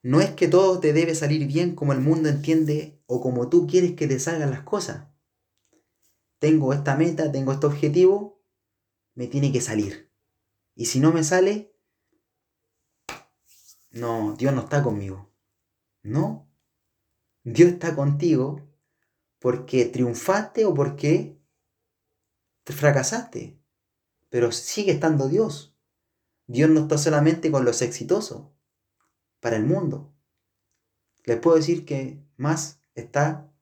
No 0.02 0.20
es 0.20 0.30
que 0.30 0.48
todo 0.48 0.80
te 0.80 0.92
debe 0.92 1.14
salir 1.14 1.46
bien 1.46 1.74
como 1.74 1.92
el 1.92 2.00
mundo 2.00 2.28
entiende 2.28 3.02
o 3.06 3.20
como 3.20 3.48
tú 3.50 3.66
quieres 3.66 3.92
que 3.92 4.08
te 4.08 4.18
salgan 4.18 4.50
las 4.50 4.62
cosas. 4.62 5.08
Tengo 6.38 6.72
esta 6.72 6.96
meta, 6.96 7.30
tengo 7.30 7.52
este 7.52 7.66
objetivo, 7.66 8.42
me 9.14 9.26
tiene 9.26 9.52
que 9.52 9.60
salir. 9.60 10.10
Y 10.74 10.86
si 10.86 11.00
no 11.00 11.12
me 11.12 11.22
sale, 11.22 11.74
no, 13.90 14.34
Dios 14.36 14.54
no 14.54 14.62
está 14.62 14.82
conmigo. 14.82 15.30
No, 16.02 16.49
Dios 17.42 17.72
está 17.72 17.94
contigo 17.94 18.68
porque 19.38 19.86
triunfaste 19.86 20.64
o 20.66 20.74
porque 20.74 21.40
te 22.64 22.72
fracasaste. 22.72 23.58
Pero 24.28 24.52
sigue 24.52 24.92
estando 24.92 25.28
Dios. 25.28 25.76
Dios 26.46 26.70
no 26.70 26.80
está 26.80 26.98
solamente 26.98 27.50
con 27.50 27.64
los 27.64 27.82
exitosos 27.82 28.48
para 29.40 29.56
el 29.56 29.64
mundo. 29.64 30.14
Les 31.24 31.38
puedo 31.38 31.56
decir 31.56 31.84
que 31.84 32.22
más 32.36 32.80
está 32.94 33.52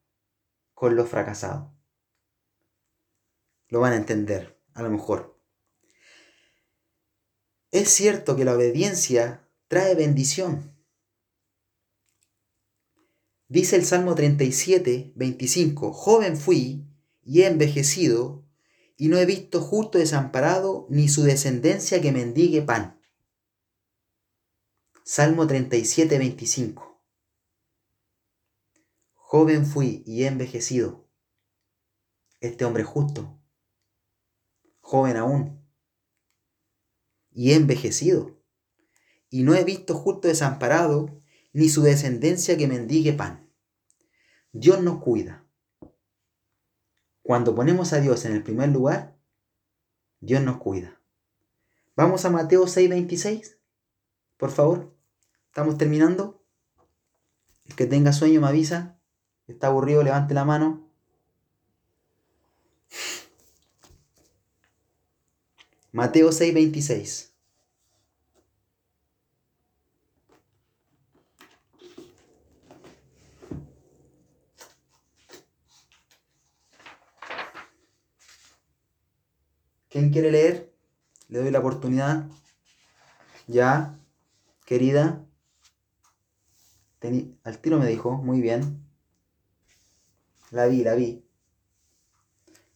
con 0.75 0.97
los 0.97 1.09
fracasados. 1.09 1.71
Lo 3.69 3.81
van 3.81 3.93
a 3.93 3.97
entender, 3.97 4.59
a 4.75 4.83
lo 4.83 4.91
mejor. 4.91 5.39
Es 7.71 7.91
cierto 7.91 8.37
que 8.37 8.45
la 8.45 8.55
obediencia 8.55 9.47
trae 9.69 9.95
bendición. 9.95 10.78
Dice 13.51 13.77
el 13.77 13.87
Salmo 13.87 14.15
37, 14.15 15.13
25, 15.15 15.95
joven 15.95 16.37
fui 16.37 16.87
y 17.25 17.41
he 17.41 17.47
envejecido 17.47 18.45
y 18.99 19.09
no 19.09 19.17
he 19.17 19.25
visto 19.25 19.63
justo 19.63 19.97
desamparado 19.97 20.87
ni 20.91 21.09
su 21.09 21.23
descendencia 21.23 22.03
que 22.03 22.13
mendigue 22.13 22.61
pan. 22.61 23.01
Salmo 25.03 25.47
37, 25.47 26.19
25. 26.19 27.03
Joven 29.15 29.65
fui 29.65 30.03
y 30.05 30.25
he 30.25 30.27
envejecido. 30.27 31.09
Este 32.41 32.67
hombre 32.67 32.85
justo, 32.85 33.41
joven 34.81 35.17
aún, 35.17 35.67
y 37.31 37.53
he 37.53 37.55
envejecido. 37.55 38.39
Y 39.31 39.43
no 39.43 39.55
he 39.55 39.65
visto 39.65 39.95
justo 39.95 40.29
desamparado, 40.29 41.23
ni 41.59 41.69
su 41.69 41.83
descendencia 41.83 42.57
que 42.57 42.69
mendigue 42.69 43.13
pan. 43.15 43.51
Dios 44.53 44.81
nos 44.81 45.03
cuida. 45.03 45.45
Cuando 47.21 47.53
ponemos 47.53 47.93
a 47.93 48.01
Dios 48.01 48.25
en 48.27 48.33
el 48.33 48.45
primer 48.45 48.69
lugar, 48.69 49.19
Dios 50.21 50.41
nos 50.41 50.59
cuida. 50.59 51.01
Vamos 51.97 52.25
a 52.25 52.31
Mateo 52.31 52.69
6:26, 52.69 53.59
por 54.37 54.53
favor. 54.53 54.97
Estamos 55.47 55.77
terminando. 55.77 56.41
El 57.65 57.75
que 57.75 57.87
tenga 57.87 58.13
sueño 58.13 58.41
me 58.41 58.47
avisa. 58.47 59.01
Está 59.49 59.67
aburrido, 59.67 60.05
levante 60.05 60.35
la 60.35 60.45
mano. 60.45 60.89
Mateo 65.91 66.31
6:26. 66.31 67.28
¿Quién 79.99 80.13
quiere 80.13 80.31
leer? 80.31 80.73
Le 81.29 81.41
doy 81.41 81.51
la 81.51 81.59
oportunidad. 81.59 82.29
Ya, 83.49 83.99
querida. 84.65 85.27
Tení- 87.01 87.37
al 87.43 87.59
tiro 87.59 87.81
me 87.81 87.89
dijo, 87.89 88.13
muy 88.13 88.41
bien. 88.41 88.87
La 90.53 90.67
vi, 90.67 90.85
la 90.85 90.95
vi. 90.95 91.25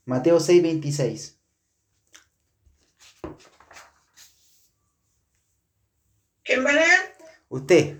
Mateo 0.04 0.40
6:26. 0.40 1.38
¿Quién 6.42 6.66
va 6.66 6.70
a 6.70 6.72
leer? 6.72 7.14
Usted. 7.50 7.98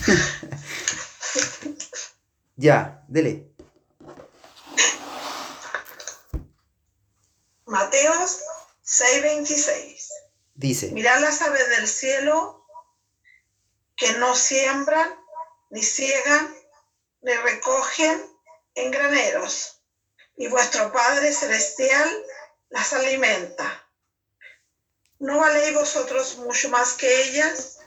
ya, 2.56 3.04
dele. 3.08 3.51
Mateos 7.72 8.42
6:26. 8.84 10.10
Dice. 10.54 10.90
Mirad 10.90 11.22
las 11.22 11.40
aves 11.40 11.70
del 11.70 11.88
cielo 11.88 12.66
que 13.96 14.12
no 14.18 14.34
siembran, 14.34 15.08
ni 15.70 15.82
ciegan, 15.82 16.54
ni 17.22 17.32
recogen 17.32 18.20
en 18.74 18.90
graneros, 18.90 19.80
y 20.36 20.48
vuestro 20.48 20.92
Padre 20.92 21.32
Celestial 21.32 22.10
las 22.68 22.92
alimenta. 22.92 23.88
¿No 25.18 25.38
valéis 25.38 25.72
vosotros 25.72 26.36
mucho 26.36 26.68
más 26.68 26.92
que 26.92 27.22
ellas? 27.22 27.78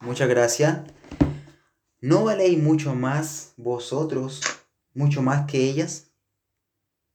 Muchas 0.00 0.28
gracias. 0.28 0.78
¿No 2.00 2.24
valéis 2.24 2.58
mucho 2.58 2.94
más 2.94 3.52
vosotros, 3.58 4.40
mucho 4.94 5.20
más 5.20 5.46
que 5.46 5.58
ellas? 5.58 6.06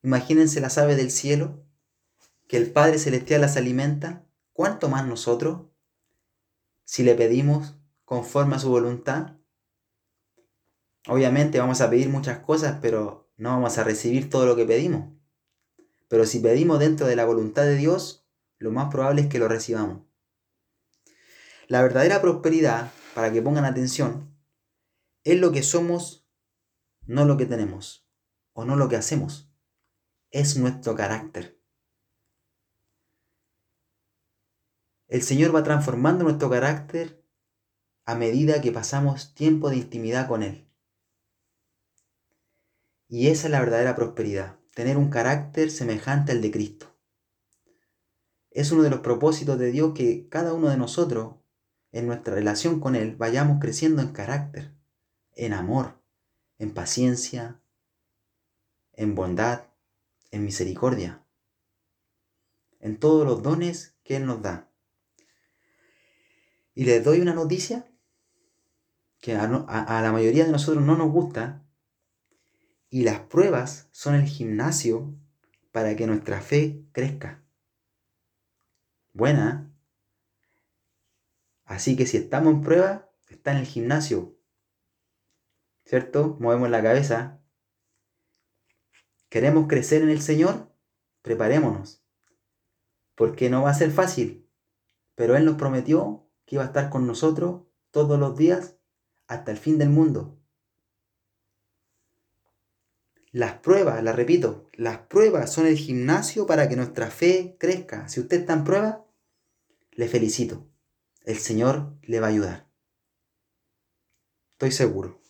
Imagínense 0.04 0.62
las 0.62 0.78
aves 0.78 0.96
del 0.98 1.10
cielo, 1.10 1.66
que 2.50 2.58
el 2.58 2.72
Padre 2.72 2.98
Celestial 2.98 3.42
las 3.42 3.58
alimenta. 3.58 4.26
¿Cuánto 4.54 4.90
más 4.90 5.06
nosotros? 5.06 5.68
Si 6.84 7.04
le 7.04 7.14
pedimos 7.14 7.78
conforme 8.06 8.56
a 8.56 8.60
su 8.60 8.72
voluntad. 8.72 9.38
Obviamente 11.08 11.60
vamos 11.60 11.80
a 11.80 11.92
pedir 11.92 12.10
muchas 12.10 12.40
cosas, 12.40 12.80
pero 12.82 13.32
no 13.38 13.52
vamos 13.52 13.78
a 13.78 13.84
recibir 13.84 14.32
todo 14.32 14.48
lo 14.48 14.56
que 14.56 14.66
pedimos. 14.66 15.14
Pero 16.08 16.26
si 16.26 16.40
pedimos 16.40 16.80
dentro 16.80 17.06
de 17.06 17.16
la 17.16 17.24
voluntad 17.24 17.66
de 17.66 17.76
Dios, 17.76 18.28
lo 18.58 18.72
más 18.72 18.92
probable 18.92 19.22
es 19.22 19.28
que 19.28 19.38
lo 19.38 19.48
recibamos. 19.48 20.02
La 21.68 21.84
verdadera 21.84 22.20
prosperidad, 22.20 22.92
para 23.14 23.32
que 23.32 23.44
pongan 23.44 23.66
atención, 23.66 24.36
es 25.24 25.40
lo 25.40 25.52
que 25.52 25.62
somos, 25.62 26.28
no 27.06 27.26
lo 27.26 27.38
que 27.38 27.46
tenemos, 27.46 28.10
o 28.54 28.66
no 28.66 28.76
lo 28.76 28.90
que 28.90 28.96
hacemos. 28.96 29.54
Es 30.32 30.58
nuestro 30.58 30.96
carácter. 30.96 31.59
El 35.10 35.24
Señor 35.24 35.56
va 35.56 35.64
transformando 35.64 36.24
nuestro 36.24 36.52
carácter 36.52 37.26
a 38.06 38.14
medida 38.14 38.62
que 38.62 38.72
pasamos 38.72 39.34
tiempo 39.34 39.72
de 39.72 39.78
intimidad 39.78 40.28
con 40.28 40.44
Él. 40.44 40.70
Y 43.08 43.30
esa 43.30 43.48
es 43.48 43.52
la 43.52 43.60
verdadera 43.60 43.96
prosperidad, 43.96 44.60
tener 44.76 44.98
un 44.98 45.10
carácter 45.10 45.72
semejante 45.72 46.32
al 46.32 46.44
de 46.44 46.52
Cristo. 46.52 46.96
Es 48.52 48.72
uno 48.72 48.84
de 48.84 48.92
los 48.92 49.00
propósitos 49.00 49.58
de 49.58 49.72
Dios 49.72 49.96
que 49.96 50.30
cada 50.30 50.54
uno 50.54 50.70
de 50.70 50.78
nosotros, 50.78 51.38
en 51.92 52.06
nuestra 52.06 52.36
relación 52.36 52.80
con 52.80 52.96
Él, 52.96 53.16
vayamos 53.16 53.60
creciendo 53.60 54.04
en 54.04 54.10
carácter, 54.10 54.76
en 55.32 55.54
amor, 55.54 56.04
en 56.60 56.72
paciencia, 56.72 57.60
en 58.94 59.16
bondad, 59.16 59.70
en 60.30 60.46
misericordia, 60.46 61.26
en 62.80 63.00
todos 63.00 63.26
los 63.26 63.42
dones 63.42 63.98
que 64.04 64.18
Él 64.18 64.28
nos 64.28 64.44
da. 64.44 64.69
Y 66.80 66.86
les 66.86 67.04
doy 67.04 67.20
una 67.20 67.34
noticia 67.34 67.86
que 69.20 69.36
a, 69.36 69.50
la 69.50 70.12
mayoría 70.14 70.46
de 70.46 70.52
nosotros 70.54 70.82
no 70.82 70.96
nos 70.96 71.12
gusta, 71.12 71.68
y 72.90 73.04
las 73.04 73.20
pruebas 73.20 73.90
son 73.92 74.16
el 74.16 74.24
gimnasio 74.24 75.14
para 75.74 75.98
que 75.98 76.08
nuestra 76.08 76.40
fe 76.40 76.86
crezca. 76.94 77.44
Buena. 79.12 79.70
¿eh? 79.70 79.76
Así 81.66 81.98
que 81.98 82.06
si 82.06 82.16
estamos 82.16 82.54
en 82.54 82.62
prueba, 82.62 83.12
está 83.28 83.52
en 83.52 83.58
el 83.58 83.66
gimnasio. 83.66 84.40
¿Cierto? 85.84 86.38
Movemos 86.40 86.70
la 86.70 86.82
cabeza. 86.82 87.42
¿Queremos 89.28 89.68
crecer 89.68 90.02
en 90.02 90.12
el 90.12 90.22
Señor? 90.22 90.74
Preparémonos. 91.24 92.06
Porque 93.16 93.50
no 93.50 93.64
va 93.64 93.72
a 93.72 93.74
ser 93.74 93.92
fácil. 93.92 94.50
Pero 95.16 95.36
Él 95.36 95.44
nos 95.44 95.56
prometió 95.58 96.29
que 96.50 96.56
iba 96.56 96.64
a 96.64 96.68
estar 96.68 96.90
con 96.90 97.06
nosotros 97.06 97.62
todos 97.92 98.20
los 98.20 98.36
días 98.36 98.76
hasta 99.28 99.52
el 99.52 99.58
fin 99.58 99.78
del 99.78 99.90
mundo. 99.90 100.42
Las 103.32 103.60
pruebas, 103.60 104.04
la 104.04 104.14
repito, 104.14 104.68
las 104.74 104.98
pruebas 104.98 105.54
son 105.54 105.68
el 105.68 105.78
gimnasio 105.78 106.48
para 106.48 106.68
que 106.68 106.76
nuestra 106.76 107.12
fe 107.12 107.56
crezca. 107.60 108.10
Si 108.10 108.20
usted 108.20 108.40
está 108.40 108.54
en 108.54 108.64
prueba, 108.64 109.06
le 109.92 110.08
felicito. 110.08 110.68
El 111.24 111.38
Señor 111.38 111.96
le 112.02 112.20
va 112.20 112.26
a 112.26 112.32
ayudar. 112.32 112.68
Estoy 114.54 114.72
seguro. 114.72 115.22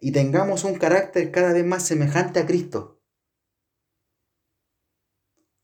Y 0.00 0.10
tengamos 0.10 0.64
un 0.64 0.74
carácter 0.74 1.30
cada 1.30 1.52
vez 1.52 1.64
más 1.64 1.86
semejante 1.86 2.40
a 2.40 2.46
Cristo. 2.46 3.00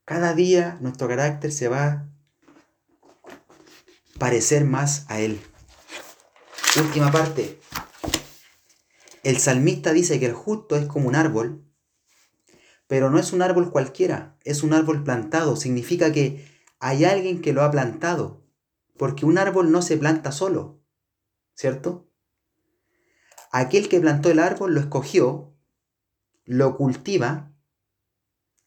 Cada 0.05 0.33
día 0.35 0.79
nuestro 0.81 1.09
carácter 1.09 1.51
se 1.51 1.66
va 1.66 2.09
parecer 4.21 4.64
más 4.64 5.07
a 5.09 5.18
Él. 5.18 5.41
Última 6.79 7.11
parte. 7.11 7.59
El 9.25 9.39
salmista 9.39 9.93
dice 9.93 10.21
que 10.21 10.27
el 10.27 10.35
justo 10.35 10.77
es 10.77 10.87
como 10.87 11.09
un 11.09 11.16
árbol, 11.16 11.64
pero 12.87 13.11
no 13.11 13.18
es 13.18 13.33
un 13.33 13.43
árbol 13.43 13.73
cualquiera, 13.73 14.37
es 14.45 14.62
un 14.62 14.75
árbol 14.75 15.03
plantado. 15.03 15.57
Significa 15.57 16.12
que 16.12 16.47
hay 16.79 17.05
alguien 17.05 17.41
que 17.41 17.53
lo 17.53 17.62
ha 17.62 17.71
plantado, 17.73 18.47
porque 18.97 19.27
un 19.27 19.39
árbol 19.39 19.73
no 19.73 19.83
se 19.83 19.97
planta 19.97 20.31
solo, 20.31 20.81
¿cierto? 21.55 22.09
Aquel 23.51 23.89
que 23.89 24.01
plantó 24.01 24.31
el 24.31 24.39
árbol 24.39 24.75
lo 24.75 24.81
escogió, 24.81 25.57
lo 26.45 26.77
cultiva 26.77 27.53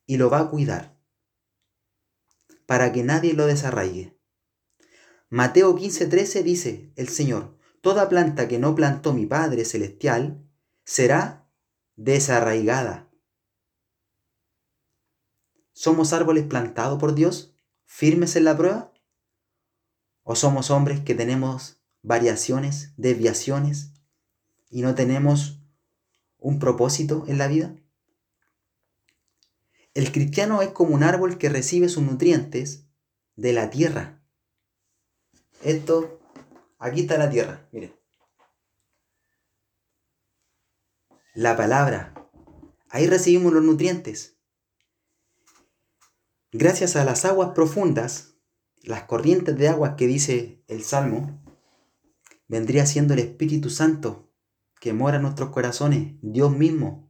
y 0.06 0.18
lo 0.18 0.30
va 0.30 0.40
a 0.40 0.50
cuidar 0.50 0.98
para 2.66 2.92
que 2.92 3.04
nadie 3.04 3.34
lo 3.34 3.46
desarraigue. 3.46 4.18
Mateo 5.34 5.76
15:13 5.76 6.44
dice 6.44 6.92
el 6.96 7.10
Señor, 7.10 7.58
toda 7.82 8.08
planta 8.08 8.48
que 8.48 8.60
no 8.60 8.76
plantó 8.76 9.14
mi 9.14 9.26
Padre 9.26 9.66
Celestial 9.66 10.48
será 10.84 11.50
desarraigada. 11.96 13.10
¿Somos 15.72 16.14
árboles 16.14 16.46
plantados 16.46 17.00
por 17.00 17.16
Dios, 17.16 17.56
firmes 17.84 18.36
en 18.36 18.44
la 18.44 18.56
prueba? 18.56 18.94
¿O 20.22 20.36
somos 20.36 20.70
hombres 20.70 21.00
que 21.00 21.16
tenemos 21.16 21.82
variaciones, 22.04 22.94
desviaciones 22.98 23.92
y 24.70 24.84
no 24.84 24.94
tenemos 24.94 25.64
un 26.38 26.60
propósito 26.60 27.24
en 27.28 27.40
la 27.40 27.48
vida? 27.48 27.76
El 29.96 30.12
cristiano 30.12 30.62
es 30.62 30.70
como 30.70 30.94
un 30.94 31.02
árbol 31.02 31.40
que 31.40 31.50
recibe 31.50 31.90
sus 31.90 32.04
nutrientes 32.04 32.86
de 33.36 33.54
la 33.54 33.72
tierra. 33.72 34.23
Esto, 35.64 36.20
aquí 36.80 37.02
está 37.02 37.18
la 37.18 37.30
tierra, 37.30 37.68
miren. 37.72 37.96
La 41.34 41.58
palabra. 41.58 42.14
Ahí 42.90 43.08
recibimos 43.08 43.54
los 43.54 43.64
nutrientes. 43.64 44.38
Gracias 46.52 46.96
a 46.96 47.04
las 47.04 47.26
aguas 47.26 47.52
profundas 47.56 48.34
las 48.84 49.04
corrientes 49.04 49.58
de 49.58 49.70
agua 49.70 49.96
que 49.96 50.08
dice 50.08 50.62
el 50.68 50.84
Salmo, 50.84 51.42
vendría 52.48 52.86
siendo 52.86 53.14
el 53.14 53.22
Espíritu 53.22 53.70
Santo 53.70 54.30
que 54.80 54.92
mora 54.92 55.16
en 55.16 55.24
nuestros 55.24 55.50
corazones, 55.52 56.16
Dios 56.22 56.56
mismo. 56.56 57.10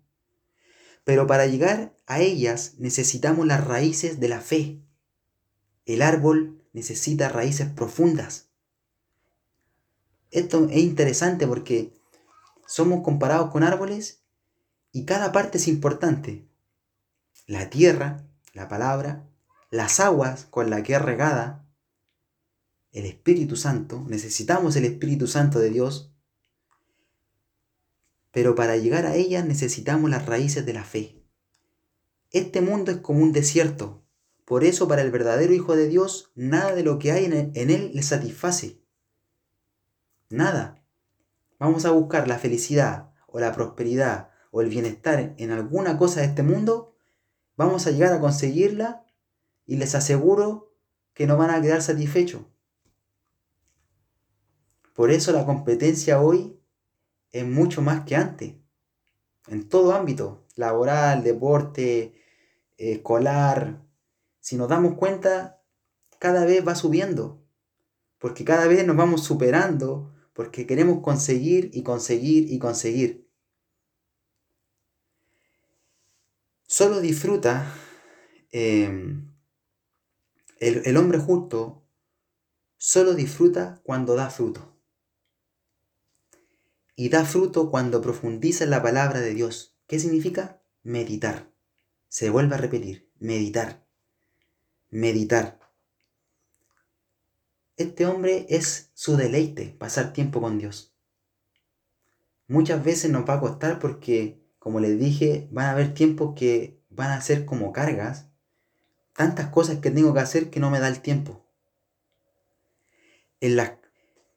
Pero 1.03 1.25
para 1.25 1.47
llegar 1.47 1.97
a 2.05 2.21
ellas 2.21 2.75
necesitamos 2.77 3.47
las 3.47 3.65
raíces 3.65 4.19
de 4.19 4.29
la 4.29 4.39
fe. 4.39 4.83
El 5.85 6.01
árbol 6.01 6.61
necesita 6.73 7.29
raíces 7.29 7.67
profundas. 7.69 8.47
Esto 10.31 10.67
es 10.69 10.77
interesante 10.77 11.45
porque 11.45 11.93
somos 12.65 13.03
comparados 13.03 13.51
con 13.51 13.63
árboles 13.63 14.23
y 14.91 15.05
cada 15.05 15.31
parte 15.31 15.57
es 15.57 15.67
importante. 15.67 16.47
La 17.45 17.69
tierra, 17.69 18.25
la 18.53 18.67
palabra, 18.67 19.27
las 19.69 19.99
aguas 19.99 20.45
con 20.49 20.69
la 20.69 20.83
que 20.83 20.93
es 20.93 21.01
regada, 21.01 21.65
el 22.91 23.05
Espíritu 23.05 23.55
Santo, 23.55 24.05
necesitamos 24.07 24.75
el 24.75 24.85
Espíritu 24.85 25.27
Santo 25.27 25.59
de 25.59 25.71
Dios, 25.71 26.11
pero 28.31 28.55
para 28.55 28.77
llegar 28.77 29.05
a 29.05 29.15
ella 29.15 29.43
necesitamos 29.43 30.09
las 30.09 30.25
raíces 30.25 30.65
de 30.65 30.73
la 30.73 30.83
fe. 30.83 31.23
Este 32.31 32.61
mundo 32.61 32.91
es 32.91 32.97
como 32.97 33.21
un 33.21 33.31
desierto, 33.31 34.02
por 34.45 34.63
eso 34.63 34.87
para 34.87 35.01
el 35.01 35.11
verdadero 35.11 35.53
Hijo 35.53 35.75
de 35.75 35.87
Dios 35.87 36.31
nada 36.35 36.75
de 36.75 36.83
lo 36.83 36.99
que 36.99 37.11
hay 37.11 37.25
en 37.25 37.69
él 37.69 37.91
le 37.93 38.03
satisface. 38.03 38.81
Nada. 40.29 40.83
Vamos 41.59 41.85
a 41.85 41.91
buscar 41.91 42.27
la 42.27 42.37
felicidad 42.37 43.11
o 43.27 43.39
la 43.39 43.53
prosperidad 43.53 44.29
o 44.51 44.61
el 44.61 44.69
bienestar 44.69 45.33
en 45.37 45.51
alguna 45.51 45.97
cosa 45.97 46.21
de 46.21 46.27
este 46.27 46.43
mundo, 46.43 46.95
vamos 47.57 47.87
a 47.87 47.91
llegar 47.91 48.13
a 48.13 48.19
conseguirla 48.19 49.03
y 49.65 49.77
les 49.77 49.95
aseguro 49.95 50.75
que 51.15 51.25
no 51.25 51.37
van 51.37 51.49
a 51.49 51.59
quedar 51.59 51.81
satisfechos. 51.81 52.43
Por 54.93 55.09
eso 55.09 55.31
la 55.31 55.45
competencia 55.45 56.21
hoy 56.21 56.59
es 57.31 57.45
mucho 57.47 57.81
más 57.81 58.05
que 58.05 58.15
antes, 58.15 58.53
en 59.47 59.67
todo 59.67 59.93
ámbito, 59.93 60.45
laboral, 60.55 61.23
deporte, 61.23 62.13
escolar. 62.77 63.81
Si 64.43 64.57
nos 64.57 64.67
damos 64.67 64.95
cuenta, 64.95 65.63
cada 66.19 66.43
vez 66.43 66.67
va 66.67 66.75
subiendo, 66.75 67.47
porque 68.17 68.43
cada 68.43 68.67
vez 68.67 68.85
nos 68.85 68.97
vamos 68.97 69.23
superando 69.23 70.13
porque 70.33 70.67
queremos 70.67 71.01
conseguir 71.01 71.69
y 71.71 71.81
conseguir 71.81 72.51
y 72.51 72.59
conseguir. 72.59 73.31
Solo 76.67 76.99
disfruta 76.99 77.73
em, 78.51 79.33
el, 80.59 80.81
el 80.83 80.97
hombre 80.97 81.19
justo, 81.19 81.87
solo 82.75 83.13
disfruta 83.13 83.79
cuando 83.85 84.13
da 84.15 84.29
fruto. 84.29 84.77
Y 86.97 87.07
da 87.07 87.23
fruto 87.23 87.71
cuando 87.71 88.01
profundiza 88.01 88.65
en 88.65 88.71
la 88.71 88.83
palabra 88.83 89.21
de 89.21 89.33
Dios. 89.33 89.77
¿Qué 89.87 89.99
significa? 89.99 90.61
Meditar. 90.81 91.49
Se 92.09 92.29
vuelve 92.29 92.55
a 92.55 92.57
repetir, 92.57 93.09
meditar. 93.19 93.82
Meditar. 94.93 95.59
Este 97.77 98.05
hombre 98.05 98.45
es 98.47 98.91
su 98.93 99.17
deleite, 99.17 99.75
pasar 99.79 100.13
tiempo 100.13 100.39
con 100.39 100.59
Dios. 100.59 100.93
Muchas 102.47 102.83
veces 102.83 103.09
nos 103.09 103.27
va 103.27 103.33
a 103.33 103.39
costar 103.39 103.79
porque, 103.79 104.39
como 104.59 104.79
les 104.79 104.99
dije, 104.99 105.47
van 105.51 105.65
a 105.65 105.71
haber 105.71 105.95
tiempos 105.95 106.35
que 106.37 106.79
van 106.91 107.09
a 107.09 107.21
ser 107.21 107.43
como 107.43 107.73
cargas, 107.73 108.27
tantas 109.13 109.47
cosas 109.47 109.79
que 109.79 109.89
tengo 109.89 110.13
que 110.13 110.19
hacer 110.19 110.51
que 110.51 110.59
no 110.59 110.69
me 110.69 110.79
da 110.79 110.89
el 110.89 111.01
tiempo. 111.01 111.43
En 113.41 113.55
las, 113.55 113.71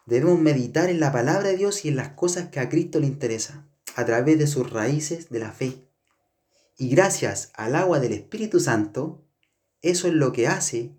debemos 0.06 0.40
meditar 0.40 0.88
en 0.88 1.00
la 1.00 1.12
palabra 1.12 1.48
de 1.48 1.58
Dios 1.58 1.84
y 1.84 1.88
en 1.88 1.96
las 1.96 2.12
cosas 2.12 2.48
que 2.48 2.60
a 2.60 2.70
Cristo 2.70 2.98
le 2.98 3.08
interesa, 3.08 3.68
a 3.94 4.06
través 4.06 4.38
de 4.38 4.46
sus 4.46 4.70
raíces 4.70 5.28
de 5.28 5.38
la 5.38 5.52
fe. 5.52 5.86
Y 6.78 6.88
gracias 6.88 7.50
al 7.52 7.76
agua 7.76 8.00
del 8.00 8.14
Espíritu 8.14 8.58
Santo, 8.58 9.25
eso 9.90 10.08
es 10.08 10.14
lo 10.14 10.32
que 10.32 10.48
hace 10.48 10.92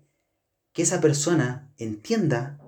que 0.72 0.82
esa 0.82 1.00
persona 1.00 1.72
entienda 1.76 2.60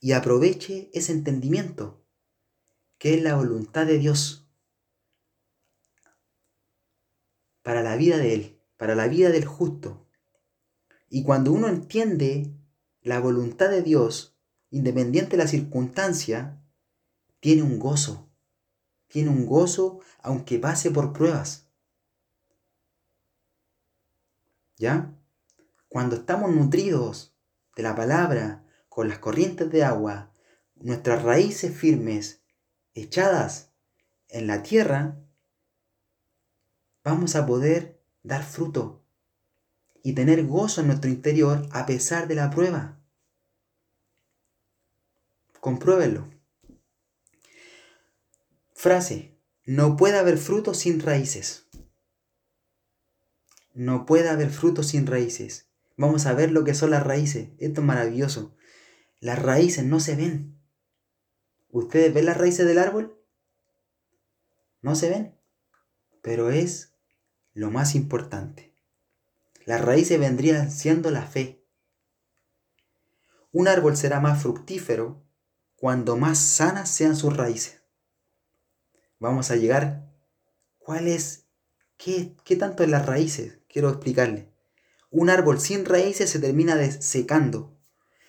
y 0.00 0.12
aproveche 0.12 0.90
ese 0.94 1.12
entendimiento, 1.12 2.04
que 2.98 3.14
es 3.14 3.22
la 3.22 3.34
voluntad 3.34 3.86
de 3.86 3.98
Dios 3.98 4.48
para 7.62 7.82
la 7.82 7.96
vida 7.96 8.16
de 8.16 8.34
Él, 8.34 8.58
para 8.76 8.94
la 8.94 9.08
vida 9.08 9.30
del 9.30 9.44
justo. 9.44 10.06
Y 11.10 11.22
cuando 11.24 11.52
uno 11.52 11.68
entiende 11.68 12.54
la 13.02 13.20
voluntad 13.20 13.68
de 13.68 13.82
Dios, 13.82 14.36
independiente 14.70 15.32
de 15.32 15.42
la 15.42 15.48
circunstancia, 15.48 16.62
tiene 17.40 17.62
un 17.62 17.78
gozo, 17.78 18.30
tiene 19.08 19.30
un 19.30 19.44
gozo 19.46 20.00
aunque 20.22 20.58
pase 20.58 20.90
por 20.90 21.12
pruebas. 21.12 21.68
¿Ya? 24.76 25.17
Cuando 25.88 26.16
estamos 26.16 26.50
nutridos 26.50 27.34
de 27.76 27.82
la 27.82 27.94
palabra, 27.94 28.64
con 28.88 29.08
las 29.08 29.18
corrientes 29.18 29.70
de 29.70 29.84
agua, 29.84 30.32
nuestras 30.76 31.22
raíces 31.22 31.74
firmes, 31.76 32.42
echadas 32.94 33.72
en 34.28 34.46
la 34.46 34.62
tierra, 34.62 35.18
vamos 37.04 37.36
a 37.36 37.46
poder 37.46 38.02
dar 38.22 38.44
fruto 38.44 39.04
y 40.02 40.12
tener 40.12 40.46
gozo 40.46 40.80
en 40.80 40.88
nuestro 40.88 41.10
interior 41.10 41.66
a 41.72 41.86
pesar 41.86 42.28
de 42.28 42.34
la 42.34 42.50
prueba. 42.50 43.00
Compruébenlo. 45.60 46.28
Frase, 48.74 49.38
no 49.64 49.96
puede 49.96 50.18
haber 50.18 50.38
fruto 50.38 50.74
sin 50.74 51.00
raíces. 51.00 51.66
No 53.74 54.06
puede 54.06 54.28
haber 54.28 54.50
fruto 54.50 54.82
sin 54.82 55.06
raíces. 55.06 55.67
Vamos 55.98 56.26
a 56.26 56.32
ver 56.32 56.52
lo 56.52 56.62
que 56.62 56.74
son 56.74 56.90
las 56.90 57.04
raíces. 57.04 57.48
Esto 57.58 57.80
es 57.80 57.86
maravilloso. 57.86 58.54
Las 59.18 59.42
raíces 59.42 59.84
no 59.84 59.98
se 59.98 60.14
ven. 60.14 60.56
¿Ustedes 61.70 62.14
ven 62.14 62.24
las 62.26 62.36
raíces 62.36 62.64
del 62.66 62.78
árbol? 62.78 63.20
No 64.80 64.94
se 64.94 65.10
ven. 65.10 65.34
Pero 66.22 66.50
es 66.50 66.94
lo 67.52 67.72
más 67.72 67.96
importante. 67.96 68.72
Las 69.64 69.84
raíces 69.84 70.20
vendrían 70.20 70.70
siendo 70.70 71.10
la 71.10 71.22
fe. 71.26 71.66
Un 73.50 73.66
árbol 73.66 73.96
será 73.96 74.20
más 74.20 74.40
fructífero 74.40 75.26
cuando 75.74 76.16
más 76.16 76.38
sanas 76.38 76.88
sean 76.88 77.16
sus 77.16 77.36
raíces. 77.36 77.82
Vamos 79.18 79.50
a 79.50 79.56
llegar. 79.56 80.14
¿Cuál 80.78 81.08
es? 81.08 81.48
¿Qué, 81.96 82.36
qué 82.44 82.54
tanto 82.54 82.84
es 82.84 82.88
las 82.88 83.04
raíces? 83.04 83.58
Quiero 83.68 83.88
explicarle. 83.88 84.57
Un 85.10 85.30
árbol 85.30 85.60
sin 85.60 85.84
raíces 85.84 86.30
se 86.30 86.38
termina 86.38 86.76
secando. 86.90 87.76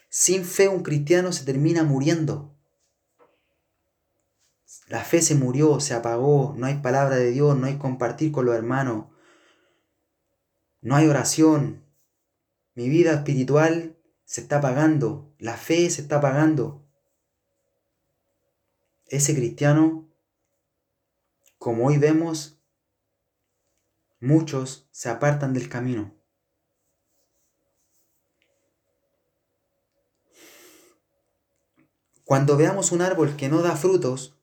Sin 0.09 0.45
fe 0.45 0.67
un 0.69 0.81
cristiano 0.81 1.31
se 1.31 1.45
termina 1.45 1.83
muriendo. 1.83 2.55
La 4.87 5.03
fe 5.03 5.21
se 5.21 5.35
murió, 5.35 5.79
se 5.79 5.93
apagó, 5.93 6.55
no 6.57 6.65
hay 6.65 6.75
palabra 6.77 7.15
de 7.15 7.31
Dios, 7.31 7.57
no 7.57 7.67
hay 7.67 7.77
compartir 7.77 8.31
con 8.31 8.45
los 8.45 8.55
hermanos, 8.55 9.05
no 10.81 10.95
hay 10.95 11.07
oración. 11.07 11.85
Mi 12.73 12.89
vida 12.89 13.13
espiritual 13.13 13.97
se 14.25 14.41
está 14.41 14.57
apagando, 14.57 15.33
la 15.37 15.57
fe 15.57 15.89
se 15.89 16.01
está 16.01 16.17
apagando. 16.17 16.85
Ese 19.05 19.35
cristiano, 19.35 20.07
como 21.57 21.87
hoy 21.87 21.97
vemos, 21.97 22.59
muchos 24.19 24.87
se 24.91 25.09
apartan 25.09 25.53
del 25.53 25.67
camino. 25.67 26.18
Cuando 32.29 32.57
veamos 32.57 32.91
un 32.91 33.01
árbol 33.01 33.35
que 33.37 33.49
no 33.49 33.63
da 33.63 33.75
frutos, 33.75 34.37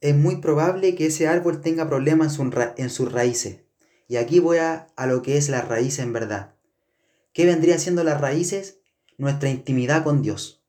es 0.00 0.16
muy 0.16 0.36
probable 0.36 0.94
que 0.94 1.04
ese 1.08 1.28
árbol 1.28 1.60
tenga 1.60 1.86
problemas 1.90 2.38
en 2.78 2.88
sus 2.88 3.12
raíces. 3.12 3.60
Y 4.08 4.16
aquí 4.16 4.40
voy 4.40 4.56
a, 4.56 4.86
a 4.96 5.06
lo 5.06 5.20
que 5.20 5.36
es 5.36 5.50
la 5.50 5.60
raíz 5.60 5.98
en 5.98 6.14
verdad. 6.14 6.54
¿Qué 7.34 7.44
vendría 7.44 7.78
siendo 7.78 8.02
las 8.02 8.18
raíces? 8.18 8.78
Nuestra 9.18 9.50
intimidad 9.50 10.04
con 10.04 10.22
Dios. 10.22 10.64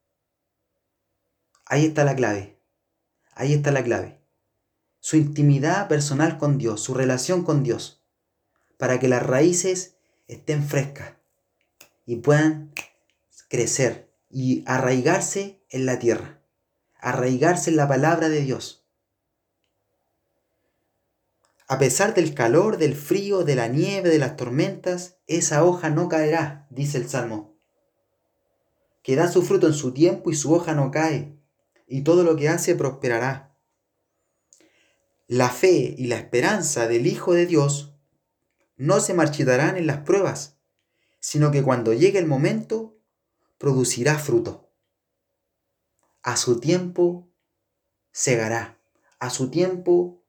Ahí 1.65 1.86
está 1.86 2.03
la 2.03 2.13
clave. 2.13 2.59
Ahí 3.32 3.53
está 3.53 3.71
la 3.71 3.86
clave. 3.86 4.19
Su 4.99 5.15
intimidad 5.15 5.88
personal 5.88 6.38
con 6.38 6.57
Dios, 6.57 6.82
su 6.82 6.93
relación 6.93 7.45
con 7.45 7.63
Dios. 7.63 8.03
Para 8.75 8.99
que 8.99 9.07
las 9.07 9.25
raíces 9.25 9.95
estén 10.28 10.61
frescas 10.61 11.13
y 12.05 12.17
puedan 12.17 12.73
crecer 13.47 14.11
y 14.30 14.65
arraigarse 14.67 15.56
en 15.70 15.86
la 15.86 15.99
tierra, 15.99 16.41
arraigarse 16.99 17.70
en 17.70 17.78
la 17.78 17.88
palabra 17.88 18.30
de 18.30 18.41
Dios. 18.41 18.88
A 21.68 21.80
pesar 21.80 22.13
del 22.13 22.34
calor, 22.34 22.78
del 22.78 22.95
frío, 22.95 23.43
de 23.43 23.55
la 23.55 23.68
nieve, 23.68 24.09
de 24.09 24.20
las 24.20 24.38
tormentas, 24.38 25.18
esa 25.28 25.65
hoja 25.65 25.89
no 25.89 26.07
caerá, 26.07 26.65
dice 26.70 26.97
el 26.97 27.09
Salmo. 27.09 27.55
que 29.03 29.15
da 29.15 29.32
su 29.32 29.41
fruto 29.41 29.68
en 29.68 29.74
su 29.74 29.93
tiempo 29.93 30.32
y 30.32 30.36
su 30.36 30.53
hoja 30.53 30.74
no 30.74 30.91
cae, 30.91 31.39
y 31.88 32.01
todo 32.01 32.24
lo 32.24 32.36
que 32.36 32.49
hace 32.49 32.76
prosperará. 32.76 33.55
La 35.28 35.49
fe 35.49 35.95
y 35.97 36.07
la 36.07 36.18
esperanza 36.18 36.88
del 36.88 37.07
Hijo 37.07 37.34
de 37.34 37.45
Dios 37.45 37.93
no 38.76 38.99
se 38.99 39.13
marchitarán 39.13 39.78
en 39.78 39.88
las 39.88 39.99
pruebas, 39.99 40.57
sino 41.20 41.51
que 41.51 41.63
cuando 41.63 41.93
llegue 41.93 42.20
el 42.20 42.28
momento, 42.28 42.97
producirá 43.57 44.20
fruto. 44.20 44.66
A 46.28 46.36
su 46.36 46.59
tiempo 46.59 47.32
segará, 48.11 48.78
a 49.17 49.30
su 49.30 49.49
tiempo 49.49 50.25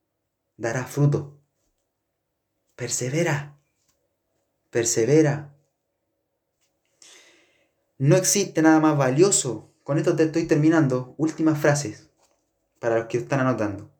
dará 0.57 0.85
fruto. 0.85 1.41
Persevera, 2.77 3.59
persevera. 4.71 5.57
No 7.99 8.15
existe 8.15 8.63
nada 8.63 8.79
más 8.79 8.97
valioso. 8.97 9.75
Con 9.83 9.99
esto 9.99 10.15
te 10.15 10.23
estoy 10.23 10.47
terminando. 10.47 11.17
Últimas 11.19 11.59
frases 11.59 12.11
para 12.79 13.01
los 13.01 13.07
que 13.09 13.19
están 13.19 13.41
anotando. 13.41 13.91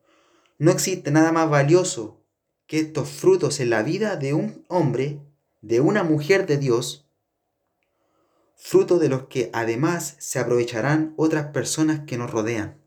No 0.57 0.71
existe 0.71 1.11
nada 1.11 1.33
más 1.33 1.49
valioso 1.49 2.23
que 2.65 2.79
estos 2.79 3.09
frutos 3.09 3.59
en 3.59 3.71
la 3.71 3.83
vida 3.83 4.15
de 4.15 4.33
un 4.33 4.63
hombre, 4.69 5.19
de 5.59 5.81
una 5.81 6.03
mujer 6.03 6.45
de 6.45 6.59
Dios, 6.59 7.08
fruto 8.59 8.99
de 8.99 9.09
los 9.09 9.27
que 9.27 9.49
además 9.53 10.15
se 10.19 10.37
aprovecharán 10.37 11.13
otras 11.17 11.47
personas 11.47 12.01
que 12.05 12.17
nos 12.17 12.29
rodean. 12.29 12.79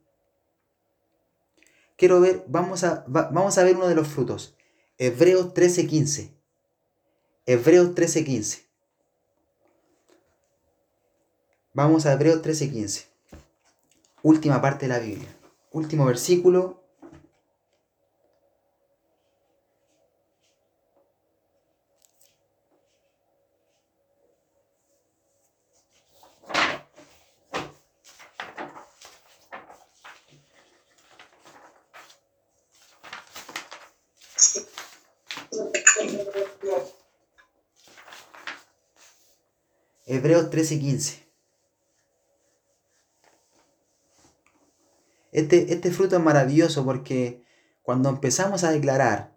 Quiero 1.96 2.20
ver, 2.20 2.44
vamos 2.46 2.84
a, 2.84 3.04
vamos 3.08 3.58
a 3.58 3.64
ver 3.64 3.76
uno 3.76 3.88
de 3.88 3.94
los 3.94 4.06
frutos. 4.06 4.54
Hebreos 4.98 5.54
13:15. 5.54 6.30
Hebreos 7.46 7.94
13:15. 7.94 8.66
Vamos 11.72 12.04
a 12.06 12.12
Hebreos 12.12 12.42
13:15. 12.42 13.06
Última 14.22 14.60
parte 14.60 14.86
de 14.86 14.92
la 14.92 14.98
Biblia. 14.98 15.28
Último 15.70 16.04
versículo. 16.04 16.81
Hebreos 40.14 40.50
13:15. 40.50 41.26
Este, 45.32 45.72
este 45.72 45.90
fruto 45.90 46.16
es 46.16 46.22
maravilloso 46.22 46.84
porque 46.84 47.46
cuando 47.80 48.10
empezamos 48.10 48.62
a 48.62 48.72
declarar 48.72 49.34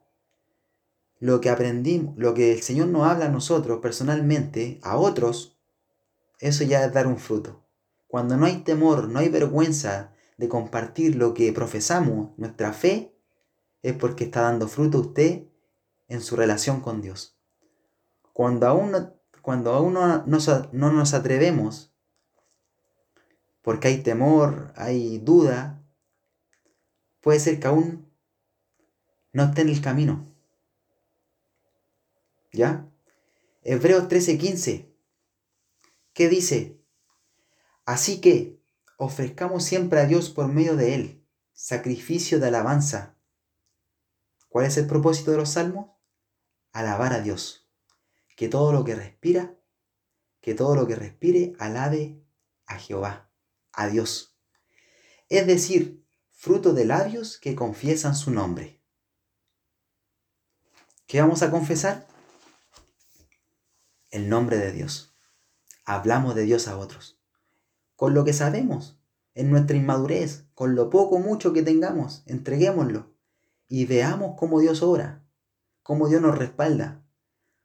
lo 1.21 1.39
que 1.39 1.49
aprendimos, 1.49 2.17
lo 2.17 2.34
que 2.34 2.51
el 2.51 2.61
Señor 2.61 2.88
nos 2.88 3.07
habla 3.07 3.28
a 3.28 3.30
nosotros 3.30 3.80
personalmente, 3.82 4.82
a 4.84 4.97
otros, 4.97 5.57
eso 6.39 6.65
ya 6.65 6.84
es 6.84 6.91
dar 6.91 7.07
un 7.07 7.19
fruto. 7.19 7.63
Cuando 8.07 8.36
no 8.36 8.45
hay 8.45 8.57
temor, 8.57 9.07
no 9.07 9.19
hay 9.19 9.30
vergüenza 9.30 10.11
de 10.36 10.49
compartir 10.49 11.15
lo 11.15 11.34
que 11.34 11.53
profesamos, 11.53 12.38
nuestra 12.38 12.73
fe, 12.73 13.15
es 13.82 13.93
porque 13.93 14.26
está 14.26 14.41
dando 14.41 14.67
fruto 14.67 14.99
usted 14.99 15.43
en 16.09 16.19
su 16.19 16.36
relación 16.36 16.82
con 16.82 17.01
Dios. 17.01 17.39
Cuando 18.34 18.67
aún 18.67 18.91
no, 18.91 19.14
cuando 19.45 19.73
aún 19.73 19.93
no, 19.93 20.25
no 20.25 20.91
nos 20.91 21.13
atrevemos, 21.13 21.93
porque 23.61 23.89
hay 23.89 24.01
temor, 24.01 24.73
hay 24.75 25.19
duda, 25.19 25.85
puede 27.21 27.39
ser 27.39 27.59
que 27.59 27.67
aún 27.67 28.11
no 29.33 29.43
esté 29.43 29.61
en 29.61 29.69
el 29.69 29.81
camino. 29.81 30.25
¿Ya? 32.53 32.89
Hebreos 33.61 34.07
13:15. 34.07 34.91
¿Qué 36.13 36.27
dice? 36.27 36.81
Así 37.85 38.21
que 38.21 38.59
ofrezcamos 38.97 39.63
siempre 39.63 39.99
a 39.99 40.07
Dios 40.07 40.31
por 40.31 40.47
medio 40.47 40.75
de 40.75 40.95
Él, 40.95 41.27
sacrificio 41.53 42.39
de 42.39 42.47
alabanza. 42.47 43.15
¿Cuál 44.49 44.65
es 44.65 44.77
el 44.77 44.87
propósito 44.87 45.29
de 45.29 45.37
los 45.37 45.51
salmos? 45.51 45.91
Alabar 46.71 47.13
a 47.13 47.19
Dios 47.19 47.64
que 48.36 48.47
todo 48.49 48.71
lo 48.71 48.83
que 48.83 48.95
respira, 48.95 49.57
que 50.41 50.53
todo 50.53 50.75
lo 50.75 50.88
que 50.88 50.95
respire 50.95 51.53
alabe 51.59 52.21
a 52.65 52.77
Jehová, 52.77 53.31
a 53.71 53.88
Dios. 53.88 54.38
Es 55.29 55.47
decir, 55.47 56.05
fruto 56.31 56.73
de 56.73 56.86
labios 56.86 57.39
que 57.39 57.55
confiesan 57.55 58.15
su 58.15 58.31
nombre. 58.31 58.81
¿Qué 61.07 61.21
vamos 61.21 61.41
a 61.41 61.51
confesar? 61.51 62.07
El 64.09 64.29
nombre 64.29 64.57
de 64.57 64.71
Dios. 64.71 65.15
Hablamos 65.86 66.36
de 66.36 66.43
Dios 66.43 66.67
a 66.67 66.77
otros. 66.77 67.19
Con 67.95 68.13
lo 68.13 68.23
que 68.25 68.33
sabemos, 68.33 68.99
en 69.33 69.51
nuestra 69.51 69.77
inmadurez, 69.77 70.45
con 70.53 70.75
lo 70.75 70.89
poco 70.89 71.19
mucho 71.19 71.53
que 71.53 71.61
tengamos, 71.61 72.23
entreguémoslo 72.25 73.13
y 73.67 73.86
veamos 73.86 74.36
cómo 74.38 74.59
Dios 74.59 74.81
obra, 74.81 75.25
cómo 75.83 76.07
Dios 76.07 76.21
nos 76.21 76.38
respalda, 76.38 77.04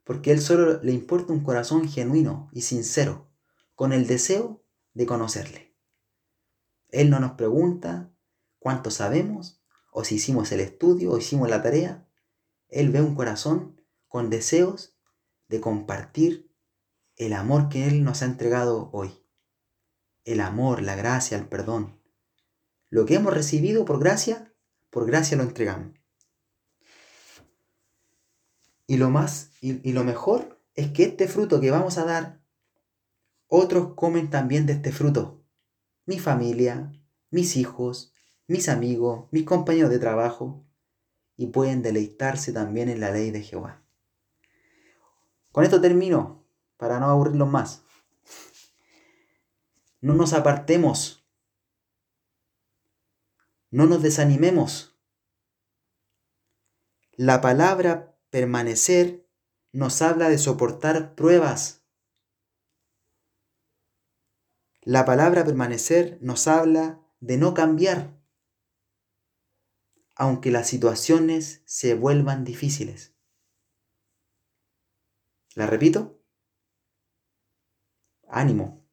porque 0.05 0.33
Él 0.33 0.41
solo 0.41 0.83
le 0.83 0.93
importa 0.93 1.33
un 1.33 1.43
corazón 1.43 1.89
genuino 1.89 2.49
y 2.53 2.63
sincero, 2.63 3.31
con 3.75 3.93
el 3.93 4.07
deseo 4.07 4.65
de 4.95 5.07
conocerle. 5.07 5.77
Él 6.89 7.11
no 7.11 7.21
nos 7.21 7.33
pregunta 7.33 8.13
cuánto 8.59 8.91
sabemos, 8.91 9.63
o 9.93 10.05
si 10.05 10.17
hicimos 10.17 10.53
el 10.53 10.61
estudio, 10.61 11.13
o 11.13 11.19
hicimos 11.19 11.49
la 11.49 11.63
tarea. 11.63 12.09
Él 12.69 12.91
ve 12.91 13.01
un 13.01 13.15
corazón 13.15 13.81
con 14.09 14.31
deseos 14.31 14.97
de 15.49 15.61
compartir 15.61 16.53
el 17.17 17.33
amor 17.33 17.69
que 17.69 17.87
Él 17.87 18.05
nos 18.05 18.23
ha 18.23 18.27
entregado 18.27 18.91
hoy. 18.93 19.27
El 20.25 20.41
amor, 20.41 20.83
la 20.83 20.97
gracia, 20.97 21.37
el 21.37 21.49
perdón. 21.49 22.01
Lo 22.89 23.05
que 23.05 23.17
hemos 23.17 23.35
recibido 23.35 23.85
por 23.85 24.01
gracia, 24.01 24.55
por 24.91 25.07
gracia 25.07 25.37
lo 25.37 25.43
entregamos. 25.43 26.00
Y 28.91 28.97
lo 28.97 29.09
más 29.09 29.53
y, 29.61 29.93
lo 29.93 30.03
mejor 30.03 30.61
es 30.75 30.91
que 30.91 31.05
este 31.05 31.29
fruto 31.29 31.61
que 31.61 31.71
vamos 31.71 31.97
a 31.97 32.05
dar, 32.05 32.41
otros 33.47 33.95
comen 33.95 34.31
también 34.31 34.67
de 34.67 34.73
este 34.73 34.91
fruto. 34.91 35.45
Mi 36.07 36.19
familia, 36.19 36.91
mis 37.31 37.57
hijos, 37.57 38.13
mis 38.49 38.69
amigos, 38.69 39.29
mis 39.31 39.45
compañeros 39.45 39.91
de 39.91 40.01
trabajo, 40.01 40.67
y 41.37 41.47
pueden 41.47 41.83
deleitarse 41.83 42.53
también 42.53 42.89
en 42.89 42.99
la 42.99 43.13
ley 43.13 43.31
de 43.31 43.43
Jehová. 43.43 43.81
Con 45.53 45.63
esto 45.63 45.81
termino, 45.81 46.45
para 46.77 46.99
no 46.99 47.11
aburrirlos 47.11 47.49
más. 47.49 47.85
No 50.01 50.15
nos 50.15 50.33
apartemos, 50.33 51.25
no 53.71 53.87
nos 53.87 54.03
desanimemos. 54.03 54.99
La 57.13 57.41
palabra 57.41 58.10
permanecer 58.31 59.29
nos 59.73 60.03
habla 60.03 60.29
de 60.29 60.39
soportar 60.39 61.15
pruebas. 61.15 61.85
La 64.83 65.05
palabra 65.05 65.45
permanecer 65.45 66.19
nos 66.23 66.49
habla 66.49 67.01
de 67.21 67.37
no 67.37 67.55
cambiar, 67.55 68.19
aunque 70.17 70.51
las 70.51 70.69
situaciones 70.69 71.63
se 71.67 71.95
vuelvan 71.95 72.45
difíciles. 72.45 73.15
¿La 75.55 75.67
repito? 75.67 76.23
Ánimo. 78.29 78.89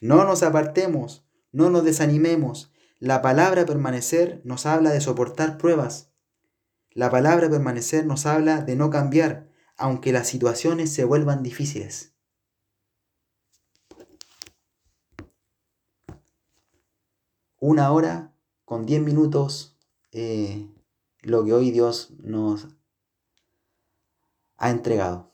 No 0.00 0.24
nos 0.24 0.42
apartemos, 0.42 1.26
no 1.52 1.70
nos 1.70 1.84
desanimemos. 1.84 2.72
La 2.98 3.22
palabra 3.22 3.64
permanecer 3.64 4.42
nos 4.44 4.66
habla 4.66 4.90
de 4.90 5.00
soportar 5.00 5.56
pruebas. 5.56 6.13
La 6.94 7.10
palabra 7.10 7.50
permanecer 7.50 8.06
nos 8.06 8.24
habla 8.24 8.62
de 8.62 8.76
no 8.76 8.88
cambiar, 8.88 9.50
aunque 9.76 10.12
las 10.12 10.28
situaciones 10.28 10.92
se 10.92 11.02
vuelvan 11.02 11.42
difíciles. 11.42 12.14
Una 17.58 17.90
hora 17.90 18.32
con 18.64 18.86
diez 18.86 19.02
minutos, 19.02 19.76
eh, 20.12 20.70
lo 21.22 21.44
que 21.44 21.52
hoy 21.52 21.72
Dios 21.72 22.12
nos 22.18 22.68
ha 24.56 24.70
entregado. 24.70 25.33